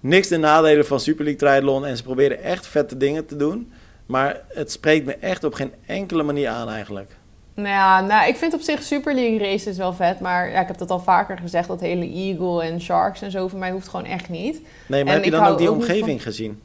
niks 0.00 0.28
de 0.28 0.36
nadelen 0.36 0.86
van 0.86 1.00
Super 1.00 1.24
League 1.24 1.48
Triathlon. 1.48 1.86
En 1.86 1.96
ze 1.96 2.02
proberen 2.02 2.42
echt 2.42 2.66
vette 2.66 2.96
dingen 2.96 3.26
te 3.26 3.36
doen. 3.36 3.72
Maar 4.06 4.40
het 4.48 4.72
spreekt 4.72 5.06
me 5.06 5.14
echt 5.14 5.44
op 5.44 5.54
geen 5.54 5.72
enkele 5.86 6.22
manier 6.22 6.48
aan 6.48 6.68
eigenlijk. 6.68 7.10
Nou 7.54 7.68
ja, 7.68 8.00
nou, 8.00 8.28
ik 8.28 8.36
vind 8.36 8.54
op 8.54 8.60
zich 8.60 8.82
Super 8.82 9.14
League 9.14 9.38
races 9.38 9.76
wel 9.76 9.92
vet. 9.92 10.20
Maar 10.20 10.50
ja, 10.50 10.60
ik 10.60 10.66
heb 10.66 10.78
dat 10.78 10.90
al 10.90 11.00
vaker 11.00 11.38
gezegd. 11.38 11.68
Dat 11.68 11.80
hele 11.80 12.10
Eagle 12.12 12.62
en 12.62 12.80
Sharks 12.80 13.22
en 13.22 13.30
zo 13.30 13.48
voor 13.48 13.58
mij 13.58 13.70
hoeft 13.70 13.88
gewoon 13.88 14.06
echt 14.06 14.28
niet. 14.28 14.60
Nee, 14.86 15.04
maar 15.04 15.14
En 15.14 15.20
heb 15.20 15.24
je 15.24 15.30
dan 15.30 15.46
ook 15.46 15.58
die 15.58 15.70
omgeving 15.70 16.22
gezien? 16.22 16.60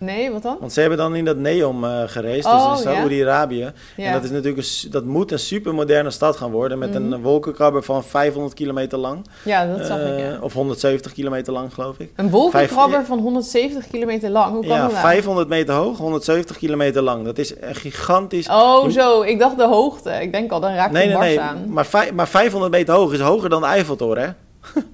Nee, 0.00 0.30
wat 0.30 0.42
dan? 0.42 0.56
Want 0.60 0.72
ze 0.72 0.80
hebben 0.80 0.98
dan 0.98 1.14
in 1.14 1.24
dat 1.24 1.36
Neom 1.36 1.84
eh 1.84 2.02
gereisd, 2.06 2.46
Oh, 2.46 2.70
dus 2.72 2.82
in 2.84 2.90
ja. 2.90 2.96
Saoedi-Arabië. 2.96 3.62
En 3.62 3.72
Ja. 3.96 4.12
dat, 4.12 4.24
is 4.24 4.30
natuurlijk 4.30 4.66
een, 4.84 4.90
dat 4.90 5.04
moet 5.04 5.32
een 5.32 5.38
supermoderne 5.38 6.10
stad 6.10 6.36
gaan 6.36 6.50
worden. 6.50 6.78
Met 6.78 6.98
Mhm. 6.98 7.12
een 7.12 7.22
wolkenkrabber 7.22 7.82
van 7.82 8.04
500 8.04 8.54
kilometer 8.54 8.98
lang. 8.98 9.26
ja, 9.44 9.66
dat 9.76 9.86
zag 9.86 9.98
ik, 10.00 10.06
Eh, 10.06 10.18
ja. 10.18 10.38
Of 10.40 10.52
170 10.52 11.12
kilometer 11.12 11.52
lang, 11.52 11.74
geloof 11.74 11.98
ik. 11.98 12.10
Een 12.16 12.30
wolkenkrabber 12.30 12.94
vijf- 12.94 13.06
van 13.06 13.18
170 13.18 13.86
kilometer 13.86 14.30
lang. 14.30 14.52
Hoe 14.52 14.66
kan 14.66 14.76
Ja, 14.76 14.82
dat 14.82 14.90
nou? 14.92 15.02
500 15.02 15.48
meter 15.48 15.74
hoog, 15.74 15.98
170 15.98 16.56
kilometer 16.56 17.02
lang. 17.02 17.24
Dat 17.24 17.38
is 17.38 17.54
een 17.60 17.74
gigantisch... 17.74 18.48
Oh, 18.48 18.84
Je- 18.84 18.92
zo. 18.92 19.22
Ik 19.22 19.38
dacht 19.38 19.56
de 19.56 19.66
hoogte. 19.66 20.10
Ik 20.10 20.32
denk 20.32 20.50
al, 20.52 20.60
dan 20.60 20.74
raak 20.74 20.90
Nee, 20.90 21.02
je 21.02 21.08
nee, 21.08 21.16
Mars 21.16 21.26
nee. 21.28 21.40
aan. 21.40 21.64
Maar, 21.72 22.08
maar 22.14 22.28
500 22.28 22.72
meter 22.72 22.94
hoog 22.94 23.12
is 23.12 23.20
hoger 23.20 23.48
dan 23.48 23.60
de 23.60 23.66
Eiffeltoren, 23.66 24.22
hè? 24.22 24.28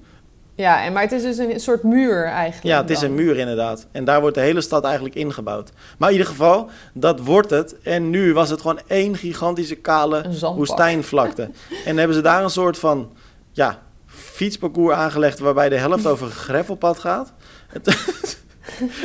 Ja, 0.57 0.83
en, 0.83 0.93
maar 0.93 1.01
het 1.01 1.11
is 1.11 1.21
dus 1.21 1.37
een 1.37 1.59
soort 1.59 1.83
muur 1.83 2.25
eigenlijk. 2.25 2.63
Ja, 2.63 2.81
het 2.81 2.89
is 2.89 2.99
dan. 2.99 3.09
een 3.09 3.15
muur 3.15 3.37
inderdaad. 3.37 3.87
En 3.91 4.05
daar 4.05 4.21
wordt 4.21 4.35
de 4.35 4.41
hele 4.41 4.61
stad 4.61 4.83
eigenlijk 4.83 5.15
ingebouwd. 5.15 5.71
Maar 5.97 6.09
in 6.09 6.15
ieder 6.15 6.31
geval, 6.31 6.69
dat 6.93 7.19
wordt 7.19 7.49
het. 7.49 7.75
En 7.81 8.09
nu 8.09 8.33
was 8.33 8.49
het 8.49 8.61
gewoon 8.61 8.79
één 8.87 9.15
gigantische 9.17 9.75
kale 9.75 10.25
woestijnvlakte. 10.55 11.49
en 11.85 11.97
hebben 11.97 12.15
ze 12.15 12.21
daar 12.21 12.43
een 12.43 12.49
soort 12.49 12.77
van, 12.77 13.11
ja, 13.51 13.79
fietsparcours 14.05 14.95
aangelegd... 14.95 15.39
waarbij 15.39 15.69
de 15.69 15.77
helft 15.77 16.05
over 16.05 16.25
een 16.25 16.31
gravelpad 16.31 16.99
gaat. 16.99 17.33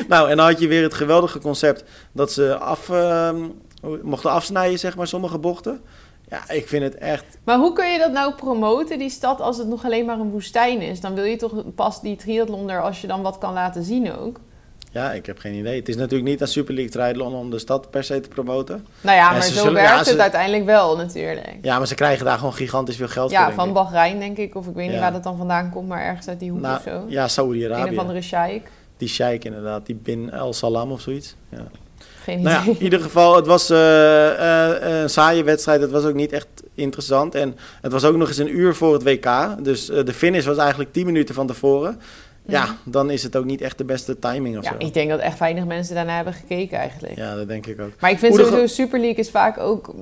Nou, 0.09 0.31
en 0.31 0.37
dan 0.37 0.47
had 0.47 0.61
je 0.61 0.69
weer 0.69 0.83
het 0.83 0.95
geweldige 0.95 1.38
concept... 1.38 1.85
dat 2.12 2.33
ze 2.33 2.57
af, 2.57 2.91
ehm, 2.91 3.37
mochten 4.03 4.31
afsnijden, 4.31 4.79
zeg 4.79 4.97
maar, 4.97 5.07
sommige 5.07 5.38
bochten. 5.38 5.81
Ja, 6.33 6.51
ik 6.51 6.68
vind 6.68 6.83
het 6.83 6.95
echt 6.95 7.25
Maar 7.45 7.59
hoe 7.59 7.73
kun 7.73 7.92
je 7.92 7.99
dat 7.99 8.12
nou 8.12 8.33
promoten, 8.35 8.99
die 8.99 9.11
stad, 9.11 9.40
als 9.40 9.59
het 9.59 9.66
nog 9.68 9.85
alleen 9.85 10.05
maar 10.05 10.18
een 10.18 10.31
woestijn 10.31 10.81
is? 10.81 11.01
Dan 11.01 11.14
wil 11.14 11.25
je 11.25 11.37
toch 11.37 11.75
pas 11.75 12.01
die 12.01 12.16
triathlon 12.16 12.71
er 12.71 12.83
als 12.83 13.01
je 13.01 13.07
dan 13.07 13.23
wat 13.23 13.38
kan 13.38 13.53
laten 13.53 13.83
zien 13.83 14.12
ook? 14.16 14.40
Ja, 14.90 15.12
ik 15.12 15.27
heb 15.27 15.38
geen 15.38 15.55
idee. 15.55 15.79
Het 15.79 15.88
is 15.88 15.97
natuurlijk 15.97 16.31
niet 16.31 16.40
aan 16.40 16.47
Super 16.49 16.75
League 16.75 16.92
Triathlon 16.92 17.35
om 17.35 17.51
de 17.51 17.59
stad 17.59 17.90
per 17.90 18.05
se 18.05 18.21
te 18.21 18.29
promoten. 18.29 18.87
Nou 19.01 19.16
ja, 19.16 19.31
maar 19.31 19.42
zo 19.42 19.53
zullen- 19.53 19.73
werkt 19.73 20.05
ja, 20.07 20.11
het 20.12 20.21
uiteindelijk 20.21 20.64
wel 20.64 20.97
natuurlijk. 20.97 21.57
Ja, 21.62 21.79
maar 21.79 21.87
ze 21.87 21.95
krijgen 21.95 22.25
daar 22.25 22.38
gewoon 22.38 22.55
gigantisch 22.55 22.97
veel 22.97 23.09
geld 23.09 23.31
voor. 23.35 23.40
Ja, 23.40 23.53
van 23.53 23.68
ik. 23.68 23.75
Bahrein 23.75 24.18
denk 24.18 24.37
ik, 24.37 24.55
of 24.55 24.66
ik 24.66 24.75
weet 24.75 24.90
niet 24.90 24.99
waar 24.99 25.12
dat 25.12 25.23
dan 25.23 25.37
vandaan 25.37 25.71
komt, 25.71 25.88
maar 25.88 26.03
ergens 26.03 26.29
uit 26.29 26.40
die 26.40 26.51
hoek 26.51 26.61
Nou, 26.61 26.77
of 26.77 26.83
zo. 26.83 27.05
Ja, 27.09 27.23
Een 27.23 27.31
Saoedi-Arabië. 27.31 27.90
of 27.90 27.99
andere 27.99 28.23
sheik. 28.23 28.71
Die 28.97 29.09
sheik 29.09 29.45
inderdaad, 29.45 29.87
die 29.87 29.95
bin 29.95 30.31
El 30.31 30.53
Salam 30.53 30.92
of 30.92 31.01
zoiets. 31.01 31.35
Ja. 31.49 31.64
Geen 32.23 32.43
Nou 32.43 32.55
ja, 32.55 32.63
idee. 32.63 32.75
in 32.77 32.83
ieder 32.83 33.01
geval, 33.01 33.37
het 33.37 33.47
was 33.47 33.71
eh, 33.71 34.67
eh, 34.67 35.03
een 35.03 35.11
saaie 35.11 35.45
wedstrijd. 35.45 35.81
Het 35.81 35.91
was 35.91 36.05
ook 36.05 36.15
niet 36.15 36.33
echt 36.33 36.47
interessant. 36.75 37.35
En 37.35 37.57
het 37.81 37.93
was 37.93 38.05
ook 38.05 38.17
nog 38.17 38.29
eens 38.29 38.39
een 38.39 38.57
uur 38.57 38.75
voor 38.75 38.93
het 38.93 39.03
WK. 39.03 39.29
Dus 39.65 39.91
eh, 39.91 40.05
de 40.05 40.13
finish 40.13 40.45
was 40.45 40.57
eigenlijk 40.57 40.93
10 40.93 41.07
minuten 41.07 41.35
van 41.35 41.47
tevoren. 41.47 42.01
Ja, 42.47 42.67
dan 42.85 43.11
is 43.11 43.23
het 43.23 43.37
ook 43.37 43.45
niet 43.45 43.61
echt 43.61 43.79
de 43.79 43.85
beste 43.85 44.19
timing 44.19 44.59
of 44.59 44.65
Ja, 44.65 44.71
zo. 44.71 44.77
ik 44.87 44.95
denk 44.95 45.11
dat 45.11 45.21
echt 45.21 45.39
weinig 45.39 45.65
mensen 45.65 45.95
daarna 45.95 46.15
hebben 46.17 46.33
gekeken 46.33 46.79
eigenlijk. 46.79 47.17
Ja, 47.17 47.35
dat 47.35 47.49
denk 47.49 47.67
ik 47.67 47.81
ook. 47.81 47.91
Maar 48.01 48.11
ik 48.11 48.19
vind 48.19 48.35
sowieso 48.35 48.67
Super 48.67 48.99
League 49.01 49.19
is 49.19 49.31
vaak 49.31 49.59
ook 49.59 49.95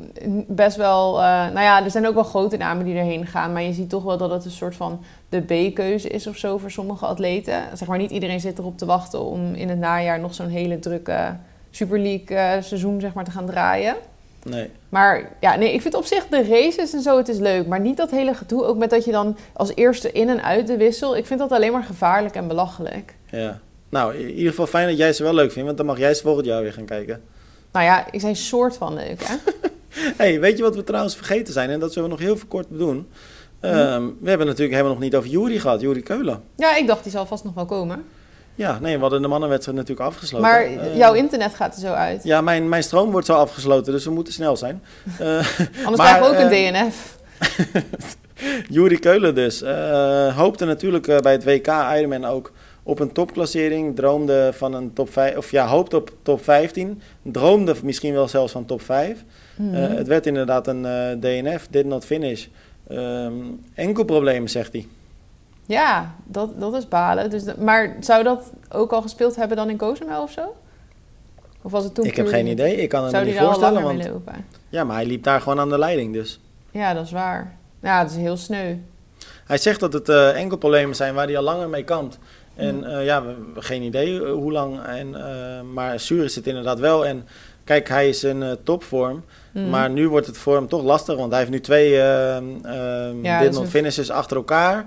best 0.49 0.77
wel... 0.77 1.17
eh, 1.19 1.25
nou 1.25 1.61
ja, 1.61 1.85
er 1.85 1.91
zijn 1.91 2.07
ook 2.07 2.15
wel 2.15 2.23
grote 2.25 2.57
namen 2.57 2.85
die 2.85 2.95
erheen 2.97 3.27
gaan. 3.27 3.53
Maar 3.53 3.63
je 3.63 3.73
ziet 3.73 3.89
toch 3.91 4.03
wel 4.03 4.17
dat 4.17 4.31
het 4.31 4.45
een 4.45 4.51
soort 4.51 4.77
van 4.77 5.01
de 5.29 5.41
B-keuze 5.41 6.09
is 6.09 6.27
of 6.27 6.37
zo 6.37 6.59
voor 6.59 6.71
sommige 6.71 7.07
atleten. 7.07 7.63
Zeg 7.75 7.89
maar, 7.89 7.99
niet 7.99 8.11
iedereen 8.11 8.41
zit 8.41 8.59
erop 8.59 8.79
te 8.79 8.87
wachten 8.87 9.21
om 9.21 9.55
in 9.55 9.69
het 9.69 9.79
najaar 9.79 10.21
nog 10.21 10.35
zo'n 10.35 10.49
hele 10.49 10.79
drukke 10.79 11.37
Super 11.71 11.99
League 11.99 12.37
eh, 12.37 12.63
seizoen 12.63 13.01
zeg 13.01 13.13
maar, 13.13 13.25
te 13.25 13.31
gaan 13.31 13.47
draaien. 13.47 13.97
Nee. 14.43 14.71
Maar 14.89 15.37
ja, 15.41 15.57
nee, 15.57 15.73
ik 15.75 15.81
vind 15.81 15.95
op 15.95 16.05
zich 16.05 16.27
de 16.27 16.45
races 16.49 16.93
en 16.93 17.01
zo, 17.01 17.17
het 17.17 17.29
is 17.29 17.39
leuk. 17.39 17.67
Maar 17.67 17.81
niet 17.81 17.97
dat 17.97 18.11
hele 18.11 18.35
gedoe, 18.35 18.65
ook 18.65 18.77
met 18.77 18.91
dat 18.91 19.05
je 19.05 19.13
dan 19.13 19.37
als 19.53 19.73
eerste 19.75 20.13
in 20.13 20.29
en 20.29 20.43
uit 20.43 20.67
de 20.67 20.77
wissel. 20.77 21.17
Ik 21.17 21.27
vind 21.27 21.41
dat 21.41 21.53
alleen 21.53 21.73
maar 21.73 21.83
gevaarlijk 21.83 22.35
en 22.35 22.49
belachelijk. 22.49 23.15
Ja. 23.31 23.61
Nou, 23.89 24.15
in 24.15 24.31
ieder 24.31 24.51
geval 24.51 24.67
fijn 24.67 24.89
dat 24.89 24.97
jij 24.97 25.13
ze 25.13 25.23
wel 25.23 25.35
leuk 25.35 25.53
vindt. 25.53 25.65
Want 25.67 25.77
dan 25.77 25.87
mag 25.87 25.99
jij 25.99 26.15
ze 26.15 26.23
volgend 26.23 26.47
jaar 26.47 26.63
weer 26.63 26.73
gaan 26.73 26.85
kijken. 26.85 27.23
Nou 27.73 27.85
ja, 27.85 28.07
ik 28.11 28.21
zijn 28.21 28.37
soort 28.37 28.77
van 28.77 28.95
leuk, 28.95 29.23
hè? 29.25 29.35
hey, 30.25 30.41
weet 30.41 30.57
je 30.57 30.63
wat 30.63 30.77
we 30.77 30.85
trouwens 30.85 31.17
vergeten 31.17 31.53
zijn? 31.53 31.71
En 31.71 31.81
dat 31.81 31.93
zullen 31.93 32.09
we 32.09 32.15
nog 32.15 32.25
heel 32.25 32.37
veel 32.37 32.49
kort 32.49 32.67
doen. 32.71 33.09
Ehm, 33.61 34.05
We 34.21 34.29
hebben 34.29 34.47
natuurlijk 34.47 34.73
helemaal 34.73 34.95
nog 34.95 35.03
niet 35.03 35.15
over 35.17 35.31
Juri 35.31 35.61
gehad, 35.61 35.81
Juri 35.81 36.03
Keulen. 36.03 36.43
Ja, 36.57 36.77
ik 36.77 36.87
dacht 36.87 37.03
die 37.03 37.13
zal 37.13 37.27
vast 37.27 37.45
nog 37.45 37.55
wel 37.55 37.65
komen. 37.67 38.05
Ja, 38.61 38.79
nee, 38.81 38.95
we 38.95 39.01
hadden 39.01 39.23
de 39.23 39.29
mannenwedstrijd 39.29 39.79
natuurlijk 39.79 40.09
afgesloten. 40.09 40.49
Maar 40.49 40.63
Eh, 40.63 40.97
jouw 40.97 41.15
internet 41.15 41.55
gaat 41.55 41.75
er 41.75 41.81
zo 41.81 41.93
uit. 41.93 42.25
Ja, 42.25 42.41
mijn, 42.41 42.69
mijn 42.69 42.83
stroom 42.83 43.11
wordt 43.11 43.27
zo 43.27 43.35
afgesloten, 43.35 43.93
dus 43.93 44.05
we 44.05 44.11
moeten 44.11 44.33
snel 44.33 44.57
zijn. 44.57 44.83
Eh 45.19 45.27
Anders 45.87 46.03
krijgen 46.03 46.21
we 46.21 46.27
ook 46.29 46.51
een 46.51 46.75
eh, 46.75 46.87
DNF. 46.87 47.19
Juri 48.77 48.99
Keulen 48.99 49.35
dus. 49.35 49.63
hoopte 50.35 50.65
natuurlijk 50.65 51.23
bij 51.23 51.33
het 51.33 51.45
WK 51.45 51.67
Ironman 51.67 52.25
ook 52.25 52.53
op 52.83 53.01
een 53.01 53.13
topklassering. 53.13 53.97
Droomde 53.97 54.51
van 54.55 54.75
een 54.75 54.93
top 54.93 55.13
5, 55.13 55.37
of 55.37 55.51
ja, 55.51 55.67
hoopte 55.67 55.97
op 55.97 56.11
top 56.23 56.45
15. 56.45 57.03
Droomde 57.23 57.75
misschien 57.83 58.13
wel 58.13 58.29
zelfs 58.29 58.53
van 58.53 58.65
top 58.65 58.83
5. 58.83 59.25
Mhm. 59.57 59.75
Het 59.75 60.07
werd 60.07 60.27
inderdaad 60.27 60.67
een 60.67 60.87
DNF, 61.21 61.67
did 61.71 61.87
not 61.87 62.05
finish. 62.05 62.47
Ehm, 62.89 63.33
enkel 63.75 64.05
probleem, 64.05 64.47
zegt 64.47 64.73
hij. 64.73 64.87
Ja, 65.71 66.15
dat, 66.25 66.61
dat 66.61 66.75
is 66.75 66.89
balen. 66.89 67.31
Dus 67.31 67.43
maar 67.59 67.97
zou 68.01 68.23
dat 68.23 68.53
ook 68.71 68.93
al 68.93 69.03
gespeeld 69.03 69.37
hebben 69.37 69.57
dan 69.57 69.71
in 69.71 69.77
Cozumel 69.77 70.23
of 70.23 70.31
zo? 70.31 70.57
Of 71.63 71.73
was 71.73 71.85
het 71.85 71.95
toen 71.95 72.05
Ik 72.05 72.17
heb 72.17 72.27
geen 72.27 72.47
idee, 72.47 72.77
ik 72.77 72.89
kan 72.89 73.05
het 73.05 73.13
me 73.13 73.21
niet 73.25 73.39
voorstellen. 73.39 73.83
Want, 73.83 74.11
ja, 74.69 74.85
maar 74.85 74.97
hij 74.97 75.07
liep 75.07 75.23
daar 75.23 75.41
gewoon 75.41 75.61
aan 75.61 75.69
de 75.69 75.79
leiding 75.79 76.13
dus. 76.13 76.41
Ja, 76.71 76.95
dat 76.95 77.05
is 77.05 77.11
waar. 77.13 77.57
Ja, 77.83 78.03
dat 78.03 78.11
is 78.11 78.17
heel 78.17 78.37
sneu. 78.37 78.75
Hij 79.47 79.59
zegt 79.59 79.81
dat 79.81 79.93
het 79.93 80.09
eh, 80.09 80.37
enkel 80.37 80.57
problemen 80.57 80.97
zijn 80.97 81.15
waar 81.15 81.27
hij 81.27 81.37
al 81.37 81.43
langer 81.43 81.69
mee 81.69 81.85
kampt. 81.85 82.19
En 82.55 82.77
Mhm. 82.77 82.85
eh, 82.85 83.05
ja, 83.05 83.23
geen 83.55 83.83
idee 83.83 84.25
eh, 84.25 84.33
hoe 84.33 84.53
lang. 84.53 84.83
En, 84.83 85.17
maar 85.73 86.01
zuur 86.01 86.25
is 86.25 86.35
het 86.37 86.47
inderdaad 86.47 86.79
wel. 86.79 87.07
En 87.07 87.27
kijk, 87.65 87.89
hij 87.89 88.09
is 88.09 88.25
in 88.25 88.57
topvorm. 88.65 89.25
Mhm. 89.53 89.71
Maar 89.71 89.91
nu 89.91 90.09
wordt 90.09 90.27
het 90.27 90.39
voor 90.39 90.55
hem 90.57 90.69
toch 90.69 90.83
lastig. 90.83 91.17
Want 91.17 91.31
hij 91.31 91.39
heeft 91.39 91.53
nu 91.53 91.61
twee 91.61 91.91
Ja, 91.91 92.41
dit 93.41 93.53
not 93.53 93.61
een- 93.63 93.67
finishes 93.67 94.11
achter 94.11 94.37
elkaar. 94.37 94.85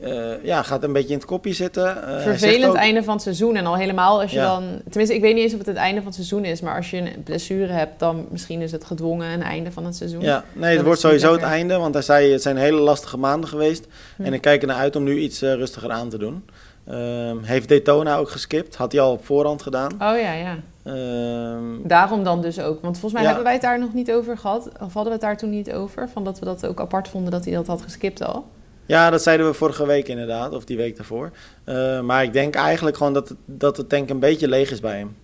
Eh, 0.00 0.44
ja, 0.44 0.62
gaat 0.62 0.82
een 0.82 0.92
beetje 0.92 1.08
in 1.12 1.14
het 1.18 1.24
kopje 1.24 1.52
zitten. 1.52 2.06
Eh, 2.16 2.22
Vervelend 2.22 2.70
ook- 2.70 2.76
einde 2.76 3.02
van 3.02 3.14
het 3.14 3.22
seizoen. 3.22 3.56
En 3.56 3.66
al 3.66 3.76
helemaal 3.76 4.20
als 4.20 4.30
je 4.30 4.36
Ja. 4.38 4.46
dan... 4.54 4.62
Tenminste, 4.88 5.14
ik 5.14 5.20
weet 5.20 5.34
niet 5.34 5.42
eens 5.42 5.52
of 5.52 5.58
het 5.58 5.66
het 5.66 5.76
einde 5.76 5.96
van 5.96 6.06
het 6.06 6.14
seizoen 6.14 6.44
is. 6.44 6.60
Maar 6.60 6.76
als 6.76 6.90
je 6.90 6.96
een 6.96 7.22
blessure 7.24 7.72
hebt, 7.72 7.98
dan 7.98 8.26
misschien 8.30 8.60
is 8.60 8.72
het 8.72 8.84
gedwongen 8.84 9.32
een 9.32 9.42
einde 9.42 9.72
van 9.72 9.84
het 9.84 9.96
seizoen. 9.96 10.20
Ja, 10.20 10.44
nee, 10.52 10.68
Dat 10.68 10.76
het 10.76 10.86
wordt 10.86 11.00
sowieso 11.00 11.32
het 11.32 11.42
einde. 11.42 11.76
Want 11.76 11.94
hij 11.94 12.02
zei, 12.02 12.32
het 12.32 12.42
zijn 12.42 12.56
hele 12.56 12.80
lastige 12.80 13.16
maanden 13.18 13.48
geweest. 13.48 13.86
Hm. 14.16 14.24
En 14.24 14.32
ik 14.32 14.40
kijk 14.40 14.60
er 14.62 14.68
naar 14.68 14.76
uit 14.76 14.96
om 14.96 15.02
nu 15.02 15.18
iets 15.18 15.42
eh, 15.42 15.54
rustiger 15.54 15.90
aan 15.90 16.08
te 16.08 16.18
doen. 16.18 16.44
Ehm, 16.86 17.36
heeft 17.42 17.68
Daytona 17.68 18.16
ook 18.16 18.30
geskipt. 18.30 18.76
Had 18.76 18.92
hij 18.92 19.00
al 19.00 19.12
op 19.12 19.24
voorhand 19.24 19.62
gedaan. 19.62 19.92
Oh 19.92 19.98
ja, 19.98 20.32
ja. 20.32 20.56
Ehm, 20.84 21.64
Daarom 21.88 22.24
dan 22.24 22.42
dus 22.42 22.58
ook. 22.60 22.82
Want 22.82 22.98
volgens 22.98 23.12
mij 23.12 23.20
Ja. 23.22 23.26
hebben 23.26 23.44
wij 23.44 23.52
het 23.52 23.62
daar 23.62 23.78
nog 23.78 23.94
niet 23.94 24.12
over 24.12 24.38
gehad. 24.38 24.66
Of 24.68 24.78
hadden 24.92 25.04
we 25.04 25.10
het 25.10 25.20
daar 25.20 25.36
toen 25.36 25.50
niet 25.50 25.72
over? 25.72 26.08
Van 26.12 26.24
dat 26.24 26.38
we 26.38 26.44
dat 26.44 26.66
ook 26.66 26.80
apart 26.80 27.08
vonden 27.08 27.30
dat 27.30 27.44
hij 27.44 27.54
dat 27.54 27.66
had 27.66 27.82
geskipt 27.82 28.22
al. 28.24 28.44
Ja, 28.86 29.10
dat 29.10 29.22
zeiden 29.22 29.46
we 29.46 29.54
vorige 29.54 29.86
week 29.86 30.08
inderdaad. 30.08 30.52
Of 30.54 30.64
die 30.64 30.76
week 30.76 30.96
daarvoor. 30.96 31.30
Eh, 31.64 32.00
maar 32.00 32.22
ik 32.22 32.32
denk 32.32 32.54
eigenlijk 32.54 32.96
gewoon 32.96 33.12
dat, 33.12 33.28
het- 33.28 33.38
dat 33.44 33.76
de 33.76 33.86
tank 33.86 34.10
een 34.10 34.18
beetje 34.18 34.48
leeg 34.48 34.70
is 34.70 34.80
bij 34.80 34.96
hem. 34.98 35.16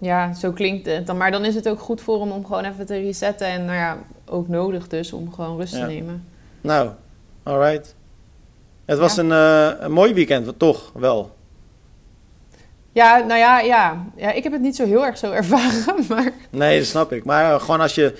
Ja, 0.00 0.32
zo 0.34 0.52
klinkt 0.52 0.86
het. 0.86 1.06
Dan, 1.06 1.16
maar 1.16 1.30
dan 1.30 1.44
is 1.44 1.54
het 1.54 1.68
ook 1.68 1.80
goed 1.80 2.00
voor 2.00 2.20
hem 2.20 2.30
om 2.30 2.46
gewoon 2.46 2.64
even 2.64 2.86
te 2.86 2.94
resetten. 3.00 3.46
En 3.46 3.64
nou 3.64 3.76
ja, 3.76 3.98
ook 4.26 4.48
nodig 4.48 4.88
dus 4.88 5.12
om 5.12 5.32
gewoon 5.32 5.56
rust 5.58 5.74
Ja. 5.74 5.80
te 5.80 5.86
nemen. 5.92 6.24
Nou, 6.60 6.90
alright. 7.42 7.94
Het 8.84 8.98
was 8.98 9.14
Ja. 9.14 9.22
een, 9.22 9.32
eh, 9.32 9.84
een 9.84 9.92
mooi 9.92 10.14
weekend, 10.14 10.58
toch 10.58 10.90
wel. 10.94 11.36
Ja, 12.98 13.18
nou 13.18 13.38
ja, 13.38 13.60
ja. 13.60 14.04
ja, 14.16 14.32
ik 14.32 14.42
heb 14.42 14.52
het 14.52 14.60
niet 14.60 14.76
zo 14.76 14.84
heel 14.86 15.06
erg 15.06 15.18
zo 15.18 15.30
ervaren. 15.32 15.94
Maar 16.08 16.32
Nee, 16.50 16.78
dat 16.78 16.86
snap 16.86 17.12
ik. 17.12 17.24
Maar 17.24 17.54
eh, 17.54 17.60
gewoon 17.60 17.80
als 17.80 17.94
je 17.94 18.14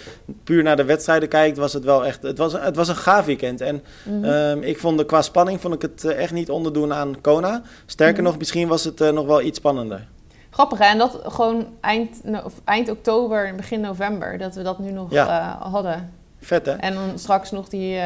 puur 0.45 0.63
naar 0.63 0.77
de 0.77 0.85
wedstrijden 0.85 1.29
kijkt, 1.29 1.57
was 1.57 1.73
het 1.73 1.85
wel 1.85 2.07
echt. 2.07 2.23
Het 2.23 2.39
was, 2.39 2.53
het 2.53 2.77
was 2.77 2.89
een 2.89 2.97
gaaf 2.97 3.25
weekend. 3.25 3.61
En 3.61 3.83
Mhm. 4.05 4.25
ehm, 4.25 4.63
ik 4.63 4.79
vond 4.79 4.99
de, 4.99 5.05
qua 5.07 5.23
spanning 5.23 5.61
vond 5.61 5.75
ik 5.75 5.83
het 5.83 6.05
eh, 6.05 6.19
echt 6.23 6.33
niet 6.33 6.51
onderdoen 6.51 6.93
aan 6.93 7.21
Kona. 7.21 7.63
Sterker 7.87 8.15
Mhm. 8.23 8.25
nog, 8.31 8.39
misschien 8.39 8.69
was 8.69 8.85
het 8.85 9.01
eh, 9.01 9.11
nog 9.11 9.27
wel 9.27 9.43
iets 9.43 9.59
spannender. 9.59 10.07
grappig 10.51 10.79
hè. 10.79 10.85
En 10.85 10.99
dat 10.99 11.19
gewoon 11.27 11.67
eind, 11.81 12.21
of 12.45 12.53
eind 12.65 12.89
oktober 12.91 13.47
en 13.47 13.57
begin 13.57 13.81
november. 13.81 14.39
Dat 14.39 14.55
we 14.55 14.63
dat 14.63 14.79
nu 14.79 14.91
nog 14.91 15.11
Ja. 15.13 15.59
hadden. 15.71 16.13
Vet 16.41 16.67
hè? 16.67 16.73
En 16.73 16.95
dan 16.95 17.19
straks 17.19 17.51
nog 17.51 17.69
die 17.69 17.99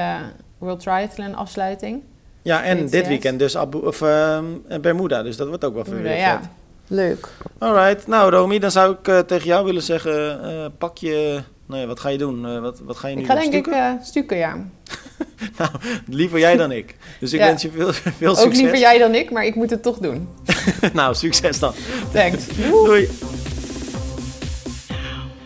World 0.58 0.80
Triathlon 0.80 1.34
afsluiting. 1.34 2.02
Ja, 2.42 2.62
en 2.62 2.86
Dit, 2.86 3.06
weekend 3.08 3.38
dus 3.38 3.56
Abu, 3.56 3.78
of, 3.78 4.02
ehm, 4.02 4.44
Bermuda. 4.80 5.22
Dus 5.22 5.36
dat 5.36 5.48
wordt 5.48 5.64
ook 5.64 5.74
wel 5.74 5.84
weer 5.84 6.16
ja, 6.16 6.40
vet. 6.40 6.48
Leuk. 6.86 7.28
Alright, 7.58 8.06
nou 8.06 8.30
Romy, 8.30 8.58
dan 8.58 8.70
zou 8.70 8.92
ik 9.00 9.08
eh, 9.08 9.18
tegen 9.18 9.46
jou 9.46 9.64
willen 9.64 9.82
zeggen, 9.82 10.44
eh, 10.44 10.64
pak 10.78 10.98
je... 10.98 11.40
Nee, 11.66 11.86
wat 11.86 12.00
ga 12.00 12.08
je 12.08 12.18
doen? 12.18 12.46
Eh, 12.46 12.60
wat, 12.60 12.80
wat 12.84 12.96
ga 12.96 13.08
je 13.08 13.14
nu 13.14 13.20
Ik 13.20 13.26
ga 13.26 13.32
doen? 13.34 13.42
denk 13.50 13.54
ik 13.54 13.64
Stukken? 13.72 13.98
stukken, 14.04 14.36
ja. 14.36 14.56
Liever 16.08 16.38
jij 16.38 16.56
dan 16.56 16.72
ik. 16.72 16.96
Dus 17.20 17.32
ik 17.32 17.40
Ja. 17.40 17.46
wens 17.46 17.62
je 17.62 17.70
veel, 17.70 17.92
veel 17.92 18.30
Ook 18.30 18.36
succes. 18.36 18.58
liever 18.60 18.78
jij 18.78 18.98
dan 18.98 19.14
ik, 19.14 19.30
maar 19.30 19.44
ik 19.44 19.54
moet 19.54 19.70
het 19.70 19.82
toch 19.82 19.98
doen. 19.98 20.28
nou, 20.92 21.14
succes 21.14 21.58
dan. 21.58 21.72
Thanks. 22.12 22.46
Doei. 22.84 23.08